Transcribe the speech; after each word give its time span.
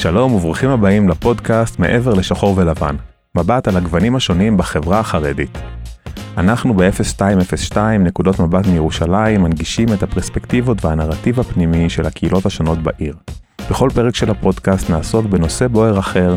שלום 0.00 0.34
וברוכים 0.34 0.70
הבאים 0.70 1.08
לפודקאסט 1.08 1.78
מעבר 1.78 2.14
לשחור 2.14 2.54
ולבן, 2.58 2.96
מבט 3.34 3.68
על 3.68 3.76
הגוונים 3.76 4.16
השונים 4.16 4.56
בחברה 4.56 5.00
החרדית. 5.00 5.58
אנחנו 6.36 6.74
ב-0202 6.74 7.76
נקודות 8.00 8.40
מבט 8.40 8.66
מירושלים 8.66 9.42
מנגישים 9.42 9.88
את 9.92 10.02
הפרספקטיבות 10.02 10.84
והנרטיב 10.84 11.40
הפנימי 11.40 11.90
של 11.90 12.06
הקהילות 12.06 12.46
השונות 12.46 12.78
בעיר. 12.78 13.14
בכל 13.70 13.90
פרק 13.94 14.14
של 14.14 14.30
הפודקאסט 14.30 14.90
נעסוק 14.90 15.26
בנושא 15.26 15.66
בוער 15.66 15.98
אחר, 15.98 16.34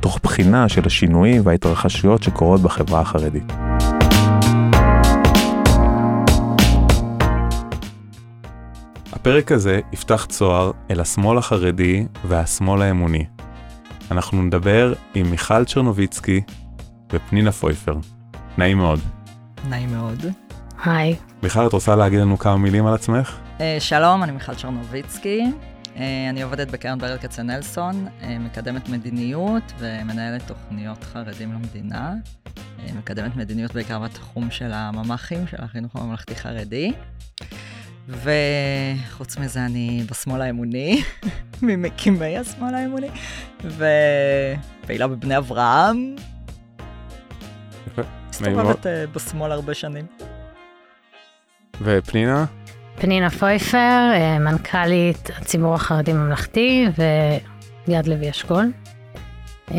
תוך 0.00 0.18
בחינה 0.22 0.68
של 0.68 0.82
השינויים 0.86 1.42
וההתרחשויות 1.44 2.22
שקורות 2.22 2.60
בחברה 2.60 3.00
החרדית. 3.00 3.52
הפרק 9.26 9.52
הזה 9.52 9.80
יפתח 9.92 10.26
צוהר 10.28 10.70
אל 10.90 11.00
השמאל 11.00 11.38
החרדי 11.38 12.06
והשמאל 12.24 12.82
האמוני. 12.82 13.24
אנחנו 14.10 14.42
נדבר 14.42 14.92
עם 15.14 15.30
מיכל 15.30 15.64
צ'רנוביצקי 15.64 16.40
ופנינה 17.12 17.52
פויפר. 17.52 17.96
נעים 18.58 18.78
מאוד. 18.78 19.00
נעים 19.68 19.92
מאוד. 19.92 20.26
היי. 20.84 21.16
מיכל, 21.42 21.66
את 21.66 21.72
רוצה 21.72 21.96
להגיד 21.96 22.20
לנו 22.20 22.38
כמה 22.38 22.56
מילים 22.56 22.86
על 22.86 22.94
עצמך? 22.94 23.38
Uh, 23.58 23.60
שלום, 23.78 24.22
אני 24.22 24.32
מיכל 24.32 24.54
צ'רנוביצקי. 24.54 25.44
Uh, 25.84 25.98
אני 26.30 26.42
עובדת 26.42 26.70
בקרן 26.70 26.98
ברל 26.98 27.18
כצנלסון, 27.18 28.06
uh, 28.06 28.24
מקדמת 28.40 28.88
מדיניות 28.88 29.72
ומנהלת 29.78 30.42
תוכניות 30.46 31.04
חרדים 31.04 31.52
למדינה. 31.52 32.14
Uh, 32.46 32.50
מקדמת 32.98 33.36
מדיניות 33.36 33.74
בעיקר 33.74 33.98
בתחום 33.98 34.50
של 34.50 34.72
הממ"חים, 34.72 35.46
של 35.46 35.62
החינוך 35.62 35.96
הממלכתי 35.96 36.34
חרדי. 36.34 36.92
וחוץ 38.08 39.36
מזה 39.38 39.64
אני 39.64 40.04
בשמאל 40.10 40.40
האמוני, 40.40 41.02
ממקימי 41.62 42.38
השמאל 42.38 42.74
האמוני, 42.74 43.08
ופעילה 43.64 45.06
בבני 45.06 45.36
אברהם. 45.36 46.16
מסתובבת 48.30 48.86
uh, 48.86 48.88
בשמאל 49.12 49.52
הרבה 49.52 49.74
שנים. 49.74 50.06
ופנינה? 51.82 52.44
פנינה 52.98 53.30
פויפר, 53.30 54.10
אה, 54.12 54.38
מנכ"לית 54.38 55.30
הציבור 55.36 55.74
החרדי 55.74 56.12
ממלכתי 56.12 56.86
ויד 57.88 58.06
לוי 58.06 58.30
אשכול. 58.30 58.72
אה, 59.70 59.76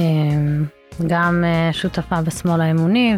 גם 1.08 1.44
שותפה 1.72 2.22
בשמאל 2.22 2.62
האמוני 2.62 3.18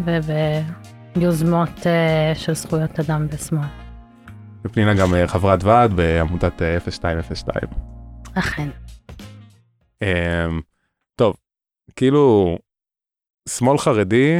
וביוזמות 1.14 1.86
של 2.34 2.54
זכויות 2.54 3.00
אדם 3.00 3.28
בשמאל. 3.28 3.89
ופנינה 4.64 4.94
גם 4.94 5.08
חברת 5.26 5.64
ועד 5.64 5.92
בעמותת 5.92 6.52
0202. 6.88 7.68
אכן. 8.38 8.68
טוב, 11.14 11.36
כאילו, 11.96 12.58
שמאל 13.48 13.78
חרדי 13.78 14.38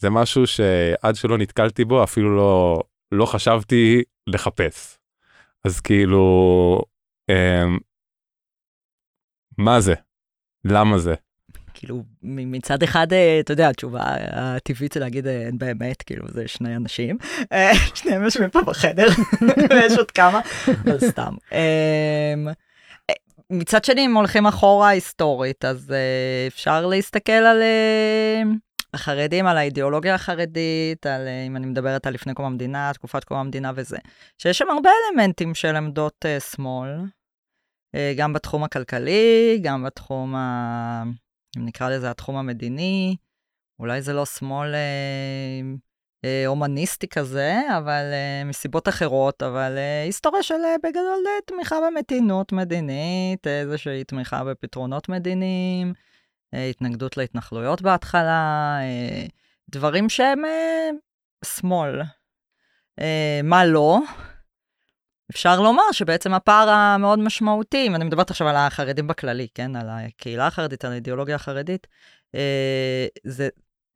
זה 0.00 0.10
משהו 0.10 0.46
שעד 0.46 1.14
שלא 1.14 1.38
נתקלתי 1.38 1.84
בו 1.84 2.04
אפילו 2.04 2.36
לא, 2.36 2.82
לא 3.12 3.26
חשבתי 3.26 4.02
לחפש. 4.26 4.98
אז 5.64 5.80
כאילו, 5.80 6.82
מה 9.58 9.80
זה? 9.80 9.94
למה 10.64 10.98
זה? 10.98 11.14
כאילו, 11.78 12.02
מצד 12.22 12.82
אחד, 12.82 13.06
אתה 13.40 13.52
יודע, 13.52 13.68
התשובה 13.68 14.02
הטבעית 14.32 14.92
זה 14.92 15.00
להגיד 15.00 15.26
אין 15.26 15.58
באמת, 15.58 16.02
כאילו, 16.02 16.28
זה 16.28 16.48
שני 16.48 16.76
אנשים. 16.76 17.18
שניהם 17.94 18.22
יושבים 18.22 18.50
פה 18.50 18.62
בחדר, 18.62 19.06
ויש 19.70 19.98
עוד 19.98 20.10
כמה, 20.10 20.40
לא 20.84 20.98
סתם. 20.98 21.34
מצד 23.50 23.84
שני, 23.84 24.06
אם 24.06 24.16
הולכים 24.16 24.46
אחורה 24.46 24.88
היסטורית, 24.88 25.64
אז 25.64 25.94
אפשר 26.48 26.86
להסתכל 26.86 27.32
על 27.32 27.62
החרדים, 28.94 29.46
על 29.46 29.58
האידיאולוגיה 29.58 30.14
החרדית, 30.14 31.06
על, 31.06 31.28
אם 31.46 31.56
אני 31.56 31.66
מדברת 31.66 32.06
על 32.06 32.14
לפני 32.14 32.34
קום 32.34 32.46
המדינה, 32.46 32.90
תקופת 32.94 33.24
קום 33.24 33.38
המדינה 33.38 33.72
וזה, 33.74 33.98
שיש 34.38 34.58
שם 34.58 34.70
הרבה 34.70 34.90
אלמנטים 35.10 35.54
של 35.54 35.76
עמדות 35.76 36.24
שמאל, 36.54 36.90
גם 38.16 38.32
בתחום 38.32 38.64
הכלכלי, 38.64 39.60
גם 39.62 39.84
בתחום. 39.84 40.34
אם 41.58 41.64
נקרא 41.64 41.90
לזה 41.90 42.10
התחום 42.10 42.36
המדיני, 42.36 43.16
אולי 43.78 44.02
זה 44.02 44.12
לא 44.12 44.26
שמאל 44.26 44.74
אה, 44.74 45.60
אה, 46.24 46.46
הומניסטי 46.46 47.08
כזה, 47.08 47.60
אבל 47.78 48.10
אה, 48.12 48.42
מסיבות 48.44 48.88
אחרות, 48.88 49.42
אבל 49.42 49.74
אה, 49.76 50.02
היסטוריה 50.04 50.42
של 50.42 50.54
אה, 50.54 50.74
בגדול 50.82 51.24
אה, 51.26 51.40
תמיכה 51.46 51.76
במתינות 51.86 52.52
מדינית, 52.52 53.46
איזושהי 53.46 54.04
תמיכה 54.04 54.44
בפתרונות 54.44 55.08
מדיניים, 55.08 55.92
אה, 56.54 56.66
התנגדות 56.66 57.16
להתנחלויות 57.16 57.82
בהתחלה, 57.82 58.78
אה, 58.80 59.26
דברים 59.68 60.08
שהם 60.08 60.44
אה, 60.44 60.90
שמאל. 61.44 62.02
אה, 63.00 63.40
מה 63.44 63.64
לא? 63.64 63.98
אפשר 65.30 65.60
לומר 65.60 65.92
שבעצם 65.92 66.34
הפער 66.34 66.68
המאוד 66.68 67.18
משמעותי, 67.18 67.86
אם 67.86 67.94
אני 67.94 68.04
מדברת 68.04 68.30
עכשיו 68.30 68.48
על 68.48 68.56
החרדים 68.56 69.06
בכללי, 69.06 69.48
כן? 69.54 69.76
על 69.76 69.86
הקהילה 69.90 70.46
החרדית, 70.46 70.84
על 70.84 70.92
האידיאולוגיה 70.92 71.34
החרדית, 71.34 71.86
אה, 72.34 73.06
זה, 73.24 73.48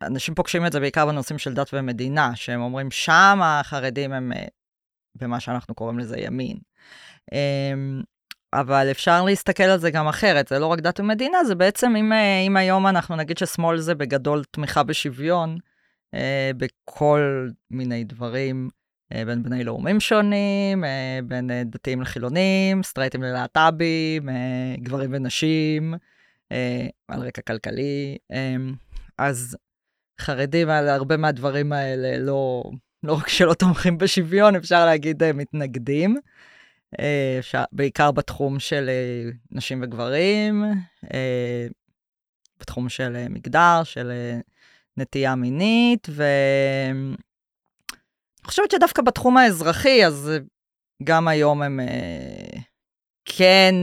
אנשים 0.03 0.35
פוגשים 0.35 0.67
את 0.67 0.73
זה 0.73 0.81
בעיקר 0.81 1.07
בנושאים 1.07 1.39
של 1.39 1.55
דת 1.55 1.71
ומדינה, 1.73 2.37
שהם 2.37 2.61
אומרים, 2.61 2.91
שם 2.91 3.41
החרדים 3.43 4.13
הם 4.13 4.33
אה, 4.33 4.45
במה 5.15 5.41
שאנחנו 5.41 5.75
קוראים 5.75 5.99
לזה 5.99 6.19
ימין. 6.19 6.57
אה, 7.33 7.73
אבל 8.53 8.91
אפשר 8.91 9.25
להסתכל 9.25 9.63
על 9.63 9.79
זה 9.79 9.91
גם 9.91 10.09
אחרת, 10.09 10.49
זה 10.49 10.59
לא 10.59 10.67
רק 10.67 10.81
דת 10.81 11.01
ומדינה, 11.01 11.45
זה 11.45 11.55
בעצם, 11.55 11.97
אם, 11.97 12.13
אם 12.47 12.57
היום 12.57 12.87
אנחנו 12.87 13.17
נגיד 13.17 13.39
ששמאל 13.39 13.79
זה 13.79 13.95
בגדול 13.95 14.43
תמיכה 14.51 14.83
בשוויון, 14.83 15.59
בכל 16.57 17.49
מיני 17.71 18.05
דברים, 18.05 18.69
בין 19.27 19.43
בני 19.43 19.65
לאומים 19.65 20.01
שונים, 20.01 20.85
בין 21.25 21.51
דתיים 21.65 22.03
לחילונים, 22.03 22.83
סטרייטים 22.83 23.23
ללהט"בים, 23.23 24.29
גברים 24.79 25.11
ונשים, 25.13 25.95
על 27.09 27.21
רקע 27.21 27.43
כלכלי. 27.43 28.19
אז 29.19 29.57
חרדים 30.21 30.69
על 30.69 30.89
הרבה 30.89 31.17
מהדברים 31.17 31.73
האלה 31.73 32.19
לא, 32.19 32.63
לא 33.03 33.13
רק 33.13 33.29
שלא 33.29 33.55
תומכים 33.55 33.99
בשוויון, 33.99 34.57
אפשר 34.57 34.87
להגיד 34.87 35.33
מתנגדים. 35.33 36.17
אפשר, 37.39 37.65
בעיקר 37.73 38.11
בתחום 38.11 38.59
של 38.59 38.91
נשים 39.51 39.83
וגברים, 39.83 40.65
בתחום 42.61 42.89
של 42.89 43.29
מגדר, 43.29 43.81
של 43.85 44.13
נטייה 44.97 45.35
מינית, 45.35 46.09
ו... 46.11 46.23
אני 48.45 48.49
חושבת 48.49 48.71
שדווקא 48.71 49.03
בתחום 49.03 49.37
האזרחי, 49.37 50.07
אז 50.07 50.31
גם 51.05 51.29
היום 51.29 51.63
הם 51.63 51.81
אה, 51.81 52.61
כן 53.25 53.75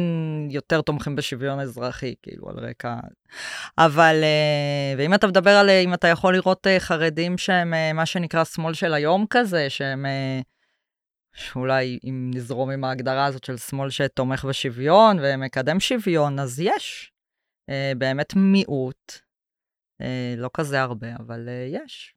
יותר 0.50 0.82
תומכים 0.82 1.16
בשוויון 1.16 1.60
אזרחי, 1.60 2.16
כאילו, 2.24 2.50
על 2.50 2.60
רקע... 2.60 2.96
אבל, 3.78 4.20
אה, 4.24 4.94
ואם 4.98 5.14
אתה 5.14 5.28
מדבר 5.28 5.52
על, 5.52 5.70
אם 5.70 5.94
אתה 5.94 6.08
יכול 6.08 6.34
לראות 6.34 6.68
אה, 6.68 6.80
חרדים 6.80 7.38
שהם 7.38 7.74
אה, 7.74 7.94
מה 7.94 8.06
שנקרא 8.06 8.44
שמאל 8.44 8.74
של 8.74 8.94
היום 8.94 9.26
כזה, 9.30 9.70
שהם... 9.70 10.06
אה, 10.06 10.40
שאולי 11.34 12.00
אם 12.04 12.32
נזרום 12.34 12.70
עם 12.70 12.84
ההגדרה 12.84 13.26
הזאת 13.26 13.44
של 13.44 13.58
שמאל 13.58 13.90
שתומך 13.90 14.46
בשוויון 14.46 15.18
ומקדם 15.22 15.80
שוויון, 15.80 16.40
אז 16.40 16.60
יש. 16.60 17.12
אה, 17.70 17.92
באמת 17.98 18.34
מיעוט. 18.36 19.14
אה, 20.02 20.34
לא 20.38 20.50
כזה 20.54 20.82
הרבה, 20.82 21.08
אבל 21.20 21.50
אה, 21.50 21.68
יש. 21.84 22.16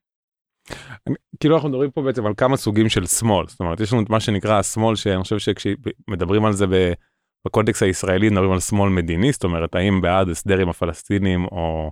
כאילו 1.40 1.54
אנחנו 1.54 1.68
מדברים 1.68 1.90
פה 1.90 2.02
בעצם 2.02 2.26
על 2.26 2.32
כמה 2.36 2.56
סוגים 2.56 2.88
של 2.88 3.06
שמאל 3.06 3.46
זאת 3.48 3.60
אומרת 3.60 3.80
יש 3.80 3.92
לנו 3.92 4.02
את 4.02 4.10
מה 4.10 4.20
שנקרא 4.20 4.58
השמאל 4.58 4.96
שאני 4.96 5.22
חושב 5.22 5.38
שכשמדברים 5.38 6.44
על 6.44 6.52
זה 6.52 6.66
בקונטקסט 7.46 7.82
הישראלי 7.82 8.28
מדברים 8.28 8.52
על 8.52 8.60
שמאל 8.60 8.90
מדיני 8.90 9.32
זאת 9.32 9.44
אומרת 9.44 9.74
האם 9.74 10.00
בעד 10.00 10.28
הסדר 10.28 10.58
עם 10.58 10.68
הפלסטינים 10.68 11.44
או, 11.44 11.90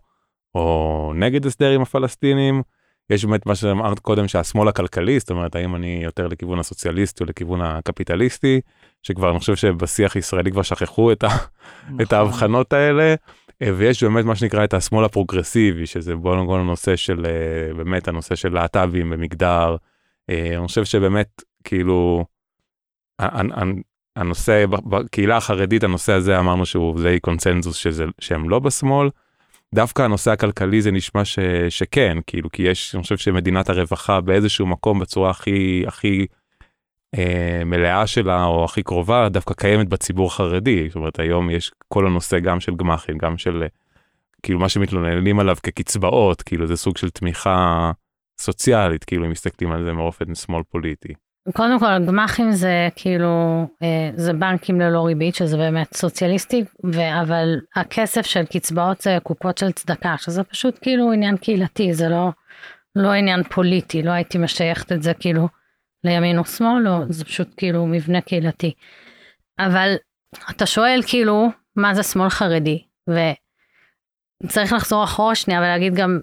או 0.54 1.12
נגד 1.16 1.46
הסדר 1.46 1.70
עם 1.70 1.82
הפלסטינים. 1.82 2.62
יש 3.10 3.24
באמת 3.24 3.46
מה 3.46 3.54
שאמרת 3.54 3.98
קודם 3.98 4.28
שהשמאל 4.28 4.68
הכלכלי 4.68 5.18
זאת 5.18 5.30
אומרת 5.30 5.56
האם 5.56 5.76
אני 5.76 6.00
יותר 6.04 6.26
לכיוון 6.26 6.58
הסוציאליסטי 6.58 7.24
או 7.24 7.28
לכיוון 7.28 7.60
הקפיטליסטי 7.60 8.60
שכבר 9.02 9.30
אני 9.30 9.38
חושב 9.38 9.56
שבשיח 9.56 10.16
הישראלי 10.16 10.50
כבר 10.50 10.62
שכחו 10.62 11.12
את, 11.12 11.24
נכון. 11.24 12.00
את 12.00 12.12
ההבחנות 12.12 12.72
האלה 12.72 13.14
ויש 13.62 14.04
באמת 14.04 14.24
מה 14.24 14.36
שנקרא 14.36 14.64
את 14.64 14.74
השמאל 14.74 15.04
הפרוגרסיבי 15.04 15.86
שזה 15.86 16.16
בוא 16.16 16.36
נגיד 16.36 16.50
הנושא 16.50 16.96
של 16.96 17.26
אה, 17.26 17.74
באמת 17.74 18.08
הנושא 18.08 18.34
של 18.34 18.52
להט"בים 18.54 19.10
במגדר. 19.10 19.76
אה, 20.30 20.56
אני 20.56 20.66
חושב 20.66 20.84
שבאמת 20.84 21.42
כאילו 21.64 22.24
הנושא 24.16 24.66
בקהילה 24.66 25.36
החרדית 25.36 25.84
הנושא 25.84 26.12
הזה 26.12 26.38
אמרנו 26.38 26.66
שהוא 26.66 27.02
די 27.02 27.20
קונצנזוס 27.20 27.76
שזה 27.76 28.04
שהם 28.20 28.50
לא 28.50 28.58
בשמאל. 28.58 29.08
דווקא 29.74 30.02
הנושא 30.02 30.30
הכלכלי 30.30 30.82
זה 30.82 30.90
נשמע 30.90 31.24
ש, 31.24 31.38
שכן 31.68 32.18
כאילו 32.26 32.50
כי 32.50 32.62
יש 32.62 32.94
אני 32.94 33.02
חושב 33.02 33.16
שמדינת 33.16 33.68
הרווחה 33.68 34.20
באיזשהו 34.20 34.66
מקום 34.66 34.98
בצורה 34.98 35.30
הכי 35.30 35.84
הכי 35.86 36.18
אה, 36.20 36.39
מלאה 37.66 38.06
שלה 38.06 38.44
או 38.44 38.64
הכי 38.64 38.82
קרובה 38.82 39.28
דווקא 39.28 39.54
קיימת 39.54 39.88
בציבור 39.88 40.26
החרדי. 40.26 40.88
זאת 40.88 40.96
אומרת 40.96 41.18
היום 41.18 41.50
יש 41.50 41.72
כל 41.88 42.06
הנושא 42.06 42.38
גם 42.38 42.60
של 42.60 42.74
גמ"חים, 42.74 43.18
גם 43.18 43.38
של 43.38 43.64
כאילו 44.42 44.58
מה 44.58 44.68
שמתלוננים 44.68 45.40
עליו 45.40 45.56
כקצבאות, 45.62 46.42
כאילו 46.42 46.66
זה 46.66 46.76
סוג 46.76 46.96
של 46.96 47.10
תמיכה 47.10 47.90
סוציאלית, 48.40 49.04
כאילו 49.04 49.24
אם 49.24 49.30
מסתכלים 49.30 49.72
על 49.72 49.84
זה 49.84 49.92
מאופן 49.92 50.34
שמאל 50.34 50.62
פוליטי. 50.62 51.14
קודם 51.52 51.78
כל, 51.78 52.06
גמ"חים 52.06 52.52
זה 52.52 52.88
כאילו, 52.96 53.66
אה, 53.82 54.10
זה 54.16 54.32
בנקים 54.32 54.80
ללא 54.80 55.06
ריבית, 55.06 55.34
שזה 55.34 55.56
באמת 55.56 55.94
סוציאליסטי, 55.94 56.64
ו- 56.94 57.20
אבל 57.22 57.60
הכסף 57.76 58.26
של 58.26 58.44
קצבאות 58.44 59.00
זה 59.00 59.18
קופות 59.22 59.58
של 59.58 59.72
צדקה, 59.72 60.14
שזה 60.18 60.44
פשוט 60.44 60.78
כאילו 60.82 61.12
עניין 61.12 61.36
קהילתי, 61.36 61.94
זה 61.94 62.08
לא, 62.08 62.30
לא 62.96 63.08
עניין 63.08 63.42
פוליטי, 63.42 64.02
לא 64.02 64.10
הייתי 64.10 64.38
משייכת 64.38 64.92
את 64.92 65.02
זה 65.02 65.14
כאילו 65.14 65.48
לימין 66.04 66.38
או 66.38 66.44
שמאל, 66.44 66.82
לא, 66.82 66.98
זה 67.08 67.24
פשוט 67.24 67.48
כאילו 67.56 67.86
מבנה 67.86 68.20
קהילתי. 68.20 68.74
אבל 69.58 69.94
אתה 70.50 70.66
שואל 70.66 71.00
כאילו, 71.06 71.48
מה 71.76 71.94
זה 71.94 72.02
שמאל 72.02 72.28
חרדי? 72.28 72.84
וצריך 74.42 74.72
לחזור 74.72 75.04
אחורה 75.04 75.34
שנייה 75.34 75.60
ולהגיד 75.60 75.94
גם, 75.94 76.20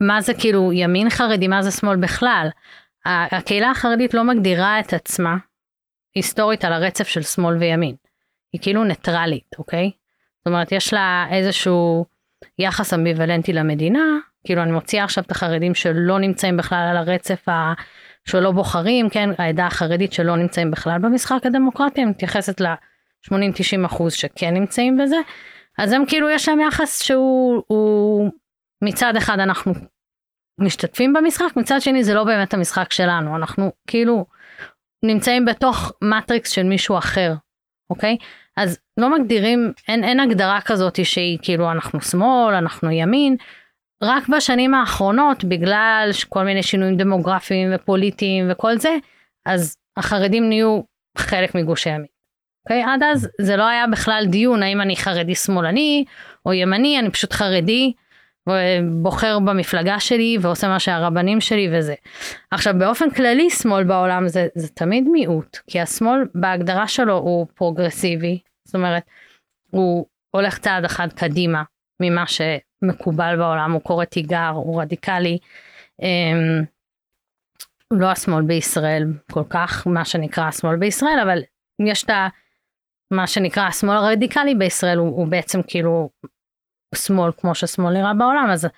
מה 0.00 0.20
זה 0.20 0.34
כאילו 0.34 0.72
ימין 0.72 1.10
חרדי, 1.10 1.48
מה 1.48 1.62
זה 1.62 1.70
שמאל 1.70 1.96
בכלל? 1.96 2.48
הקהילה 3.06 3.70
החרדית 3.70 4.14
לא 4.14 4.24
מגדירה 4.24 4.80
את 4.80 4.92
עצמה 4.92 5.36
היסטורית 6.14 6.64
על 6.64 6.72
הרצף 6.72 7.08
של 7.08 7.22
שמאל 7.22 7.56
וימין. 7.56 7.94
היא 8.52 8.60
כאילו 8.60 8.84
ניטרלית, 8.84 9.54
אוקיי? 9.58 9.90
זאת 10.38 10.46
אומרת, 10.46 10.72
יש 10.72 10.92
לה 10.94 11.26
איזשהו 11.30 12.04
יחס 12.58 12.94
אמביוולנטי 12.94 13.52
למדינה, 13.52 14.18
כאילו 14.44 14.62
אני 14.62 14.72
מוציאה 14.72 15.04
עכשיו 15.04 15.24
את 15.24 15.30
החרדים 15.30 15.74
שלא 15.74 16.18
נמצאים 16.18 16.56
בכלל 16.56 16.86
על 16.90 16.96
הרצף 16.96 17.48
ה... 17.48 17.72
שלא 18.28 18.52
בוחרים, 18.52 19.08
כן, 19.08 19.30
העדה 19.38 19.66
החרדית 19.66 20.12
שלא 20.12 20.36
נמצאים 20.36 20.70
בכלל 20.70 20.98
במשחק 20.98 21.46
הדמוקרטי, 21.46 22.02
אני 22.02 22.10
מתייחסת 22.10 22.60
ל-80-90 22.60 23.86
אחוז 23.86 24.12
שכן 24.12 24.54
נמצאים 24.54 24.98
בזה, 24.98 25.16
אז 25.78 25.92
הם 25.92 26.06
כאילו 26.06 26.30
יש 26.30 26.48
להם 26.48 26.60
יחס 26.60 27.02
שהוא 27.02 28.30
מצד 28.84 29.16
אחד 29.16 29.38
אנחנו 29.40 29.72
משתתפים 30.60 31.12
במשחק, 31.12 31.56
מצד 31.56 31.80
שני 31.80 32.04
זה 32.04 32.14
לא 32.14 32.24
באמת 32.24 32.54
המשחק 32.54 32.92
שלנו, 32.92 33.36
אנחנו 33.36 33.72
כאילו 33.86 34.26
נמצאים 35.04 35.44
בתוך 35.44 35.92
מטריקס 36.02 36.50
של 36.50 36.62
מישהו 36.62 36.98
אחר, 36.98 37.34
אוקיי? 37.90 38.16
אז 38.56 38.78
לא 38.96 39.18
מגדירים, 39.18 39.72
אין, 39.88 40.04
אין 40.04 40.20
הגדרה 40.20 40.60
כזאת 40.60 41.04
שהיא 41.04 41.38
כאילו 41.42 41.70
אנחנו 41.70 42.00
שמאל, 42.00 42.54
אנחנו 42.54 42.90
ימין, 42.90 43.36
רק 44.02 44.28
בשנים 44.28 44.74
האחרונות, 44.74 45.44
בגלל 45.44 46.10
כל 46.28 46.44
מיני 46.44 46.62
שינויים 46.62 46.96
דמוגרפיים 46.96 47.70
ופוליטיים 47.74 48.48
וכל 48.50 48.78
זה, 48.78 48.96
אז 49.46 49.76
החרדים 49.96 50.48
נהיו 50.48 50.80
חלק 51.18 51.54
מגוש 51.54 51.86
הימין. 51.86 52.06
אוקיי? 52.64 52.82
עד 52.82 53.02
אז 53.02 53.28
זה 53.40 53.56
לא 53.56 53.66
היה 53.66 53.86
בכלל 53.86 54.26
דיון 54.30 54.62
האם 54.62 54.80
אני 54.80 54.96
חרדי 54.96 55.34
שמאלני 55.34 56.04
או 56.46 56.52
ימני, 56.52 56.98
אני 56.98 57.10
פשוט 57.10 57.32
חרדי. 57.32 57.92
בוחר 59.02 59.38
במפלגה 59.38 60.00
שלי 60.00 60.36
ועושה 60.40 60.68
מה 60.68 60.80
שהרבנים 60.80 61.40
שלי 61.40 61.68
וזה. 61.72 61.94
עכשיו 62.50 62.74
באופן 62.78 63.10
כללי 63.10 63.50
שמאל 63.50 63.84
בעולם 63.84 64.28
זה, 64.28 64.46
זה 64.54 64.68
תמיד 64.68 65.08
מיעוט, 65.08 65.58
כי 65.66 65.80
השמאל 65.80 66.24
בהגדרה 66.34 66.88
שלו 66.88 67.16
הוא 67.16 67.46
פרוגרסיבי, 67.54 68.38
זאת 68.64 68.74
אומרת 68.74 69.02
הוא 69.70 70.06
הולך 70.30 70.58
צעד 70.58 70.84
אחד 70.84 71.12
קדימה 71.12 71.62
ממה 72.00 72.26
שמקובל 72.80 73.36
בעולם, 73.38 73.72
הוא 73.72 73.82
קורא 73.82 74.04
תיגר, 74.04 74.50
הוא 74.54 74.82
רדיקלי. 74.82 75.38
אמ, 76.02 76.64
לא 77.90 78.06
השמאל 78.06 78.42
בישראל 78.42 79.06
כל 79.32 79.44
כך, 79.50 79.86
מה 79.86 80.04
שנקרא 80.04 80.44
השמאל 80.44 80.76
בישראל, 80.76 81.18
אבל 81.22 81.42
יש 81.82 82.04
את. 82.04 82.10
מה 83.10 83.26
שנקרא 83.26 83.62
השמאל 83.62 83.96
הרדיקלי 83.96 84.54
בישראל 84.54 84.98
הוא, 84.98 85.08
הוא 85.08 85.26
בעצם 85.26 85.60
כאילו 85.66 86.10
שמאל 86.94 87.32
כמו 87.38 87.54
ששמאל 87.54 87.92
נראה 87.92 88.14
בעולם 88.14 88.48
אז 88.52 88.68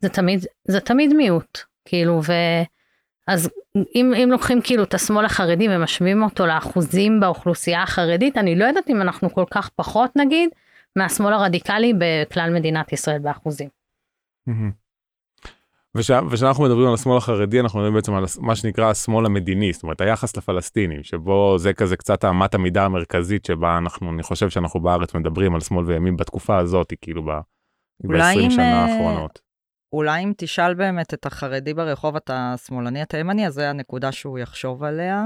זה 0.00 0.08
תמיד 0.08 0.46
זה 0.64 0.80
תמיד 0.80 1.14
מיעוט 1.14 1.58
כאילו 1.84 2.20
ו... 2.24 2.32
אז 3.26 3.50
אם, 3.94 4.12
אם 4.14 4.28
לוקחים 4.32 4.60
כאילו 4.62 4.84
את 4.84 4.94
השמאל 4.94 5.24
החרדי 5.24 5.68
ומשווים 5.70 6.22
אותו 6.22 6.46
לאחוזים 6.46 7.20
באוכלוסייה 7.20 7.82
החרדית 7.82 8.36
אני 8.38 8.56
לא 8.56 8.64
יודעת 8.64 8.90
אם 8.90 9.02
אנחנו 9.02 9.34
כל 9.34 9.44
כך 9.50 9.68
פחות 9.68 10.16
נגיד 10.16 10.50
מהשמאל 10.96 11.32
הרדיקלי 11.32 11.92
בכלל 11.98 12.50
מדינת 12.54 12.92
ישראל 12.92 13.18
באחוזים. 13.18 13.68
וכשאנחנו 15.96 16.64
מדברים 16.64 16.88
על 16.88 16.94
השמאל 16.94 17.16
החרדי 17.16 17.60
אנחנו 17.60 17.78
מדברים 17.78 17.94
בעצם 17.94 18.14
על 18.14 18.24
מה 18.38 18.56
שנקרא 18.56 18.90
השמאל 18.90 19.26
המדיני 19.26 19.72
זאת 19.72 19.82
אומרת 19.82 20.00
היחס 20.00 20.36
לפלסטינים 20.36 21.02
שבו 21.02 21.58
זה 21.58 21.72
כזה 21.72 21.96
קצת 21.96 22.24
אמת 22.24 22.54
המידה 22.54 22.84
המרכזית 22.84 23.44
שבה 23.44 23.78
אנחנו 23.78 24.12
אני 24.12 24.22
חושב 24.22 24.50
שאנחנו 24.50 24.80
בארץ 24.80 25.14
מדברים 25.14 25.54
על 25.54 25.60
שמאל 25.60 25.84
וימין 25.84 26.16
בתקופה 26.16 26.58
הזאת 26.58 26.92
כאילו 27.00 27.22
ב-20 27.22 28.50
שנה 28.50 28.72
אה, 28.72 28.84
האחרונות. 28.84 29.40
אולי 29.92 30.24
אם 30.24 30.32
תשאל 30.36 30.74
באמת 30.74 31.14
את 31.14 31.26
החרדי 31.26 31.74
ברחוב 31.74 32.16
אתה 32.16 32.54
שמאלני 32.66 33.02
אתה 33.02 33.18
ימני 33.18 33.46
אז 33.46 33.54
זה 33.54 33.70
הנקודה 33.70 34.12
שהוא 34.12 34.38
יחשוב 34.38 34.84
עליה. 34.84 35.24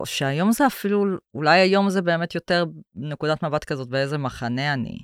או 0.00 0.06
שהיום 0.06 0.52
זה 0.52 0.66
אפילו 0.66 1.04
אולי 1.34 1.60
היום 1.60 1.90
זה 1.90 2.02
באמת 2.02 2.34
יותר 2.34 2.64
נקודת 2.94 3.42
מבט 3.42 3.64
כזאת 3.64 3.88
באיזה 3.88 4.18
מחנה 4.18 4.72
אני. 4.72 4.98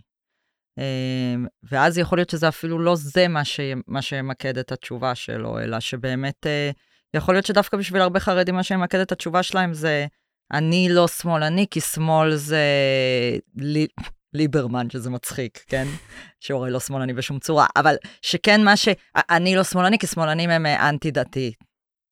אמ, 0.79 1.47
ואז 1.71 1.99
יכול 1.99 2.19
להיות 2.19 2.31
שזה 2.31 2.49
אפילו 2.49 2.79
לא 2.79 2.97
זה 2.97 3.29
מה, 3.29 3.45
ש... 3.45 3.61
מה 3.87 4.03
שימקד 4.03 4.59
את 4.59 4.73
התשובה 4.73 5.15
שלו, 5.15 5.59
אלא 5.59 5.81
שבאמת 5.81 6.47
אה, 6.47 6.71
יכול 7.15 7.35
להיות 7.35 7.47
שדווקא 7.47 7.77
בשביל 7.77 8.03
הרבה 8.03 8.21
חרדים 8.21 8.55
מה 8.55 8.63
שימקד 8.63 8.99
את 8.99 9.13
התשובה 9.13 9.43
שלהם 9.43 9.75
זה 9.75 10.07
אני 10.53 10.89
לא 10.91 11.09
שמאלני, 11.09 11.67
כי 11.71 11.81
שמאל 11.81 12.37
זה 12.37 12.65
לי... 13.57 13.87
ליברמן, 14.35 14.91
שזה 14.91 15.11
מצחיק, 15.11 15.65
כן? 15.69 15.85
שהוא 16.41 16.61
הרי 16.61 16.71
לא 16.71 16.81
שמאלני 16.81 17.13
בשום 17.13 17.39
צורה, 17.39 17.67
אבל 17.77 17.95
שכן 18.23 18.65
מה 18.65 18.77
ש... 18.77 18.89
אני 19.17 19.57
לא 19.57 19.65
שמאלני, 19.65 19.99
כי 19.99 20.07
שמאלנים 20.07 20.51
הם 20.51 20.67
אה, 20.67 20.89
אנטי-דתי. 20.89 21.53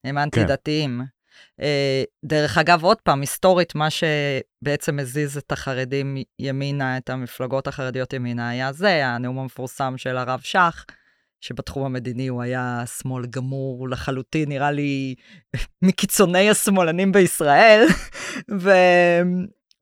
הם 0.03 0.17
אנטי-דתיים. 0.17 0.99
כן. 0.99 1.20
אה, 1.61 2.03
דרך 2.25 2.57
אגב, 2.57 2.83
עוד 2.83 2.97
פעם, 3.01 3.21
היסטורית, 3.21 3.75
מה 3.75 3.87
שבעצם 3.89 4.99
הזיז 4.99 5.37
את 5.37 5.51
החרדים 5.51 6.17
ימינה, 6.39 6.97
את 6.97 7.09
המפלגות 7.09 7.67
החרדיות 7.67 8.13
ימינה, 8.13 8.49
היה 8.49 8.73
זה, 8.73 9.07
הנאום 9.07 9.39
המפורסם 9.39 9.93
של 9.97 10.17
הרב 10.17 10.39
שך, 10.43 10.85
שבתחום 11.41 11.85
המדיני 11.85 12.27
הוא 12.27 12.41
היה 12.41 12.83
שמאל 12.99 13.25
גמור 13.25 13.89
לחלוטין, 13.89 14.49
נראה 14.49 14.71
לי 14.71 15.15
מקיצוני 15.81 16.49
השמאלנים 16.49 17.11
בישראל. 17.11 17.85
ו... 18.61 18.71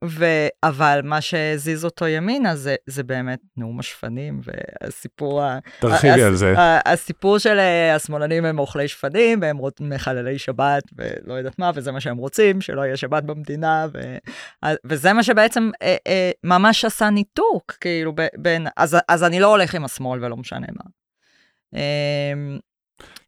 ו... 0.04 0.24
אבל 0.62 1.00
מה 1.04 1.20
שהזיז 1.20 1.84
אותו 1.84 2.06
ימינה 2.06 2.56
זה, 2.56 2.76
זה 2.86 3.02
באמת 3.02 3.40
נאום 3.56 3.80
השפנים 3.80 4.40
והסיפור... 4.44 5.42
תרחיבי 5.80 6.22
על 6.22 6.34
זה. 6.34 6.54
הסיפור 6.84 7.38
של 7.38 7.58
אה, 7.58 7.94
השמאלנים 7.94 8.44
הם 8.44 8.58
אוכלי 8.58 8.88
שפנים 8.88 9.38
והם 9.42 9.58
מחללי 9.80 10.38
שבת 10.38 10.82
ולא 10.98 11.34
יודעת 11.34 11.58
מה, 11.58 11.70
וזה 11.74 11.92
מה 11.92 12.00
שהם 12.00 12.16
רוצים, 12.16 12.60
שלא 12.60 12.80
יהיה 12.80 12.96
שבת 12.96 13.22
במדינה, 13.22 13.86
ו... 13.92 14.16
וזה 14.84 15.12
מה 15.12 15.22
שבעצם 15.22 15.70
אה, 15.82 15.96
אה, 16.06 16.30
ממש 16.44 16.84
עשה 16.84 17.10
ניתוק, 17.10 17.76
כאילו, 17.80 18.12
בין... 18.36 18.66
אז, 18.76 18.96
אז 19.08 19.24
אני 19.24 19.40
לא 19.40 19.46
הולך 19.46 19.74
עם 19.74 19.84
השמאל 19.84 20.24
ולא 20.24 20.36
משנה 20.36 20.66
מה. 20.76 20.84
אה, 21.74 22.32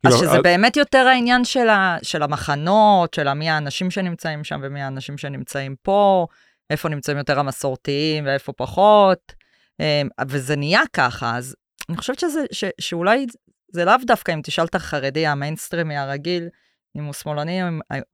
אז 0.05 0.19
שזה. 0.19 0.43
באמת 0.43 0.76
יותר 0.76 0.99
העניין 0.99 1.45
של, 1.45 1.69
ה, 1.69 1.97
של 2.02 2.23
המחנות, 2.23 3.14
של 3.14 3.33
מי 3.33 3.50
האנשים 3.50 3.91
שנמצאים 3.91 4.45
שם 4.45 4.61
ומי 4.62 4.83
האנשים 4.83 5.19
שנמצאים 5.19 5.75
פה. 5.83 6.26
איפה 6.73 6.88
נמצאים 6.88 7.19
יותר 7.19 7.38
המסורתיים 7.38 8.26
ואיפה 8.26 8.52
פחות, 8.52 9.33
אמ, 9.81 10.09
וזה 10.29 10.57
נהיה 10.57 10.83
ככה, 10.93 11.37
אז 11.37 11.57
אני 11.88 11.97
חושבת 11.97 12.19
שזה, 12.19 12.41
ש, 12.52 12.64
שאולי 12.81 13.26
זה 13.73 13.85
לאו 13.85 13.95
דווקא 14.07 14.33
אם 14.33 14.41
תשאל 14.45 14.64
את 14.64 14.75
החרדי 14.75 15.26
המיינסטרימי 15.26 15.97
הרגיל, 15.97 16.49
אם 16.97 17.05
הוא 17.05 17.12
שמאלני 17.12 17.61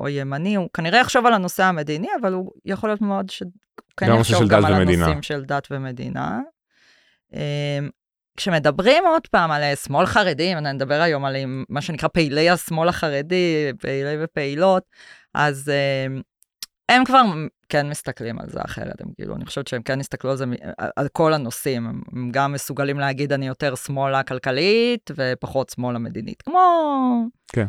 או, 0.00 0.08
ימני, 0.08 0.54
הוא 0.54 0.68
כנראה 0.72 1.00
יחשוב 1.00 1.26
על 1.26 1.32
הנושא 1.32 1.64
המדיני, 1.64 2.08
אבל 2.20 2.32
הוא 2.32 2.52
יכול 2.64 2.90
להיות 2.90 3.00
מאוד 3.00 3.30
ש... 3.30 3.42
כן 3.96 4.06
יחשוב 4.20 4.48
גם 4.48 4.64
על 4.64 4.72
ומדינה. 4.74 5.04
הנושאים 5.04 5.22
של 5.22 5.44
דת 5.44 5.68
ומדינה. 5.70 6.40
אמ, 7.34 7.88
כשמדברים 8.36 9.06
עוד 9.06 9.26
פעם 9.26 9.50
על 9.50 9.62
אה, 9.62 9.76
שמאל 9.76 10.06
חרדי, 10.06 10.54
אני 10.54 10.72
נדבר 10.72 11.00
היום 11.00 11.24
על 11.24 11.36
מה 11.68 11.80
שנקרא 11.80 12.08
פעילי 12.08 12.50
השמאל 12.50 12.88
החרדי, 12.88 13.72
פעילי 13.80 14.24
ופעילות, 14.24 14.82
אז 15.34 15.72
אמ, 16.06 16.20
הם 16.88 17.04
כבר 17.04 17.22
כן 17.68 17.88
מסתכלים 17.88 18.38
על 18.38 18.48
זה 18.48 18.60
אחרת, 18.64 19.00
הם 19.00 19.08
כאילו, 19.16 19.36
אני 19.36 19.46
חושבת 19.46 19.66
שהם 19.66 19.82
כן 19.82 20.00
הסתכלו 20.00 20.30
על 20.30 20.36
זה, 20.36 20.44
על 20.96 21.08
כל 21.08 21.32
הנושאים, 21.32 21.86
הם 21.86 22.30
גם 22.30 22.52
מסוגלים 22.52 22.98
להגיד 22.98 23.32
אני 23.32 23.46
יותר 23.46 23.74
שמאלה 23.74 24.22
כלכלית 24.22 25.10
ופחות 25.16 25.70
שמאלה 25.70 25.98
מדינית, 25.98 26.42
כמו... 26.42 26.60
כן. 27.52 27.66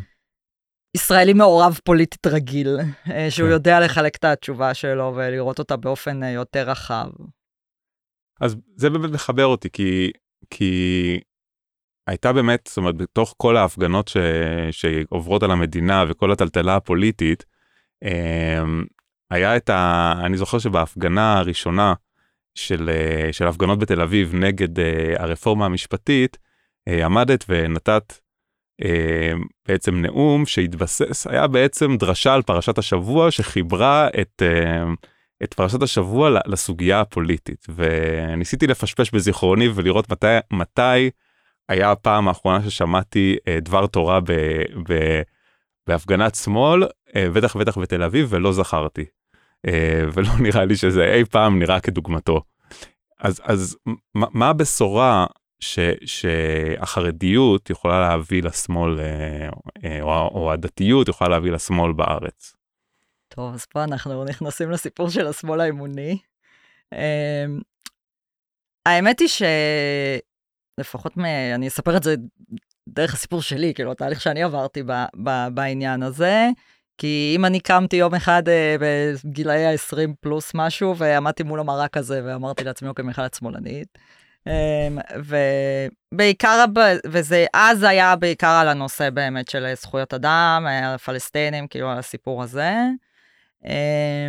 ישראלי 0.96 1.32
מעורב 1.32 1.78
פוליטית 1.84 2.26
רגיל, 2.26 2.78
אה, 3.10 3.30
שהוא 3.30 3.46
כן. 3.46 3.52
יודע 3.52 3.80
לחלק 3.80 4.16
את 4.16 4.24
התשובה 4.24 4.74
שלו 4.74 5.12
ולראות 5.16 5.58
אותה 5.58 5.76
באופן 5.76 6.22
אה, 6.22 6.30
יותר 6.30 6.70
רחב. 6.70 7.08
אז 8.40 8.56
זה 8.76 8.90
באמת 8.90 9.10
מחבר 9.10 9.46
אותי, 9.46 9.70
כי, 9.72 10.10
כי 10.50 11.20
הייתה 12.06 12.32
באמת, 12.32 12.60
זאת 12.68 12.76
אומרת, 12.76 12.96
בתוך 12.96 13.34
כל 13.36 13.56
ההפגנות 13.56 14.08
ש, 14.08 14.16
שעוברות 14.70 15.42
על 15.42 15.50
המדינה 15.50 16.04
וכל 16.08 16.32
הטלטלה 16.32 16.76
הפוליטית, 16.76 17.44
אמ, 18.04 18.84
היה 19.30 19.56
את 19.56 19.70
ה... 19.70 20.12
אני 20.24 20.36
זוכר 20.36 20.58
שבהפגנה 20.58 21.38
הראשונה 21.38 21.94
של, 22.54 22.90
אה, 22.92 23.32
של 23.32 23.46
הפגנות 23.46 23.78
בתל 23.78 24.00
אביב 24.00 24.34
נגד 24.34 24.78
אה, 24.78 25.14
הרפורמה 25.18 25.66
המשפטית, 25.66 26.38
אה, 26.88 27.04
עמדת 27.04 27.44
ונתת 27.48 28.14
בעצם 29.68 30.02
נאום 30.02 30.46
שהתבסס, 30.46 31.26
היה 31.26 31.46
בעצם 31.46 31.96
דרשה 31.96 32.34
על 32.34 32.42
פרשת 32.42 32.78
השבוע 32.78 33.30
שחיברה 33.30 34.08
את, 34.20 34.42
את 35.42 35.54
פרשת 35.54 35.82
השבוע 35.82 36.30
לסוגיה 36.46 37.00
הפוליטית. 37.00 37.66
וניסיתי 37.74 38.66
לפשפש 38.66 39.10
בזיכרוני 39.10 39.68
ולראות 39.74 40.10
מתי, 40.10 40.26
מתי 40.52 41.10
היה 41.68 41.90
הפעם 41.90 42.28
האחרונה 42.28 42.62
ששמעתי 42.62 43.36
דבר 43.62 43.86
תורה 43.86 44.20
ב, 44.20 44.32
ב, 44.88 45.20
בהפגנת 45.86 46.34
שמאל, 46.34 46.82
בטח 47.16 47.56
בטח 47.56 47.78
בתל 47.78 48.02
אביב, 48.02 48.26
ולא 48.30 48.52
זכרתי. 48.52 49.04
אה, 49.66 50.02
ולא 50.12 50.28
נראה 50.44 50.64
לי 50.64 50.76
שזה 50.76 51.14
אי 51.14 51.24
פעם 51.24 51.58
נראה 51.58 51.80
כדוגמתו. 51.80 52.42
אז, 53.18 53.40
אז 53.44 53.76
מה 54.14 54.48
הבשורה 54.48 55.26
ש, 55.60 55.78
שהחרדיות 56.04 57.70
יכולה 57.70 58.00
להביא 58.00 58.42
לשמאל, 58.42 59.00
אה, 59.00 59.48
אה, 59.84 60.02
או, 60.02 60.28
או 60.34 60.52
הדתיות 60.52 61.08
יכולה 61.08 61.30
להביא 61.30 61.52
לשמאל 61.52 61.92
בארץ? 61.92 62.56
טוב, 63.28 63.54
אז 63.54 63.66
פה 63.66 63.84
אנחנו 63.84 64.24
נכנסים 64.24 64.70
לסיפור 64.70 65.10
של 65.10 65.26
השמאל 65.26 65.60
האמוני. 65.60 66.18
האמת 68.86 69.20
היא 69.20 69.28
שלפחות 70.78 71.16
מ... 71.16 71.24
אני 71.54 71.68
אספר 71.68 71.96
את 71.96 72.02
זה 72.02 72.14
דרך 72.88 73.14
הסיפור 73.14 73.42
שלי, 73.42 73.74
כאילו, 73.74 73.92
התהליך 73.92 74.20
שאני 74.20 74.42
עברתי 74.42 74.82
ב, 74.82 74.92
ב, 75.22 75.30
בעניין 75.54 76.02
הזה. 76.02 76.48
כי 77.00 77.32
אם 77.36 77.44
אני 77.44 77.60
קמתי 77.60 77.96
יום 77.96 78.14
אחד 78.14 78.48
אה, 78.48 78.76
בגילאי 78.80 79.66
ה-20 79.66 80.10
פלוס 80.20 80.52
משהו, 80.54 80.96
ועמדתי 80.96 81.42
מול 81.42 81.60
המראה 81.60 81.88
כזה, 81.88 82.20
ואמרתי 82.24 82.64
לעצמי, 82.64 82.88
אוקיי, 82.88 83.04
מיכל 83.04 83.26
את 83.26 83.34
שמאלנית. 83.34 83.98
אה, 84.46 84.88
ובעיקר, 86.12 86.64
וזה 87.06 87.46
אז 87.54 87.82
היה 87.82 88.16
בעיקר 88.16 88.58
על 88.60 88.68
הנושא 88.68 89.10
באמת 89.10 89.48
של 89.48 89.66
זכויות 89.74 90.14
אדם, 90.14 90.66
הפלסטינים, 90.84 91.66
כאילו 91.66 91.90
על 91.90 91.98
הסיפור 91.98 92.42
הזה. 92.42 92.74
אה, 93.66 94.28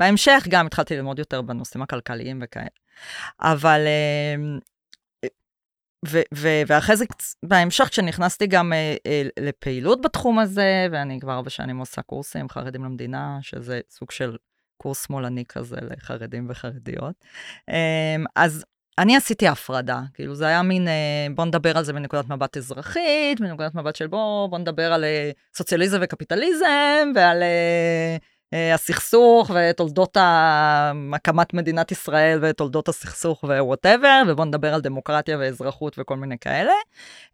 בהמשך 0.00 0.46
גם 0.48 0.66
התחלתי 0.66 0.96
ללמוד 0.96 1.18
יותר 1.18 1.42
בנושאים 1.42 1.82
הכלכליים 1.82 2.38
וכאלה. 2.42 2.66
אבל 3.40 3.80
אה, 3.86 4.58
ו- 6.08 6.22
ו- 6.34 6.62
ואחרי 6.66 6.96
זה, 6.96 7.04
בהמשך, 7.42 7.88
כשנכנסתי 7.88 8.46
גם 8.46 8.72
אה, 8.72 8.96
אה, 9.06 9.22
לפעילות 9.40 10.00
בתחום 10.00 10.38
הזה, 10.38 10.86
ואני 10.92 11.20
כבר 11.20 11.32
הרבה 11.32 11.50
שנים 11.50 11.78
עושה 11.78 12.02
קורסים 12.02 12.48
חרדים 12.48 12.84
למדינה, 12.84 13.38
שזה 13.42 13.80
סוג 13.90 14.10
של 14.10 14.36
קורס 14.76 15.06
שמאלני 15.06 15.44
כזה 15.48 15.76
לחרדים 15.80 16.46
וחרדיות. 16.50 17.14
אה, 17.68 18.16
אז 18.36 18.64
אני 18.98 19.16
עשיתי 19.16 19.48
הפרדה, 19.48 20.00
כאילו 20.14 20.34
זה 20.34 20.46
היה 20.46 20.62
מין, 20.62 20.88
אה, 20.88 21.26
בוא 21.34 21.44
נדבר 21.44 21.78
על 21.78 21.84
זה 21.84 21.92
מנקודת 21.92 22.28
מבט 22.28 22.56
אזרחית, 22.56 23.40
מנקודת 23.40 23.74
מבט 23.74 23.96
של 23.96 24.06
בוא, 24.06 24.46
בוא 24.46 24.58
נדבר 24.58 24.92
על 24.92 25.04
אה, 25.04 25.30
סוציאליזם 25.54 25.98
וקפיטליזם, 26.02 27.12
ועל... 27.14 27.42
אה, 28.52 28.74
הסכסוך 28.74 29.50
ותולדות 29.54 30.16
הקמת 31.14 31.54
מדינת 31.54 31.92
ישראל 31.92 32.38
ותולדות 32.42 32.88
הסכסוך 32.88 33.44
ווואטאבר, 33.44 34.22
ובואו 34.28 34.46
נדבר 34.46 34.74
על 34.74 34.80
דמוקרטיה 34.80 35.38
ואזרחות 35.38 35.96
וכל 35.98 36.16
מיני 36.16 36.38
כאלה. 36.38 36.72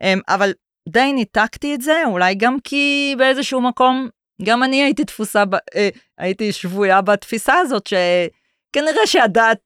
אמ, 0.03 0.21
אבל 0.29 0.53
די 0.89 1.13
ניתקתי 1.13 1.75
את 1.75 1.81
זה, 1.81 2.03
אולי 2.07 2.35
גם 2.35 2.57
כי 2.65 3.15
באיזשהו 3.19 3.61
מקום, 3.61 4.09
גם 4.43 4.63
אני 4.63 4.83
הייתי 4.83 5.05
תפוסה, 5.05 5.45
אה, 5.77 5.89
הייתי 6.19 6.53
שבויה 6.53 7.01
בתפיסה 7.01 7.55
הזאת, 7.55 7.87
שכנראה 7.87 9.07
שהדת 9.07 9.59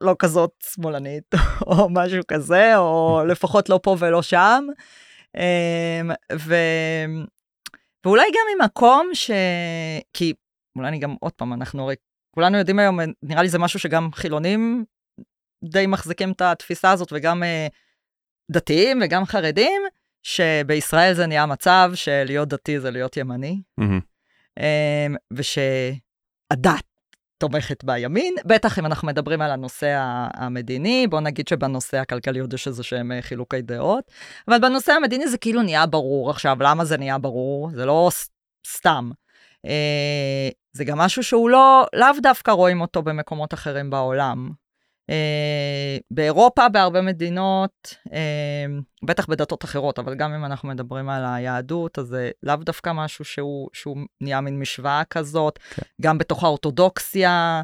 לא 0.00 0.16
כזאת 0.18 0.50
שמאלנית, 0.74 1.34
או 1.66 1.88
משהו 1.90 2.22
כזה, 2.28 2.76
או 2.76 3.22
לפחות 3.28 3.68
לא 3.68 3.80
פה 3.82 3.96
ולא 3.98 4.22
שם. 4.22 4.66
אמ, 5.36 6.10
ו... 6.38 6.54
ואולי 8.04 8.26
גם 8.32 8.42
ממקום 8.58 9.10
ש... 9.12 9.30
כי 10.14 10.32
אולי 10.78 10.88
אני 10.88 10.98
גם, 10.98 11.16
עוד 11.20 11.32
פעם, 11.32 11.52
אנחנו 11.52 11.82
הרי, 11.82 11.94
כולנו 12.30 12.58
יודעים 12.58 12.78
היום, 12.78 12.98
נראה 13.22 13.42
לי 13.42 13.48
זה 13.48 13.58
משהו 13.58 13.78
שגם 13.78 14.12
חילונים 14.12 14.84
די 15.64 15.86
מחזיקים 15.86 16.32
את 16.32 16.40
התפיסה 16.40 16.90
הזאת, 16.90 17.08
וגם 17.12 17.42
אה, 17.42 17.66
דתיים 18.50 19.00
וגם 19.02 19.24
חרדים, 19.24 19.82
שבישראל 20.22 21.14
זה 21.14 21.26
נהיה 21.26 21.46
מצב 21.46 21.90
שלהיות 21.94 22.48
דתי 22.48 22.80
זה 22.80 22.90
להיות 22.90 23.16
ימני, 23.16 23.62
mm-hmm. 23.80 24.00
אה, 24.58 25.06
ושהדת 25.32 26.84
תומכת 27.38 27.84
בימין, 27.84 28.34
בטח 28.46 28.78
אם 28.78 28.86
אנחנו 28.86 29.08
מדברים 29.08 29.40
על 29.40 29.50
הנושא 29.50 29.96
המדיני, 30.34 31.06
בוא 31.10 31.20
נגיד 31.20 31.48
שבנושא 31.48 31.96
הכלכלי 31.96 32.38
עוד 32.38 32.54
יש 32.54 32.68
איזה 32.68 32.82
שהם 32.82 33.12
אה, 33.12 33.22
חילוקי 33.22 33.62
דעות, 33.62 34.10
אבל 34.48 34.58
בנושא 34.58 34.92
המדיני 34.92 35.28
זה 35.28 35.38
כאילו 35.38 35.62
נהיה 35.62 35.86
ברור 35.86 36.30
עכשיו, 36.30 36.56
למה 36.60 36.84
זה 36.84 36.96
נהיה 36.96 37.18
ברור? 37.18 37.70
זה 37.74 37.86
לא 37.86 38.10
סתם. 38.66 39.10
אה, 39.68 40.48
זה 40.72 40.84
גם 40.84 40.98
משהו 40.98 41.22
שהוא 41.22 41.50
לא, 41.50 41.86
לאו 41.92 42.08
דווקא 42.22 42.50
רואים 42.50 42.80
אותו 42.80 43.02
במקומות 43.02 43.54
אחרים 43.54 43.90
בעולם. 43.90 44.50
אה, 45.10 45.96
באירופה, 46.10 46.68
בהרבה 46.68 47.02
מדינות, 47.02 47.94
אה, 48.12 48.66
בטח 49.04 49.26
בדתות 49.26 49.64
אחרות, 49.64 49.98
אבל 49.98 50.14
גם 50.14 50.34
אם 50.34 50.44
אנחנו 50.44 50.68
מדברים 50.68 51.08
על 51.08 51.24
היהדות, 51.24 51.98
אז 51.98 52.06
זה 52.06 52.30
לאו 52.42 52.56
דווקא 52.56 52.92
משהו 52.94 53.24
שהוא, 53.24 53.68
שהוא 53.72 53.96
נהיה 54.20 54.40
מין 54.40 54.58
משוואה 54.58 55.02
כזאת. 55.10 55.58
כן. 55.70 55.82
גם 56.00 56.18
בתוך 56.18 56.44
האורתודוקסיה, 56.44 57.62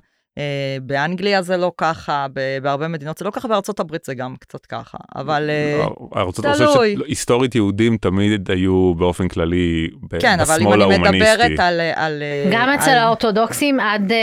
באנגליה 0.83 1.43
זה 1.43 1.57
לא 1.57 1.73
ככה, 1.79 2.27
בהרבה 2.63 2.89
מדינות 2.89 3.19
זה 3.19 3.25
לא 3.25 3.31
ככה, 3.31 3.49
בארצות 3.49 3.81
הברית 3.81 4.05
זה 4.05 4.15
גם 4.15 4.35
קצת 4.41 4.67
ככה, 4.67 4.99
אבל 5.15 5.51
אה, 5.51 6.25
תלוי. 6.35 6.97
היסטורית 7.07 7.55
יהודים 7.55 7.97
תמיד 7.97 8.51
היו 8.51 8.95
באופן 8.95 9.29
כללי 9.29 9.89
כן, 10.21 10.37
בשמאל 10.39 10.81
ההומניסטי. 10.81 10.81
כן, 10.81 10.81
אבל 10.81 10.93
אם 10.95 11.05
אני 11.05 11.19
מדברת 11.19 11.61
על... 11.61 11.81
על 11.95 12.23
גם 12.53 12.69
על... 12.69 12.75
אצל 12.75 12.91
האורתודוקסים 12.91 13.81
עד 13.81 14.11
uh, 14.11 14.15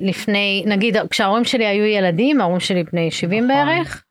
לפני, 0.00 0.64
נגיד 0.66 0.96
כשההורים 1.10 1.44
שלי 1.44 1.66
היו 1.66 1.84
ילדים, 1.84 2.40
ההורים 2.40 2.60
שלי 2.60 2.84
בני 2.92 3.10
70 3.10 3.44
נכון. 3.44 3.56
בערך, 3.56 4.04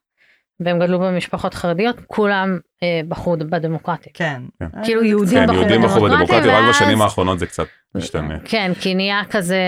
והם 0.59 0.79
גדלו 0.79 0.99
במשפחות 0.99 1.53
חרדיות, 1.53 1.95
כולם 2.07 2.49
אה, 2.53 2.70
בחרו 3.07 3.37
בדמוקרטיה. 3.37 4.11
כן. 4.15 4.41
כן. 4.59 4.83
כאילו 4.83 5.03
יהודים 5.03 5.39
כן, 5.39 5.47
בחרו 5.47 5.59
יהודים 5.59 5.81
בחרו 5.81 6.05
בדמוקרטיה, 6.05 6.59
רק 6.59 6.69
בשנים 6.69 7.01
האחרונות 7.01 7.39
זה 7.39 7.45
קצת 7.45 7.67
משתנה. 7.95 8.39
כן, 8.45 8.71
כי 8.81 8.95
נהיה 8.95 9.21
כזה, 9.29 9.61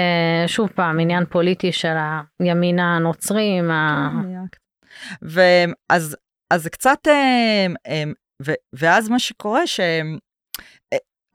שוב 0.48 0.70
פעם, 0.75 1.00
עניין 1.00 1.25
פוליטי 1.25 1.72
של 1.72 1.96
הימין 2.39 2.79
הנוצרים. 2.79 3.72
ואז 5.22 6.15
אז 6.53 6.63
זה 6.63 6.70
קצת, 6.70 7.08
אה, 7.08 7.67
אה, 7.88 8.03
ואז 8.74 9.10
מה 9.10 9.20
שקורה 9.20 9.67
ש... 9.67 9.79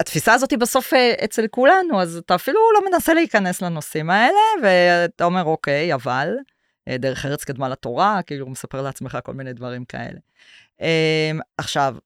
התפיסה 0.00 0.34
הזאת 0.34 0.50
היא 0.50 0.58
בסוף 0.58 0.92
אצל 1.24 1.46
כולנו, 1.50 2.02
אז 2.02 2.16
אתה 2.16 2.34
אפילו 2.34 2.58
לא 2.74 2.90
מנסה 2.90 3.14
להיכנס 3.14 3.62
לנושאים 3.62 4.10
האלה, 4.10 4.38
ואתה 4.62 5.24
אומר, 5.24 5.44
אוקיי, 5.44 5.94
אבל... 5.94 6.28
אה, 6.88 6.98
דרך 6.98 7.26
ארץ 7.26 7.44
קדמה 7.44 7.68
לתורה, 7.68 8.20
כאילו 8.26 8.44
הוא 8.44 8.52
מספר 8.52 8.82
לעצמך 8.82 9.18
כל 9.24 9.34
מיני 9.34 9.52
דברים 9.52 9.84
כאלה. 9.84 10.18
אמ, 10.80 11.40
עכשיו, 11.58 11.96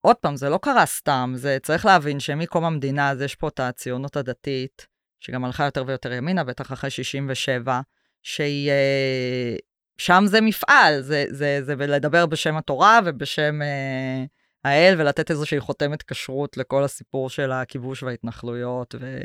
עוד 0.00 0.16
פעם, 0.16 0.36
זה 0.36 0.48
לא 0.48 0.58
קרה 0.62 0.86
סתם, 0.86 1.32
זה 1.36 1.58
צריך 1.62 1.86
להבין 1.86 2.20
שמקום 2.20 2.64
המדינה, 2.64 3.10
אז 3.10 3.20
יש 3.20 3.34
פה 3.34 3.48
את 3.48 3.60
הציונות 3.60 4.16
הדתית, 4.16 4.86
שגם 5.20 5.44
הלכה 5.44 5.64
יותר 5.64 5.84
ויותר 5.86 6.12
ימינה, 6.12 6.44
בטח 6.44 6.72
אחרי 6.72 6.90
67, 6.90 7.80
שהיא... 8.22 8.70
אה, 8.70 9.56
שם 9.98 10.24
זה 10.26 10.40
מפעל, 10.40 11.00
זה, 11.00 11.24
זה, 11.28 11.60
זה 11.62 11.74
לדבר 11.76 12.26
בשם 12.26 12.56
התורה 12.56 13.00
ובשם 13.04 13.62
אה, 13.62 14.24
האל, 14.64 14.94
ולתת 14.98 15.30
איזושהי 15.30 15.60
חותמת 15.60 16.02
כשרות 16.02 16.56
לכל 16.56 16.84
הסיפור 16.84 17.30
של 17.30 17.52
הכיבוש 17.52 18.02
וההתנחלויות, 18.02 18.94
ו... 19.00 19.20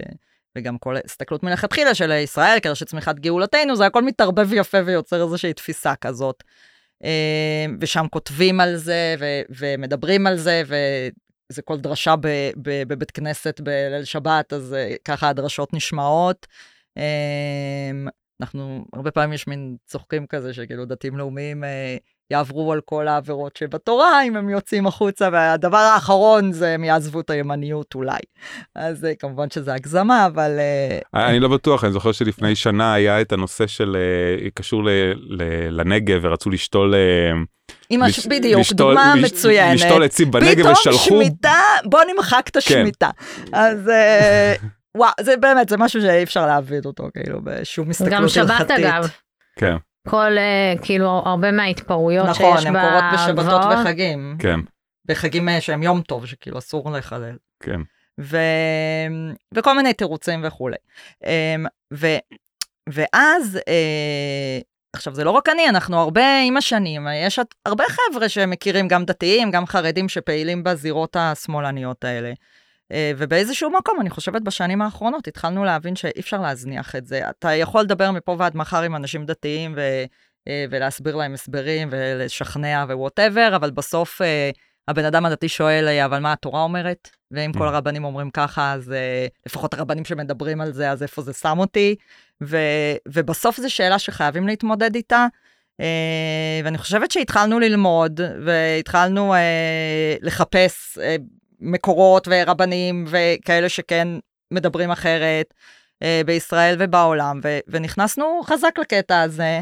וגם 0.58 0.78
כל 0.78 0.96
הסתכלות 1.06 1.44
מלכתחילה 1.44 1.96
של 1.96 2.12
ישראל, 2.12 2.60
כדי 2.60 2.76
שצמיחת 2.76 3.20
גאולתנו, 3.20 3.76
זה 3.76 3.86
הכל 3.86 4.04
מתערבב 4.04 4.54
יפה 4.54 4.78
ויוצר 4.86 5.24
איזושהי 5.24 5.54
תפיסה 5.54 5.96
כזאת. 5.96 6.44
אה, 7.04 7.66
ושם 7.82 8.06
כותבים 8.12 8.60
על 8.60 8.76
זה, 8.76 9.16
ו- 9.20 9.42
ומדברים 9.50 10.28
על 10.28 10.38
זה, 10.38 10.64
וזה 10.66 11.62
כל 11.62 11.78
דרשה 11.78 12.16
ב- 12.16 12.52
ב- 12.62 12.84
בבית 12.88 13.12
כנסת 13.12 13.62
בליל 13.62 14.04
שבת, 14.04 14.54
אז 14.54 14.74
אה, 14.74 14.96
ככה 15.06 15.30
הדרשות 15.30 15.74
נשמעות. 15.74 16.48
אה, 16.98 17.92
אנחנו, 18.42 18.86
הרבה 18.94 19.12
פעמים 19.12 19.34
יש 19.34 19.48
מין 19.48 19.76
צוחקים 19.86 20.28
כזה, 20.28 20.54
שכאילו 20.54 20.86
דתיים 20.86 21.18
לאומיים 21.18 21.64
יעברו 22.32 22.74
על 22.74 22.82
כל 22.86 23.08
העבירות 23.08 23.58
שבתורה, 23.58 24.24
אם 24.24 24.36
הם 24.36 24.50
יוצאים 24.50 24.88
החוצה, 24.88 25.30
והדבר 25.32 25.78
האחרון 25.78 26.52
זה 26.52 26.70
הם 26.74 26.84
יעזבו 26.84 27.20
את 27.20 27.30
הימניות 27.30 27.96
אולי. 27.96 28.20
אז 28.76 29.06
אה, 29.06 29.16
כמובן 29.16 29.50
שזה 29.50 29.74
הגזמה, 29.74 30.26
אבל... 30.26 30.52
אה, 31.16 31.28
אני 31.30 31.40
לא 31.40 31.48
בטוח, 31.48 31.84
אני 31.84 31.92
זוכר 31.94 32.12
שלפני 32.12 32.56
שנה 32.56 32.94
היה 32.94 33.22
את 33.22 33.32
הנושא 33.32 33.68
של, 33.68 33.98
אה, 34.44 34.50
קשור 34.54 34.82
לנגב, 35.70 36.20
ורצו 36.24 36.50
לשתול... 36.50 36.94
עם 37.90 38.04
הש... 38.04 38.20
לש- 38.20 38.28
בדיוק, 38.28 38.60
לשתול- 38.62 38.78
דוגמה 38.78 39.14
לש- 39.18 39.32
מצוינת. 39.32 39.76
לשתול 39.80 40.04
עצים 40.04 40.32
בנגב 40.32 40.60
פתאום 40.60 40.72
ושלחו, 40.72 40.98
שמיטה, 41.06 41.60
בוא 41.86 42.00
נמחק 42.16 42.44
את 42.48 42.56
השמיטה. 42.56 43.10
אז 43.54 43.90
אה, 43.90 44.54
וואו, 44.98 45.12
זה 45.22 45.38
באמת, 45.38 45.70
זה 45.70 45.78
משהו 45.78 46.02
שאי 46.02 46.24
אפשר 46.24 46.46
להבין 46.46 46.82
אותו, 46.86 47.08
כאילו, 47.14 47.40
בשום 47.44 47.90
הסתכלות 47.90 48.12
גם 48.14 48.24
הלכתית. 48.24 48.68
שבת 48.68 48.72
אגב, 48.72 49.08
כן, 49.60 49.76
כל, 50.08 50.38
אה, 50.38 50.74
כאילו, 50.82 51.10
הרבה 51.26 51.52
מההתפרעויות 51.52 52.28
נכון, 52.30 52.58
שיש 52.58 52.66
הן 52.66 52.74
קורות 52.82 53.04
בשבתות 53.14 53.36
בגבעות. 53.46 53.78
וחגים. 53.82 54.36
כן, 54.40 54.60
בחגים 55.06 55.50
אה, 55.50 55.62
שהם 55.62 55.84
יום 55.84 56.02
טוב, 56.02 56.26
שכאילו 56.26 56.58
אסור 56.58 56.92
לחלל. 56.92 57.36
כן. 57.64 57.80
ו... 58.20 58.38
וכל 59.54 59.76
מיני 59.76 59.94
תירוצים 59.94 60.42
וכולי. 60.44 60.76
אמ, 61.26 61.66
ו... 61.94 62.08
ואז, 62.90 63.60
אה, 63.68 64.60
עכשיו 64.94 65.16
זה 65.16 65.24
לא 65.24 65.32
רק 65.32 65.50
אני, 65.50 65.70
אנחנו 65.70 66.00
הרבה 66.00 66.40
עם 66.48 66.58
השנים, 66.58 67.08
יש 67.26 67.40
את- 67.40 67.56
הרבה 67.66 67.84
חבר'ה 67.90 68.30
שמכירים 68.30 68.88
גם 68.88 69.06
דתיים, 69.06 69.52
גם 69.52 69.66
חרדים 69.66 70.10
שפעילים 70.10 70.64
בזירות 70.64 71.16
השמאלניות 71.20 72.04
האלה. 72.04 72.32
אה, 72.92 73.12
ובאיזשהו 73.18 73.70
מקום, 73.70 74.02
אני 74.02 74.10
חושבת 74.10 74.42
בשנים 74.42 74.82
האחרונות, 74.82 75.28
התחלנו 75.28 75.64
להבין 75.64 75.96
שאי 75.96 76.20
אפשר 76.20 76.42
להזניח 76.42 76.96
את 76.96 77.08
זה. 77.08 77.30
אתה 77.30 77.54
יכול 77.54 77.82
לדבר 77.82 78.12
מפה 78.12 78.36
ועד 78.40 78.58
מחר 78.58 78.82
עם 78.82 78.96
אנשים 78.96 79.26
דתיים 79.26 79.74
ו... 79.78 79.82
אה, 80.48 80.66
ולהסביר 80.70 81.16
להם 81.16 81.34
הסברים 81.34 81.90
ולשכנע 81.92 82.86
ווואטאבר, 82.88 83.52
אבל 83.56 83.72
בסוף 83.72 84.22
אה, 84.22 84.50
הבן 84.88 85.06
אדם 85.06 85.26
הדתי 85.26 85.50
שואל, 85.50 85.88
"אה, 85.88 86.06
אבל 86.06 86.20
מה 86.20 86.34
התורה 86.34 86.62
אומרת? 86.62 87.10
ואם 87.32 87.52
כל 87.54 87.68
Mm. 87.68 87.70
הרבנים 87.70 88.04
אומרים 88.04 88.30
ככה, 88.30 88.74
אז 88.74 88.94
לפחות 89.46 89.74
הרבנים 89.74 90.06
שמדברים 90.06 90.62
על 90.62 90.72
זה, 90.74 90.92
אז 90.92 91.04
איפה 91.04 91.22
זה 91.22 91.34
שם 91.34 91.60
אותי? 91.60 91.96
ו, 92.44 92.58
ובסוף 93.08 93.58
זו 93.58 93.70
שאלה 93.70 94.00
שחייבים 94.00 94.48
להתמודד 94.48 94.96
איתה. 94.96 95.28
אה, 95.82 96.62
ואני 96.64 96.78
חושבת 96.78 97.12
שהתחלנו 97.12 97.60
ללמוד, 97.60 98.20
והתחלנו 98.46 99.34
אה, 99.34 100.16
לחפש 100.22 100.98
אה, 100.98 101.16
מקורות 101.64 102.28
ורבנים 102.32 103.06
וכאלה 103.08 103.70
שכן 103.70 104.08
מדברים 104.52 104.92
אחרת 104.92 105.54
אה, 106.04 106.22
בישראל 106.26 106.76
ובעולם, 106.80 107.40
ו, 107.44 107.60
ונכנסנו 107.68 108.42
חזק 108.44 108.78
לקטע 108.78 109.22
הזה. 109.22 109.62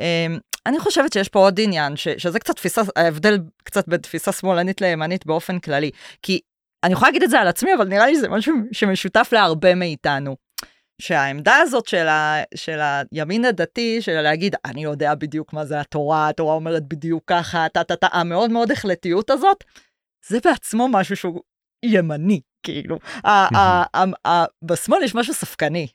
אה, 0.00 0.26
אני 0.66 0.78
חושבת 0.80 1.12
שיש 1.12 1.28
פה 1.28 1.38
עוד 1.38 1.60
עניין, 1.60 1.96
ש, 1.96 2.08
שזה 2.08 2.38
קצת 2.38 2.56
תפיסה, 2.56 2.82
ההבדל 2.96 3.38
קצת 3.64 3.88
בין 3.88 4.00
תפיסה 4.00 4.32
שמאלנית 4.32 4.80
לימנית 4.80 5.26
באופן 5.26 5.58
כללי. 5.58 5.90
כי 6.22 6.40
אני 6.84 6.92
יכולה 6.92 7.08
להגיד 7.08 7.22
את 7.22 7.30
זה 7.30 7.40
על 7.40 7.48
עצמי, 7.48 7.74
אבל 7.74 7.88
נראה 7.88 8.06
לי 8.06 8.14
שזה 8.14 8.28
משהו 8.28 8.54
שמשותף 8.72 9.28
להרבה 9.32 9.74
מאיתנו. 9.74 10.36
שהעמדה 10.98 11.56
הזאת 11.56 11.86
של, 11.86 12.08
ה, 12.08 12.42
של 12.54 12.78
הימין 13.12 13.44
הדתי, 13.44 14.02
של 14.02 14.20
להגיד, 14.20 14.56
אני 14.64 14.84
יודע 14.84 15.14
בדיוק 15.14 15.52
מה 15.52 15.64
זה 15.64 15.80
התורה, 15.80 16.28
התורה 16.28 16.54
אומרת 16.54 16.88
בדיוק 16.88 17.22
ככה, 17.26 17.66
טה-טה-טה, 17.72 18.06
המאוד 18.12 18.50
מאוד 18.50 18.70
החלטיות 18.70 19.30
הזאת, 19.30 19.64
זה 20.28 20.38
בעצמו 20.44 20.88
משהו 20.88 21.16
שהוא 21.16 21.40
ימני, 21.84 22.40
כאילו. 22.62 22.98
בשמאל 24.62 25.02
יש 25.02 25.14
משהו 25.14 25.34
ספקני. 25.34 25.86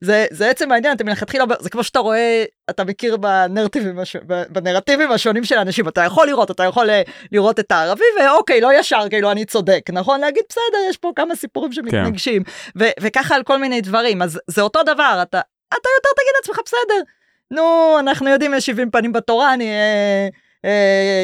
זה, 0.00 0.26
זה 0.30 0.50
עצם 0.50 0.72
העניין, 0.72 0.96
אתה 0.96 1.04
מלכתחילה, 1.04 1.44
זה 1.60 1.70
כמו 1.70 1.84
שאתה 1.84 1.98
רואה, 1.98 2.44
אתה 2.70 2.84
מכיר 2.84 3.16
בנרטיבים, 3.16 3.98
הש- 3.98 4.16
בנרטיבים 4.48 5.12
השונים 5.12 5.44
של 5.44 5.54
אנשים, 5.58 5.88
אתה 5.88 6.00
יכול 6.04 6.26
לראות, 6.26 6.50
אתה 6.50 6.62
יכול 6.64 6.90
אה, 6.90 7.02
לראות 7.32 7.60
את 7.60 7.72
הערבי, 7.72 8.04
ואוקיי, 8.20 8.60
לא 8.60 8.70
ישר, 8.78 9.08
כאילו, 9.10 9.30
אני 9.30 9.44
צודק, 9.44 9.90
נכון? 9.92 10.20
להגיד, 10.20 10.42
בסדר, 10.48 10.78
יש 10.90 10.96
פה 10.96 11.12
כמה 11.16 11.36
סיפורים 11.36 11.72
שמתנגשים, 11.72 12.42
ו- 12.78 12.90
וככה 13.00 13.34
על 13.34 13.42
כל 13.42 13.58
מיני 13.58 13.80
דברים, 13.80 14.22
אז 14.22 14.40
זה 14.46 14.62
אותו 14.62 14.82
דבר, 14.82 15.18
אתה, 15.22 15.40
אתה 15.68 15.88
יותר 15.96 16.08
תגיד 16.16 16.32
לעצמך, 16.36 16.60
בסדר, 16.64 17.02
נו, 17.50 17.96
אנחנו 18.00 18.28
יודעים, 18.28 18.54
יש 18.54 18.66
70 18.66 18.90
פנים 18.90 19.12
בתורה, 19.12 19.54
אני... 19.54 19.68
אה, 19.70 20.28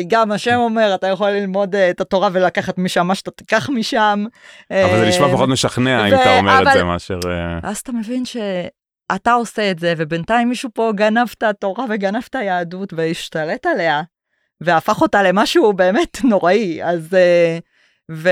גם 0.07 0.33
השם 0.33 0.57
אומר, 0.57 0.95
אתה 0.95 1.07
יכול 1.07 1.31
ללמוד 1.31 1.75
אה, 1.75 1.91
את 1.91 2.01
התורה 2.01 2.29
ולקחת 2.33 2.79
משם 2.79 3.07
מה 3.07 3.15
שאתה 3.15 3.31
תיקח 3.31 3.69
משם. 3.69 4.25
אבל 4.71 4.99
זה 4.99 5.09
נשמע 5.09 5.27
אה, 5.27 5.33
פחות 5.33 5.49
משכנע 5.49 6.09
אם 6.09 6.15
אתה 6.15 6.39
אומר 6.39 6.63
את 6.63 6.73
זה 6.73 6.85
מאשר... 6.85 7.19
אה, 7.27 7.59
ואז 7.63 7.79
אתה 7.79 7.93
מבין 7.93 8.25
שאתה 8.25 9.33
עושה 9.33 9.71
את 9.71 9.79
זה, 9.79 9.95
ובינתיים 9.97 10.49
מישהו 10.49 10.71
פה 10.75 10.93
גנב 10.95 11.29
את 11.39 11.43
התורה 11.43 11.85
וגנב 11.91 12.23
את 12.31 12.35
היהדות 12.35 12.93
והשתלט 12.93 13.67
עליה, 13.67 14.03
והפך 14.61 15.03
אותה 15.03 15.23
למשהו 15.23 15.73
באמת 15.73 16.19
נוראי. 16.25 16.85
אז... 16.85 17.15
אה, 17.15 17.59
ו... 18.11 18.29